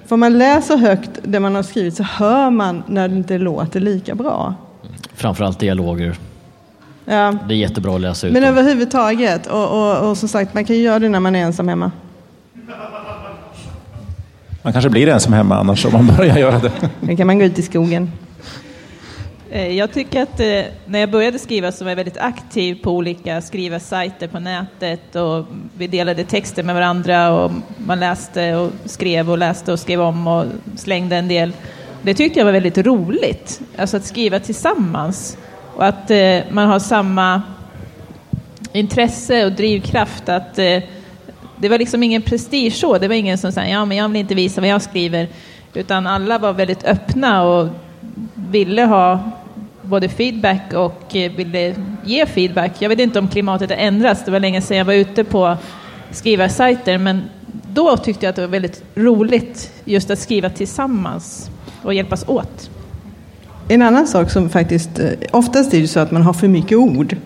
För 0.07 0.15
om 0.15 0.21
man 0.21 0.39
läser 0.39 0.77
högt 0.77 1.11
det 1.23 1.41
man 1.41 1.55
har 1.55 1.63
skrivit 1.63 1.97
så 1.97 2.03
hör 2.03 2.51
man 2.51 2.83
när 2.87 3.09
det 3.09 3.17
inte 3.17 3.39
låter 3.39 3.81
lika 3.81 4.15
bra. 4.15 4.55
Framförallt 5.15 5.59
dialoger. 5.59 6.17
Ja. 7.05 7.35
Det 7.49 7.55
är 7.55 7.59
jättebra 7.59 7.95
att 7.95 8.01
läsa 8.01 8.27
ut 8.27 8.33
Men 8.33 8.43
dem. 8.43 8.51
överhuvudtaget, 8.51 9.47
och, 9.47 9.69
och, 9.71 10.11
och 10.11 10.17
som 10.19 10.29
sagt, 10.29 10.55
man 10.55 10.65
kan 10.65 10.77
ju 10.77 10.83
göra 10.83 10.99
det 10.99 11.09
när 11.09 11.21
man 11.21 11.37
är 11.37 11.43
ensam 11.43 11.69
hemma. 11.69 11.91
Man 14.63 14.73
kanske 14.73 14.91
blir 14.91 15.09
ensam 15.09 15.33
hemma 15.33 15.59
annars 15.59 15.85
om 15.85 15.93
man 15.93 16.07
börjar 16.17 16.37
göra 16.39 16.59
det. 16.59 16.73
Då 17.01 17.17
kan 17.17 17.27
man 17.27 17.39
gå 17.39 17.45
ut 17.45 17.59
i 17.59 17.63
skogen. 17.63 18.11
Eh, 19.55 19.77
jag 19.77 19.93
tycker 19.93 20.23
att 20.23 20.41
eh, 20.41 20.63
när 20.87 20.99
jag 20.99 21.11
började 21.11 21.39
skriva 21.39 21.73
så 21.73 21.85
var 21.85 21.91
jag 21.91 21.97
väldigt 21.97 22.19
aktiv 22.19 22.83
på 22.83 22.91
olika 22.91 23.41
skrivarsajter 23.41 24.29
på 24.29 24.41
nätet 24.41 25.17
och 25.17 25.47
vi 25.77 25.87
delade 25.87 26.25
texter 26.25 26.63
med 26.63 26.75
varandra 26.75 27.31
och 27.33 27.53
man 27.77 28.01
läste 28.01 28.57
och 28.57 28.71
skrev 28.85 29.31
och 29.31 29.39
läste 29.39 29.73
och 29.73 29.79
skrev 29.79 30.01
om 30.01 30.27
och 30.27 30.45
slängde 30.77 31.17
en 31.17 31.29
del. 31.29 31.53
Det 32.03 32.15
tyckte 32.15 32.41
jag 32.41 32.45
var 32.45 32.53
väldigt 32.53 32.79
roligt, 32.79 33.61
alltså 33.77 33.97
att 33.97 34.05
skriva 34.05 34.41
tillsammans 34.41 35.39
och 35.77 35.87
att 35.87 36.11
eh, 36.11 36.39
man 36.51 36.69
har 36.69 36.79
samma 36.79 37.43
intresse 38.73 39.45
och 39.45 39.53
drivkraft 39.53 40.29
att 40.29 40.55
det 41.57 41.69
var 41.69 41.79
liksom 41.79 42.03
ingen 42.03 42.23
prestige 42.23 42.75
så, 42.75 42.99
det 42.99 43.09
var 43.09 43.15
ingen 43.15 43.39
som 43.39 43.53
sa 43.53 43.65
ja 43.65 43.85
men 43.85 43.97
jag 43.97 44.09
vill 44.09 44.21
inte 44.21 44.35
visa 44.35 44.61
vad 44.61 44.71
jag 44.71 44.83
skriver 44.83 45.29
utan 45.75 46.07
alla 46.07 46.39
var 46.39 46.53
väldigt 46.53 46.85
öppna 46.85 47.43
och 47.43 47.69
ville 48.35 48.85
ha 48.85 49.33
både 49.83 50.09
feedback 50.09 50.73
och 50.73 51.17
eh, 51.17 51.33
ville 51.33 51.75
ge 52.05 52.27
feedback. 52.27 52.73
Jag 52.79 52.89
vet 52.89 53.01
inte 53.01 53.19
om 53.19 53.29
klimatet 53.29 53.71
har 53.71 53.77
ändrats, 53.77 54.25
det 54.25 54.31
var 54.31 54.41
länge 54.41 54.61
sedan 54.61 54.77
jag 54.77 54.85
var 54.85 54.95
ute 54.95 55.25
på 55.25 55.57
skrivarsajter 56.11 56.99
men 56.99 57.23
då 57.73 57.97
tyckte 57.97 58.27
jag 58.27 58.31
att 58.31 58.37
det 58.37 58.43
var 58.43 58.49
väldigt 58.49 58.85
roligt 58.95 59.73
just 59.85 60.11
att 60.11 60.19
skriva 60.19 60.51
tillsammans 60.51 61.51
och 61.83 61.95
hjälpas 61.95 62.29
åt. 62.29 62.71
En 63.69 63.83
annan 63.83 64.07
sak 64.07 64.31
som 64.31 64.51
faktiskt, 64.51 64.99
eh, 64.99 65.11
oftast 65.31 65.75
är 65.75 65.81
det 65.81 65.89
så 65.89 66.01
att 66.01 66.11
man 66.11 66.23
har 66.23 66.33
för 66.33 66.49
mycket 66.49 66.79
ord. 66.79 67.17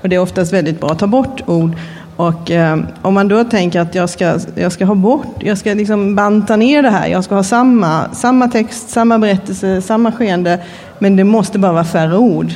Och 0.00 0.08
det 0.08 0.16
är 0.16 0.20
oftast 0.20 0.52
väldigt 0.52 0.80
bra 0.80 0.90
att 0.90 0.98
ta 0.98 1.06
bort 1.06 1.40
ord. 1.46 1.76
Och 2.18 2.50
eh, 2.50 2.78
om 3.02 3.14
man 3.14 3.28
då 3.28 3.44
tänker 3.44 3.80
att 3.80 3.94
jag 3.94 4.10
ska, 4.10 4.38
jag 4.54 4.72
ska 4.72 4.84
ha 4.84 4.94
bort, 4.94 5.26
jag 5.40 5.58
ska 5.58 5.74
liksom 5.74 6.14
banta 6.14 6.56
ner 6.56 6.82
det 6.82 6.90
här. 6.90 7.06
Jag 7.08 7.24
ska 7.24 7.34
ha 7.34 7.42
samma, 7.42 8.04
samma 8.12 8.48
text, 8.48 8.90
samma 8.90 9.18
berättelse, 9.18 9.82
samma 9.82 10.12
skeende. 10.12 10.58
Men 10.98 11.16
det 11.16 11.24
måste 11.24 11.58
bara 11.58 11.72
vara 11.72 11.84
färre 11.84 12.16
ord. 12.16 12.52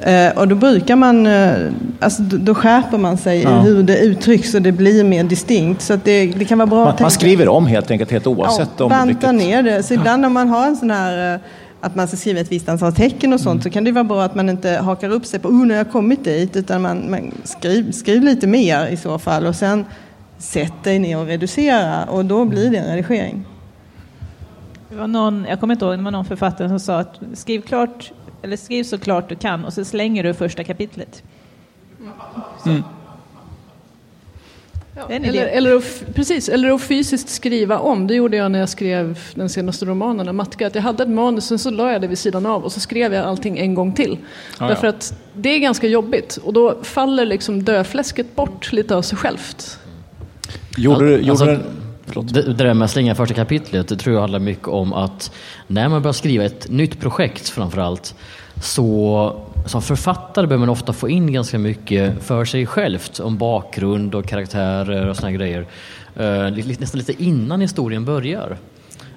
Eh, 0.00 0.38
och 0.38 0.48
då 0.48 0.54
brukar 0.54 0.96
man, 0.96 1.26
eh, 1.26 1.50
alltså 2.00 2.22
då, 2.22 2.54
skärper 2.54 2.98
man 2.98 3.18
sig 3.18 3.42
Ja. 3.42 3.60
i 3.60 3.62
hur 3.62 3.82
det 3.82 3.98
uttrycks 3.98 4.54
och 4.54 4.62
det 4.62 4.72
blir 4.72 5.04
mer 5.04 5.24
distinkt. 5.24 5.82
Så 5.82 5.98
det, 6.04 6.26
det 6.26 6.44
kan 6.44 6.58
vara 6.58 6.66
bra 6.66 6.84
Man, 6.84 6.94
man 7.00 7.10
skriver 7.10 7.48
om 7.48 7.66
helt 7.66 7.90
enkelt, 7.90 8.10
helt 8.10 8.26
oavsett 8.26 8.70
Ja, 8.76 8.84
om 8.84 8.90
banta 8.90 9.06
vilket... 9.06 9.34
ner 9.34 9.62
det. 9.62 9.82
Så 9.82 9.94
ibland 9.94 10.26
om 10.26 10.32
man 10.32 10.48
har 10.48 10.66
en 10.66 10.76
sån 10.76 10.90
här 10.90 11.34
eh, 11.34 11.40
att 11.86 11.94
man 11.94 12.08
ska 12.08 12.16
skriva 12.16 12.40
ett 12.40 12.52
visst 12.52 12.68
antal 12.68 12.92
tecken 12.92 13.32
och 13.32 13.40
sånt 13.40 13.62
så 13.62 13.70
kan 13.70 13.84
det 13.84 13.92
vara 13.92 14.04
bra 14.04 14.22
att 14.22 14.34
man 14.34 14.48
inte 14.48 14.70
hakar 14.70 15.10
upp 15.10 15.26
sig 15.26 15.40
på 15.40 15.48
oh, 15.48 15.66
nu 15.66 15.74
har 15.74 15.78
jag 15.78 15.92
kommit 15.92 16.24
dit 16.24 16.56
utan 16.56 16.82
man, 16.82 17.10
man 17.10 17.32
skriv, 17.44 17.92
skriv 17.92 18.22
lite 18.22 18.46
mer 18.46 18.86
i 18.86 18.96
så 18.96 19.18
fall 19.18 19.46
och 19.46 19.56
sen 19.56 19.84
sätt 20.38 20.72
dig 20.82 20.98
ner 20.98 21.18
och 21.18 21.26
reducera 21.26 22.04
och 22.04 22.24
då 22.24 22.44
blir 22.44 22.70
det 22.70 22.76
en 22.76 22.96
redigering. 22.96 23.44
Det 24.88 24.96
var 24.96 25.06
någon, 25.06 25.46
jag 25.48 25.60
kommer 25.60 25.74
inte 25.74 25.84
ihåg, 25.84 25.98
det 25.98 26.02
var 26.02 26.10
någon 26.10 26.24
författare 26.24 26.68
som 26.68 26.80
sa 26.80 26.98
att 26.98 27.20
skriv 27.34 27.60
klart, 27.60 28.12
eller 28.42 28.56
skriv 28.56 28.84
så 28.84 28.98
klart 28.98 29.28
du 29.28 29.36
kan 29.36 29.64
och 29.64 29.72
så 29.72 29.84
slänger 29.84 30.24
du 30.24 30.34
första 30.34 30.64
kapitlet. 30.64 31.22
Det 32.64 32.82
idé. 35.10 35.28
Eller, 35.28 35.46
eller, 35.46 35.76
att, 35.76 36.04
precis, 36.14 36.48
eller 36.48 36.70
att 36.70 36.82
fysiskt 36.82 37.28
skriva 37.28 37.78
om. 37.78 38.06
Det 38.06 38.14
gjorde 38.14 38.36
jag 38.36 38.50
när 38.50 38.58
jag 38.58 38.68
skrev 38.68 39.18
den 39.34 39.48
senaste 39.48 39.84
romanen, 39.84 40.36
Matka. 40.36 40.66
Att 40.66 40.74
jag 40.74 40.82
hade 40.82 41.02
ett 41.02 41.08
manus, 41.08 41.46
sen 41.46 41.58
så 41.58 41.70
la 41.70 41.92
jag 41.92 42.00
det 42.00 42.06
vid 42.06 42.18
sidan 42.18 42.46
av 42.46 42.64
och 42.64 42.72
så 42.72 42.80
skrev 42.80 43.14
jag 43.14 43.24
allting 43.24 43.58
en 43.58 43.74
gång 43.74 43.92
till. 43.92 44.18
Ja, 44.60 44.68
Därför 44.68 44.86
ja. 44.86 44.92
att 44.92 45.14
det 45.34 45.48
är 45.48 45.58
ganska 45.58 45.86
jobbigt 45.86 46.36
och 46.36 46.52
då 46.52 46.78
faller 46.82 47.26
liksom 47.26 47.62
dödfläsket 47.62 48.36
bort 48.36 48.72
lite 48.72 48.96
av 48.96 49.02
sig 49.02 49.18
självt. 49.18 49.78
Gjorde 50.76 51.04
du... 51.04 51.16
Gjorde 51.16 51.30
Alltså, 51.30 51.46
du 51.46 51.60
förlåt. 52.06 52.34
Det, 52.34 52.42
det 52.42 52.52
där 52.52 52.74
med 52.74 52.84
att 52.84 52.90
slänga 52.90 53.14
första 53.14 53.34
kapitlet, 53.34 53.88
det 53.88 53.96
tror 53.96 54.14
jag 54.14 54.20
handlar 54.20 54.38
mycket 54.38 54.68
om 54.68 54.92
att 54.92 55.32
när 55.66 55.88
man 55.88 56.02
börjar 56.02 56.12
skriva 56.12 56.44
ett 56.44 56.70
nytt 56.70 57.00
projekt 57.00 57.48
framförallt, 57.48 58.14
så 58.60 59.36
som 59.66 59.82
författare 59.82 60.46
behöver 60.46 60.66
man 60.66 60.68
ofta 60.68 60.92
få 60.92 61.08
in 61.08 61.32
ganska 61.32 61.58
mycket 61.58 62.22
för 62.22 62.44
sig 62.44 62.66
självt 62.66 63.20
om 63.20 63.38
bakgrund 63.38 64.14
och 64.14 64.26
karaktärer 64.26 65.08
och 65.08 65.16
såna 65.16 65.32
grejer. 65.32 65.66
Eh, 66.16 66.76
nästan 66.78 66.98
lite 66.98 67.22
innan 67.22 67.60
historien 67.60 68.04
börjar. 68.04 68.56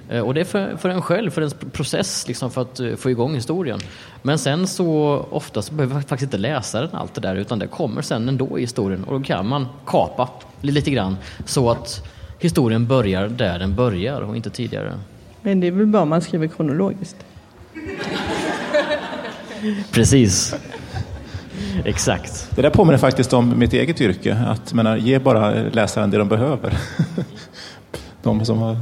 Eh, 0.10 0.22
och 0.22 0.34
det 0.34 0.42
är 0.42 0.46
för, 0.46 0.78
för 0.78 0.90
en 0.90 1.02
själv, 1.02 1.32
för 1.32 1.42
ens 1.42 1.56
process 1.72 2.28
liksom 2.28 2.52
för 2.52 2.62
att 2.62 2.80
eh, 2.80 2.96
få 2.96 3.10
igång 3.10 3.36
historien. 3.36 3.80
Men 4.22 4.40
sen 4.40 4.68
så 4.68 5.26
ofta 5.30 5.62
så 5.62 5.74
behöver 5.74 5.94
man 5.94 6.04
faktiskt 6.04 6.24
inte 6.24 6.38
läsaren 6.38 6.90
allt 6.92 7.14
det 7.14 7.22
där 7.22 7.36
utan 7.36 7.60
det 7.60 7.68
kommer 7.68 8.02
sen 8.02 8.30
ändå 8.30 8.60
i 8.60 8.62
historien 8.62 9.04
och 9.04 9.20
då 9.20 9.26
kan 9.26 9.48
man 9.48 9.68
kapa 9.86 10.30
lite 10.62 10.92
grann 10.92 11.18
så 11.46 11.70
att 11.70 12.08
historien 12.40 12.88
börjar 12.88 13.28
där 13.28 13.60
den 13.60 13.76
börjar 13.76 14.22
och 14.22 14.36
inte 14.36 14.50
tidigare. 14.50 14.94
Men 15.42 15.60
det 15.60 15.68
är 15.68 15.72
väl 15.72 15.86
bara 15.86 16.02
om 16.02 16.10
man 16.10 16.22
skriver 16.22 16.48
kronologiskt? 16.48 17.26
Precis. 19.92 20.56
Exakt. 21.86 22.50
Det 22.56 22.62
där 22.62 22.70
påminner 22.70 22.98
faktiskt 22.98 23.34
om 23.34 23.60
mitt 23.60 23.74
eget 23.74 24.02
yrke. 24.02 24.38
Att 24.48 24.74
menar, 24.74 24.98
ge 24.98 25.20
bara 25.20 25.52
läsaren 25.52 26.10
det 26.10 26.18
de 26.18 26.28
behöver. 26.28 26.78
de 28.24 28.46
som 28.46 28.58
har... 28.58 28.78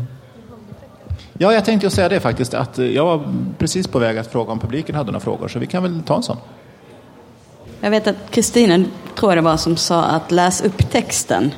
Ja, 1.38 1.54
jag 1.54 1.66
tänkte 1.66 1.86
ju 1.86 1.92
säga 1.92 2.10
det 2.10 2.20
faktiskt. 2.20 2.54
Att 2.54 2.78
jag 2.78 3.06
var 3.06 3.34
precis 3.58 3.88
på 3.88 4.00
väg 4.00 4.18
att 4.18 4.32
fråga 4.32 4.52
om 4.52 4.60
publiken 4.60 4.96
hade 4.96 5.12
några 5.12 5.24
frågor. 5.24 5.48
Så 5.48 5.60
vi 5.60 5.68
kan 5.68 5.84
väl 5.84 6.02
ta 6.04 6.16
en 6.16 6.24
sån. 6.24 6.38
Jag 7.82 7.92
vet 7.92 8.08
att 8.08 8.32
Kristina, 8.32 8.86
tror 9.16 9.32
jag 9.32 9.38
det 9.38 9.42
var, 9.42 9.58
som 9.58 9.78
sa 9.78 10.04
att 10.04 10.32
läs 10.32 10.62
upp 10.62 10.90
texten 10.92 11.52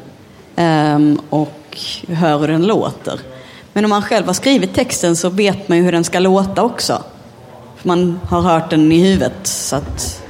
um, 0.56 1.22
och 1.30 1.78
hör 2.08 2.40
hur 2.40 2.48
den 2.48 2.68
låter. 2.68 3.20
Men 3.74 3.86
om 3.86 3.90
man 3.90 4.02
själv 4.02 4.26
har 4.26 4.34
skrivit 4.34 4.74
texten 4.74 5.16
så 5.16 5.30
vet 5.30 5.70
man 5.70 5.78
ju 5.78 5.84
hur 5.84 5.92
den 5.92 6.04
ska 6.04 6.20
låta 6.20 6.64
också. 6.64 7.04
Man 7.84 8.20
har 8.30 8.42
hört 8.42 8.70
den 8.70 8.92
i 8.92 9.04
huvudet. 9.04 9.48
Så 9.48 9.76
att... 9.76 10.24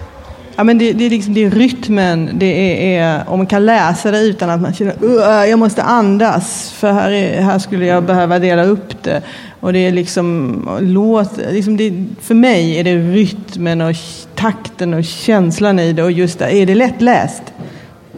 Ja, 0.55 0.63
men 0.63 0.77
det, 0.77 0.93
det, 0.93 1.05
är 1.05 1.09
liksom, 1.09 1.33
det 1.33 1.43
är 1.43 1.51
rytmen, 1.51 2.29
det 2.33 2.95
är, 2.95 3.29
om 3.29 3.39
man 3.39 3.47
kan 3.47 3.65
läsa 3.65 4.11
det 4.11 4.21
utan 4.21 4.49
att 4.49 4.61
man 4.61 4.73
känner 4.73 4.93
att 4.93 5.49
jag 5.49 5.59
måste 5.59 5.83
andas, 5.83 6.71
för 6.71 6.91
här, 6.91 7.11
är, 7.11 7.41
här 7.41 7.59
skulle 7.59 7.85
jag 7.85 8.03
behöva 8.03 8.39
dela 8.39 8.63
upp 8.63 9.03
det. 9.03 9.21
Och 9.59 9.73
det 9.73 9.79
är 9.79 9.91
liksom, 9.91 10.61
låt, 10.81 11.37
liksom 11.51 11.77
det, 11.77 12.05
för 12.21 12.35
mig 12.35 12.79
är 12.79 12.83
det 12.83 12.95
rytmen 12.95 13.81
och 13.81 13.95
takten 14.35 14.93
och 14.93 15.03
känslan 15.03 15.79
i 15.79 15.93
det 15.93 16.03
och 16.03 16.11
just 16.11 16.39
det, 16.39 16.55
är 16.55 16.65
det 16.65 16.75
lättläst? 16.75 17.43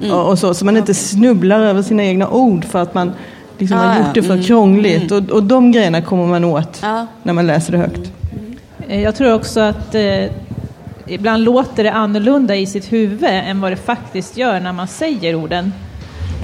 Mm. 0.02 0.12
Och, 0.12 0.30
och, 0.30 0.40
så, 0.40 0.54
så 0.54 0.66
man 0.66 0.78
inte 0.78 0.94
snubblar 0.94 1.60
över 1.60 1.82
sina 1.82 2.04
egna 2.04 2.30
ord 2.30 2.66
för 2.66 2.80
att 2.80 2.94
man 2.94 3.12
liksom 3.58 3.78
ah, 3.78 3.82
har 3.82 3.98
gjort 3.98 4.14
det 4.14 4.24
för 4.24 4.34
mm. 4.34 4.46
krångligt. 4.46 5.12
Mm. 5.12 5.26
Och, 5.26 5.32
och 5.32 5.44
de 5.44 5.72
grejerna 5.72 6.02
kommer 6.02 6.26
man 6.26 6.44
åt 6.44 6.80
ah. 6.84 7.06
när 7.24 7.34
man 7.34 7.48
läser 7.48 7.72
det 7.72 7.78
högt. 7.78 8.12
Eh, 8.92 9.02
jag 9.02 9.16
tror 9.16 9.34
också 9.34 9.60
att 9.60 9.96
eh, 9.96 10.26
ibland 11.08 11.44
låter 11.44 11.84
det 11.84 11.92
annorlunda 11.92 12.56
i 12.56 12.66
sitt 12.66 12.94
huvud 12.94 13.30
än 13.30 13.62
vad 13.62 13.72
det 13.72 13.76
faktiskt 13.76 14.38
gör 14.38 14.60
när 14.60 14.74
man 14.74 14.88
säger 14.88 15.36
orden. 15.36 15.74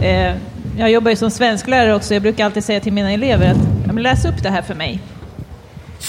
Eh, 0.04 0.36
jag 0.78 0.92
jobbar 0.92 1.10
ju 1.10 1.16
som 1.16 1.32
svensklärare 1.32 1.96
också, 1.96 2.14
jag 2.14 2.24
brukar 2.24 2.46
alltid 2.46 2.64
säga 2.64 2.80
till 2.80 2.94
mina 2.94 3.12
elever 3.12 3.56
att 3.90 4.02
läs 4.02 4.26
upp 4.26 4.44
det 4.44 4.50
här 4.50 4.62
för 4.62 4.76
mig. 4.76 5.00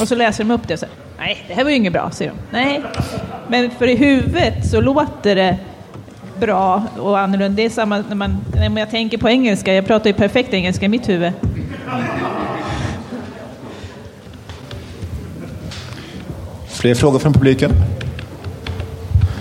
Och 0.01 0.09
så 0.09 0.14
läser 0.14 0.45
de 0.45 0.51
upp 0.51 0.68
det 0.68 0.74
och 0.74 0.80
säger 0.80 0.95
nej, 1.18 1.45
det 1.49 1.55
här 1.55 1.64
var 1.64 1.70
ju 1.70 1.76
inget 1.76 1.93
bra, 1.93 2.11
säger 2.11 2.30
de. 2.30 2.39
Nej, 2.51 2.82
men 3.49 3.70
för 3.70 3.89
i 3.89 3.97
huvudet 3.97 4.70
så 4.70 4.80
låter 4.80 5.34
det 5.34 5.59
bra 6.41 6.82
och 6.99 7.18
annorlunda. 7.18 7.57
Det 7.57 7.62
är 7.64 7.70
samma 7.70 8.05
när, 8.09 8.16
man, 8.16 8.36
när 8.55 8.78
jag 8.80 8.91
tänker 8.91 9.18
på 9.18 9.28
engelska, 9.28 9.74
jag 9.74 9.86
pratar 9.86 10.11
ju 10.11 10.14
perfekt 10.14 10.55
engelska 10.55 10.86
i 10.86 10.89
mitt 10.89 11.09
huvud. 11.09 11.32
Fler 16.81 16.95
frågor 16.95 17.18
från 17.18 17.33
publiken? 17.33 17.72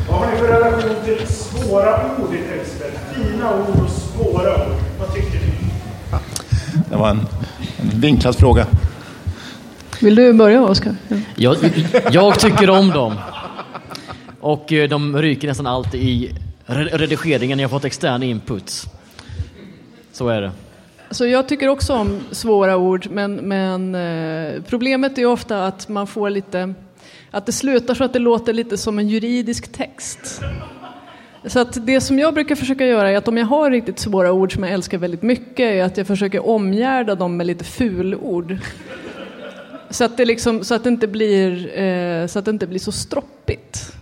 Vad 0.09 0.19
har 0.19 0.31
ni 0.31 0.37
för 0.37 0.47
relation 0.47 0.95
till 1.05 1.27
svåra 1.27 1.95
ord 1.95 2.33
i 2.33 2.37
texter? 2.37 2.91
Fina 3.15 3.53
ord 3.53 3.83
och 3.83 3.89
svåra 3.89 4.67
ord. 4.67 4.75
Vad 4.99 5.13
tycker 5.13 5.39
ni? 5.39 5.51
Det 6.89 6.95
var 6.95 7.09
en, 7.09 7.19
en 7.77 7.99
vinklad 7.99 8.35
fråga. 8.35 8.67
Vill 10.01 10.15
du 10.15 10.33
börja, 10.33 10.63
Oskar? 10.63 10.95
Jag, 11.35 11.57
jag 12.11 12.39
tycker 12.39 12.69
om 12.69 12.89
dem. 12.89 13.15
Och 14.41 14.73
eh, 14.73 14.89
de 14.89 15.17
ryker 15.17 15.47
nästan 15.47 15.67
alltid 15.67 16.01
i 16.01 16.35
redigeringen. 16.65 17.59
Jag 17.59 17.69
har 17.69 17.79
fått 17.79 17.85
extern 17.85 18.23
input. 18.23 18.85
Så 20.11 20.29
är 20.29 20.41
det. 20.41 20.51
Så 21.11 21.25
jag 21.25 21.47
tycker 21.47 21.67
också 21.67 21.93
om 21.93 22.19
svåra 22.31 22.77
ord, 22.77 23.07
men, 23.11 23.35
men 23.35 23.95
eh, 23.95 24.61
problemet 24.67 25.17
är 25.17 25.25
ofta 25.25 25.65
att 25.65 25.89
man 25.89 26.07
får 26.07 26.29
lite 26.29 26.73
att 27.31 27.45
det 27.45 27.51
slutar 27.51 27.93
så 27.93 28.03
att 28.03 28.13
det 28.13 28.19
låter 28.19 28.53
lite 28.53 28.77
som 28.77 28.99
en 28.99 29.09
juridisk 29.09 29.71
text. 29.71 30.41
Så 31.45 31.59
att 31.59 31.85
det 31.85 32.01
som 32.01 32.19
jag 32.19 32.33
brukar 32.33 32.55
försöka 32.55 32.85
göra 32.85 33.11
är 33.11 33.17
att 33.17 33.27
om 33.27 33.37
jag 33.37 33.45
har 33.45 33.71
riktigt 33.71 33.99
svåra 33.99 34.31
ord 34.31 34.53
som 34.53 34.63
jag 34.63 34.73
älskar 34.73 34.97
väldigt 34.97 35.21
mycket 35.21 35.59
är 35.59 35.83
att 35.83 35.97
jag 35.97 36.07
försöker 36.07 36.47
omgärda 36.47 37.15
dem 37.15 37.37
med 37.37 37.47
lite 37.47 37.63
fulord. 37.63 38.57
Så 39.89 40.03
att 40.03 40.17
det, 40.17 40.25
liksom, 40.25 40.63
så 40.63 40.75
att 40.75 40.83
det, 40.83 40.89
inte, 40.89 41.07
blir, 41.07 41.79
eh, 41.79 42.27
så 42.27 42.39
att 42.39 42.45
det 42.45 42.51
inte 42.51 42.67
blir 42.67 42.79
så 42.79 42.91
stroppigt. 42.91 43.93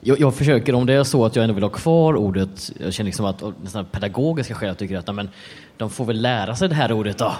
Jag, 0.00 0.20
jag, 0.20 0.34
försöker, 0.34 0.74
om 0.74 0.86
det 0.86 0.92
är 0.92 1.04
så 1.04 1.24
att 1.24 1.36
jag 1.36 1.42
ändå 1.42 1.54
vill 1.54 1.64
ha 1.64 1.70
kvar 1.70 2.16
ordet, 2.16 2.72
jag 2.78 2.92
känner 2.92 3.06
liksom 3.06 3.26
att 3.26 3.42
nästan 3.62 3.84
pedagogiska 3.84 4.54
skäl, 4.54 4.68
jag 4.68 4.78
tycker 4.78 4.98
att 4.98 5.14
men, 5.14 5.28
de 5.76 5.90
får 5.90 6.04
väl 6.04 6.22
lära 6.22 6.56
sig 6.56 6.68
det 6.68 6.74
här 6.74 6.92
ordet 6.92 7.18
då. 7.18 7.32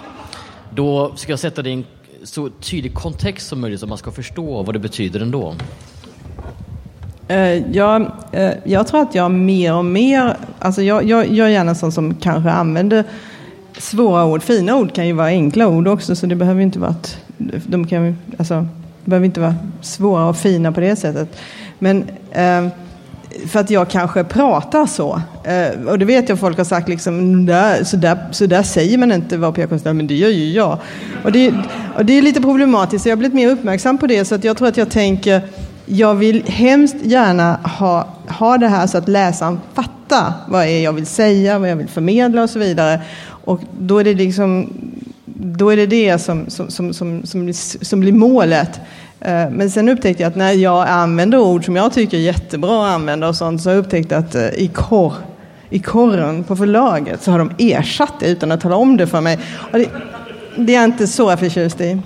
Då 0.73 1.15
ska 1.15 1.31
jag 1.31 1.39
sätta 1.39 1.61
det 1.61 1.69
i 1.69 1.73
en 1.73 1.85
så 2.23 2.49
tydlig 2.49 2.93
kontext 2.93 3.47
som 3.47 3.61
möjligt 3.61 3.79
så 3.79 3.87
man 3.87 3.97
ska 3.97 4.11
förstå 4.11 4.63
vad 4.63 4.75
det 4.75 4.79
betyder 4.79 5.19
ändå? 5.19 5.55
Eh, 7.27 7.71
jag, 7.75 8.11
eh, 8.31 8.51
jag 8.63 8.87
tror 8.87 9.01
att 9.01 9.15
jag 9.15 9.31
mer 9.31 9.73
och 9.73 9.85
mer, 9.85 10.37
alltså 10.59 10.81
jag, 10.81 11.03
jag, 11.03 11.27
jag 11.27 11.47
är 11.47 11.51
gärna 11.51 11.69
en 11.69 11.75
sån 11.75 11.91
som 11.91 12.15
kanske 12.15 12.51
använder 12.51 13.03
svåra 13.77 14.25
ord. 14.25 14.43
Fina 14.43 14.75
ord 14.75 14.93
kan 14.93 15.07
ju 15.07 15.13
vara 15.13 15.27
enkla 15.27 15.67
ord 15.67 15.87
också 15.87 16.15
så 16.15 16.25
det 16.25 16.35
behöver 16.35 16.61
inte 16.61 16.79
vara, 16.79 16.95
de 17.67 17.87
kan, 17.87 18.17
alltså, 18.37 18.67
det 19.03 19.09
behöver 19.09 19.25
inte 19.25 19.39
vara 19.39 19.55
svåra 19.81 20.25
och 20.25 20.37
fina 20.37 20.71
på 20.71 20.79
det 20.79 20.95
sättet. 20.95 21.37
Men 21.79 22.09
eh, 22.31 22.67
för 23.47 23.59
att 23.59 23.69
jag 23.69 23.89
kanske 23.89 24.23
pratar 24.23 24.85
så. 24.85 25.21
Eh, 25.43 25.87
och 25.87 25.99
det 25.99 26.05
vet 26.05 26.29
jag 26.29 26.39
folk 26.39 26.57
har 26.57 26.63
sagt, 26.63 26.89
liksom, 26.89 27.45
där, 27.45 27.83
så, 27.83 27.97
där, 27.97 28.17
så 28.31 28.45
där 28.45 28.63
säger 28.63 28.97
man 28.97 29.11
inte 29.11 29.37
vad 29.37 29.55
PR-konstnär, 29.55 29.93
men 29.93 30.07
det 30.07 30.15
gör 30.15 30.29
ju 30.29 30.51
jag. 30.51 30.77
Och 31.23 31.31
det, 31.31 31.53
och 31.97 32.05
det 32.05 32.13
är 32.13 32.21
lite 32.21 32.41
problematiskt, 32.41 33.05
jag 33.05 33.11
har 33.11 33.17
blivit 33.17 33.35
mer 33.35 33.49
uppmärksam 33.49 33.97
på 33.97 34.07
det. 34.07 34.25
Så 34.25 34.35
att 34.35 34.43
jag 34.43 34.57
tror 34.57 34.67
att 34.67 34.77
jag 34.77 34.89
tänker, 34.89 35.41
jag 35.85 36.15
vill 36.15 36.43
hemskt 36.47 36.95
gärna 37.01 37.53
ha, 37.53 38.07
ha 38.27 38.57
det 38.57 38.67
här 38.67 38.87
så 38.87 38.97
att 38.97 39.07
läsaren 39.07 39.59
fattar 39.73 40.33
vad 40.47 40.63
är 40.63 40.83
jag 40.83 40.93
vill 40.93 41.05
säga, 41.05 41.59
vad 41.59 41.69
jag 41.69 41.75
vill 41.75 41.87
förmedla 41.87 42.43
och 42.43 42.49
så 42.49 42.59
vidare. 42.59 43.01
Och 43.45 43.61
då 43.79 43.99
är 43.99 44.03
det 44.03 44.13
liksom 44.13 44.73
då 45.41 45.69
är 45.69 45.77
det 45.77 45.85
det 45.85 46.19
som, 46.19 46.49
som, 46.49 46.71
som, 46.71 46.93
som, 46.93 47.25
som, 47.25 47.53
som 47.81 47.99
blir 47.99 48.11
målet. 48.11 48.79
Eh, 49.21 49.49
men 49.49 49.69
sen 49.69 49.89
upptäckte 49.89 50.23
jag 50.23 50.29
att 50.29 50.35
när 50.35 50.51
jag 50.51 50.87
använder 50.87 51.37
ord 51.37 51.65
som 51.65 51.75
jag 51.75 51.93
tycker 51.93 52.17
är 52.17 52.21
jättebra 52.21 52.85
att 52.85 52.93
använda 52.93 53.27
och 53.27 53.35
sånt, 53.35 53.61
så 53.61 53.69
har 53.69 53.75
jag 53.75 53.85
upptäckt 53.85 54.11
att 54.11 54.35
eh, 54.35 54.47
i, 54.47 54.71
kor, 54.73 55.13
i 55.69 55.79
korren 55.79 56.43
på 56.43 56.55
förlaget 56.55 57.21
så 57.21 57.31
har 57.31 57.39
de 57.39 57.51
ersatt 57.57 58.13
det 58.19 58.27
utan 58.27 58.51
att 58.51 58.61
tala 58.61 58.75
om 58.75 58.97
det 58.97 59.07
för 59.07 59.21
mig. 59.21 59.39
Och 59.71 59.79
det, 59.79 59.89
det 60.55 60.75
är 60.75 60.77
jag 60.77 60.85
inte 60.85 61.07
så 61.07 61.37
förtjust 61.37 61.81
i. 61.81 62.01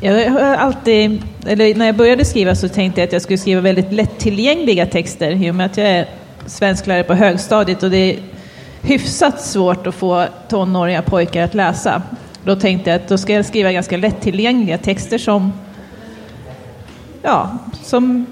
Jag 0.00 0.30
har 0.30 0.40
alltid, 0.40 1.22
eller 1.46 1.74
när 1.74 1.86
jag 1.86 1.96
började 1.96 2.24
skriva 2.24 2.54
så 2.54 2.68
tänkte 2.68 3.00
jag 3.00 3.06
att 3.06 3.12
jag 3.12 3.22
skulle 3.22 3.38
skriva 3.38 3.60
väldigt 3.60 3.92
lättillgängliga 3.92 4.86
texter 4.86 5.30
i 5.30 5.50
och 5.50 5.54
med 5.54 5.66
att 5.66 5.76
jag 5.76 5.86
är 5.86 6.08
svensklärare 6.46 7.04
på 7.04 7.14
högstadiet 7.14 7.82
och 7.82 7.90
det 7.90 7.96
är 7.96 8.18
hyfsat 8.82 9.40
svårt 9.40 9.86
att 9.86 9.94
få 9.94 10.26
tonåriga 10.48 11.02
pojkar 11.02 11.42
att 11.42 11.54
läsa. 11.54 12.02
Då 12.44 12.56
tänkte 12.56 12.90
jag 12.90 12.96
att 12.96 13.08
då 13.08 13.18
ska 13.18 13.32
jag 13.32 13.46
skriva 13.46 13.72
ganska 13.72 13.96
lättillgängliga 13.96 14.78
texter 14.78 15.18
som, 15.18 15.52
ja, 17.22 17.58
som 17.82 18.26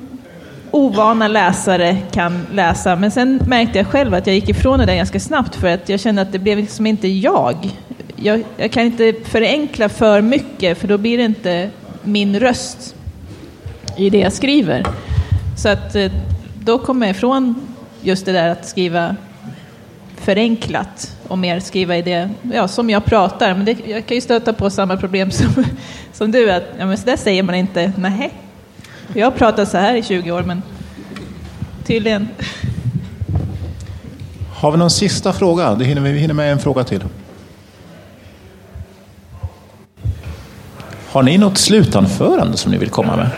ovana 0.70 1.28
läsare 1.28 1.96
kan 2.12 2.46
läsa. 2.52 2.96
Men 2.96 3.10
sen 3.10 3.40
märkte 3.46 3.78
jag 3.78 3.86
själv 3.86 4.14
att 4.14 4.26
jag 4.26 4.34
gick 4.34 4.48
ifrån 4.48 4.78
det 4.78 4.86
där 4.86 4.94
ganska 4.94 5.20
snabbt 5.20 5.56
för 5.56 5.68
att 5.68 5.88
jag 5.88 6.00
kände 6.00 6.22
att 6.22 6.32
det 6.32 6.38
blev 6.38 6.58
liksom 6.58 6.86
inte 6.86 7.08
jag. 7.08 7.70
Jag, 8.16 8.44
jag 8.56 8.72
kan 8.72 8.82
inte 8.82 9.14
förenkla 9.24 9.88
för 9.88 10.20
mycket 10.20 10.78
för 10.78 10.88
då 10.88 10.98
blir 10.98 11.18
det 11.18 11.24
inte 11.24 11.70
min 12.02 12.40
röst 12.40 12.94
i 13.96 14.10
det 14.10 14.18
jag 14.18 14.32
skriver. 14.32 14.86
Så 15.56 15.68
att 15.68 15.94
eh, 15.94 16.12
då 16.64 16.78
kom 16.78 17.02
jag 17.02 17.10
ifrån 17.10 17.54
just 18.02 18.26
det 18.26 18.32
där 18.32 18.48
att 18.48 18.66
skriva 18.66 19.16
förenklat 20.20 21.16
och 21.28 21.38
mer 21.38 21.60
skriva 21.60 21.96
i 21.96 22.02
det 22.02 22.30
ja, 22.52 22.68
som 22.68 22.90
jag 22.90 23.04
pratar. 23.04 23.54
Men 23.54 23.64
det, 23.64 23.76
jag 23.86 24.06
kan 24.06 24.14
ju 24.14 24.20
stöta 24.20 24.52
på 24.52 24.70
samma 24.70 24.96
problem 24.96 25.30
som, 25.30 25.64
som 26.12 26.32
du, 26.32 26.50
att 26.50 26.64
ja, 26.78 26.86
men 26.86 26.98
så 26.98 27.06
där 27.06 27.16
säger 27.16 27.42
man 27.42 27.54
inte. 27.54 27.92
Nej, 27.96 28.32
jag 29.14 29.26
har 29.26 29.30
pratat 29.30 29.68
så 29.68 29.78
här 29.78 29.94
i 29.94 30.02
20 30.02 30.32
år, 30.32 30.42
men 30.42 30.62
tydligen. 31.86 32.28
Har 34.54 34.72
vi 34.72 34.78
någon 34.78 34.90
sista 34.90 35.32
fråga? 35.32 35.74
Det 35.74 35.84
hinner 35.84 36.00
vi 36.00 36.18
hinner 36.18 36.34
med 36.34 36.52
en 36.52 36.58
fråga 36.58 36.84
till. 36.84 37.04
Har 41.10 41.22
ni 41.22 41.38
något 41.38 41.58
slutanförande 41.58 42.56
som 42.56 42.72
ni 42.72 42.78
vill 42.78 42.90
komma 42.90 43.16
med? 43.16 43.30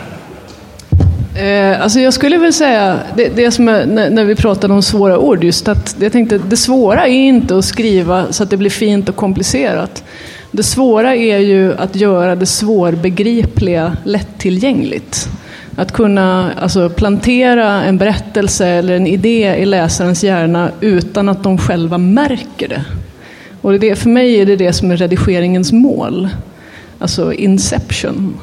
Eh, 1.35 1.81
alltså 1.81 1.99
jag 1.99 2.13
skulle 2.13 2.37
väl 2.37 2.53
säga, 2.53 2.99
det, 3.15 3.29
det 3.35 3.51
som 3.51 3.67
är, 3.67 3.85
när, 3.85 4.09
när 4.09 4.25
vi 4.25 4.35
pratade 4.35 4.73
om 4.73 4.81
svåra 4.81 5.19
ord, 5.19 5.43
just 5.43 5.67
att 5.67 5.95
jag 5.99 6.11
tänkte 6.11 6.37
det 6.37 6.57
svåra 6.57 7.07
är 7.07 7.13
inte 7.13 7.57
att 7.57 7.65
skriva 7.65 8.33
så 8.33 8.43
att 8.43 8.49
det 8.49 8.57
blir 8.57 8.69
fint 8.69 9.09
och 9.09 9.15
komplicerat. 9.15 10.03
Det 10.51 10.63
svåra 10.63 11.15
är 11.15 11.37
ju 11.37 11.73
att 11.77 11.95
göra 11.95 12.35
det 12.35 12.45
svårbegripliga 12.45 13.97
lättillgängligt. 14.03 15.29
Att 15.75 15.91
kunna 15.91 16.51
alltså, 16.61 16.89
plantera 16.89 17.83
en 17.83 17.97
berättelse 17.97 18.67
eller 18.67 18.95
en 18.95 19.07
idé 19.07 19.55
i 19.55 19.65
läsarens 19.65 20.23
hjärna 20.23 20.71
utan 20.81 21.29
att 21.29 21.43
de 21.43 21.57
själva 21.57 21.97
märker 21.97 22.67
det. 22.67 22.83
Och 23.61 23.79
det, 23.79 23.95
för 23.95 24.09
mig 24.09 24.41
är 24.41 24.45
det 24.45 24.55
det 24.55 24.73
som 24.73 24.91
är 24.91 24.97
redigeringens 24.97 25.71
mål. 25.71 26.29
Alltså 26.99 27.33
inception. 27.33 28.37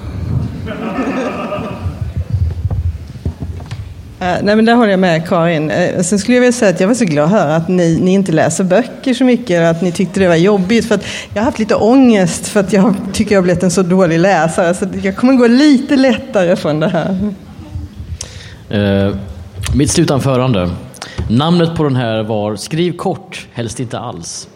Eh, 4.21 4.37
nej 4.43 4.57
men 4.57 4.64
där 4.64 4.75
håller 4.75 4.91
jag 4.91 5.01
med 5.01 5.29
Karin. 5.29 5.71
Eh, 5.71 6.03
sen 6.03 6.18
skulle 6.18 6.37
jag 6.37 6.41
vilja 6.41 6.53
säga 6.53 6.71
att 6.71 6.81
jag 6.81 6.89
var 6.89 6.95
så 6.95 7.05
glad 7.05 7.25
att 7.25 7.31
höra 7.31 7.57
att 7.57 7.68
ni, 7.68 7.99
ni 8.01 8.12
inte 8.12 8.33
läser 8.33 8.64
böcker 8.64 9.14
så 9.14 9.25
mycket, 9.25 9.51
eller 9.51 9.71
att 9.71 9.83
ni 9.83 9.93
tyckte 9.93 10.21
det 10.21 10.29
var 10.29 10.37
jobbigt. 10.37 10.89
För 10.89 10.95
att 10.95 11.05
jag 11.35 11.41
har 11.41 11.45
haft 11.45 11.59
lite 11.59 11.75
ångest 11.75 12.49
för 12.49 12.61
att 12.61 12.73
jag 12.73 12.95
tycker 13.12 13.35
jag 13.35 13.41
har 13.41 13.43
blivit 13.43 13.62
en 13.62 13.71
så 13.71 13.83
dålig 13.83 14.18
läsare. 14.18 14.75
Så 14.75 14.87
jag 15.03 15.16
kommer 15.16 15.33
gå 15.33 15.47
lite 15.47 15.97
lättare 15.97 16.57
från 16.57 16.81
det 16.81 16.89
här. 16.89 17.33
Eh, 18.71 19.14
mitt 19.75 19.91
slutanförande. 19.91 20.71
Namnet 21.31 21.77
på 21.77 21.83
den 21.85 21.97
här 21.97 22.23
var 22.23 22.57
Skriv 22.57 22.97
kort, 22.97 23.47
helst 23.53 23.81
inte 23.81 23.99
alls. 23.99 24.49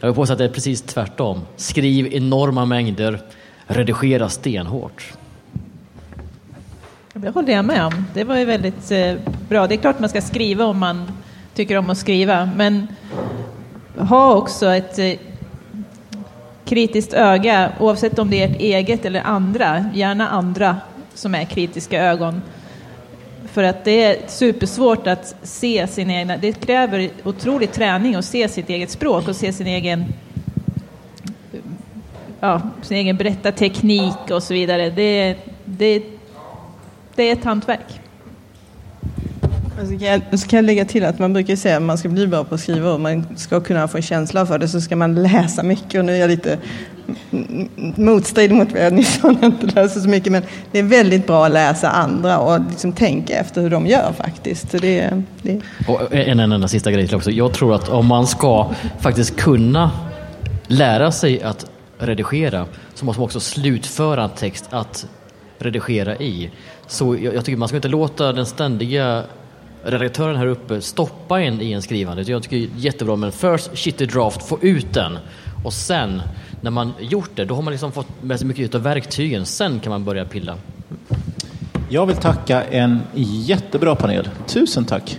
Jag 0.00 0.08
vill 0.08 0.16
påstå 0.16 0.32
att 0.32 0.38
det 0.38 0.44
är 0.44 0.48
precis 0.48 0.82
tvärtom. 0.82 1.40
Skriv 1.56 2.14
enorma 2.14 2.64
mängder, 2.64 3.20
redigera 3.66 4.28
stenhårt. 4.28 5.17
Det 7.20 7.28
håller 7.28 7.52
jag 7.52 7.64
med 7.64 7.84
om. 7.84 8.04
Det 8.14 8.24
var 8.24 8.36
ju 8.36 8.44
väldigt 8.44 8.90
eh, 8.90 9.14
bra. 9.48 9.66
Det 9.66 9.74
är 9.74 9.76
klart 9.76 10.00
man 10.00 10.08
ska 10.08 10.20
skriva 10.20 10.64
om 10.64 10.78
man 10.78 11.12
tycker 11.54 11.76
om 11.76 11.90
att 11.90 11.98
skriva, 11.98 12.50
men 12.56 12.86
ha 13.96 14.34
också 14.34 14.66
ett 14.66 14.98
eh, 14.98 15.12
kritiskt 16.64 17.14
öga, 17.14 17.72
oavsett 17.80 18.18
om 18.18 18.30
det 18.30 18.42
är 18.42 18.50
ert 18.50 18.60
eget 18.60 19.04
eller 19.04 19.20
andra, 19.20 19.84
gärna 19.94 20.28
andra 20.28 20.76
som 21.14 21.34
är 21.34 21.44
kritiska 21.44 22.02
ögon. 22.02 22.42
För 23.52 23.62
att 23.62 23.84
det 23.84 24.04
är 24.04 24.16
supersvårt 24.26 25.06
att 25.06 25.36
se 25.42 25.86
sina 25.86 26.12
egna, 26.12 26.36
det 26.36 26.52
kräver 26.52 27.10
otrolig 27.24 27.72
träning 27.72 28.14
att 28.14 28.24
se 28.24 28.48
sitt 28.48 28.68
eget 28.68 28.90
språk 28.90 29.28
och 29.28 29.36
se 29.36 29.52
sin 29.52 29.66
egen 29.66 30.04
ja, 32.40 32.60
sin 32.82 32.96
egen 32.96 33.16
berättarteknik 33.16 34.30
och 34.30 34.42
så 34.42 34.54
vidare. 34.54 34.90
Det, 34.90 35.36
det 35.64 36.17
det 37.18 37.28
är 37.28 37.32
ett 37.32 37.44
hantverk. 37.44 38.00
Så 39.80 39.98
kan, 39.98 40.08
jag, 40.08 40.40
så 40.40 40.48
kan 40.48 40.56
jag 40.56 40.64
lägga 40.64 40.84
till 40.84 41.04
att 41.04 41.18
man 41.18 41.32
brukar 41.32 41.56
säga 41.56 41.76
att 41.76 41.82
man 41.82 41.98
ska 41.98 42.08
bli 42.08 42.26
bra 42.26 42.44
på 42.44 42.54
att 42.54 42.60
skriva 42.60 42.92
och 42.92 43.00
man 43.00 43.26
ska 43.36 43.60
kunna 43.60 43.88
få 43.88 43.96
en 43.96 44.02
känsla 44.02 44.46
för 44.46 44.58
det 44.58 44.68
så 44.68 44.80
ska 44.80 44.96
man 44.96 45.14
läsa 45.14 45.62
mycket 45.62 45.98
och 45.98 46.04
nu 46.04 46.12
är 46.12 46.20
jag 46.20 46.30
lite 46.30 46.58
motstridig 47.96 48.56
mot 48.56 48.72
vad 48.72 48.82
jag 48.82 48.92
nyss 48.92 49.20
sa, 49.20 49.30
inte 49.30 49.66
läser 49.66 50.00
så 50.00 50.08
mycket 50.08 50.32
men 50.32 50.42
det 50.72 50.78
är 50.78 50.82
väldigt 50.82 51.26
bra 51.26 51.46
att 51.46 51.52
läsa 51.52 51.90
andra 51.90 52.38
och 52.38 52.60
liksom 52.70 52.92
tänka 52.92 53.34
efter 53.34 53.60
hur 53.60 53.70
de 53.70 53.86
gör 53.86 54.12
faktiskt. 54.12 54.70
Så 54.70 54.78
det, 54.78 55.22
det... 55.42 55.60
Och 55.88 56.14
en 56.14 56.40
enda 56.40 56.68
sista 56.68 56.92
grej 56.92 57.14
också. 57.14 57.30
Jag 57.30 57.52
tror 57.52 57.74
att 57.74 57.88
om 57.88 58.06
man 58.06 58.26
ska 58.26 58.70
faktiskt 59.00 59.36
kunna 59.36 59.90
lära 60.66 61.12
sig 61.12 61.42
att 61.42 61.66
redigera 61.98 62.66
så 62.94 63.04
måste 63.04 63.20
man 63.20 63.24
också 63.24 63.40
slutföra 63.40 64.24
en 64.24 64.30
text 64.30 64.64
att 64.70 65.06
redigera 65.58 66.16
i. 66.16 66.50
Så 66.88 67.16
jag, 67.16 67.34
jag, 67.34 67.44
tycker 67.44 67.58
man 67.58 67.68
ska 67.68 67.76
inte 67.76 67.88
låta 67.88 68.32
den 68.32 68.46
ständiga 68.46 69.24
redaktören 69.82 70.36
här 70.36 70.46
uppe 70.46 70.80
stoppa 70.80 71.40
en 71.40 71.60
i 71.60 71.72
en 71.72 71.82
skrivande. 71.82 72.22
Jag 72.22 72.42
tycker 72.42 72.56
det 72.56 72.62
är 72.62 72.68
jättebra 72.76 73.16
med 73.16 73.26
en 73.26 73.32
first 73.32 73.78
shitty 73.78 74.06
draft, 74.06 74.48
få 74.48 74.58
ut 74.60 74.94
den 74.94 75.18
och 75.64 75.72
sen 75.72 76.22
när 76.60 76.70
man 76.70 76.92
gjort 77.00 77.30
det, 77.34 77.44
då 77.44 77.54
har 77.54 77.62
man 77.62 77.70
liksom 77.72 77.92
fått 77.92 78.22
med 78.22 78.38
sig 78.38 78.48
mycket 78.48 78.74
av 78.74 78.82
verktygen. 78.82 79.46
Sen 79.46 79.80
kan 79.80 79.90
man 79.90 80.04
börja 80.04 80.24
pilla. 80.24 80.54
Jag 81.88 82.06
vill 82.06 82.16
tacka 82.16 82.64
en 82.64 83.00
jättebra 83.14 83.94
panel. 83.94 84.28
Tusen 84.46 84.84
tack! 84.84 85.18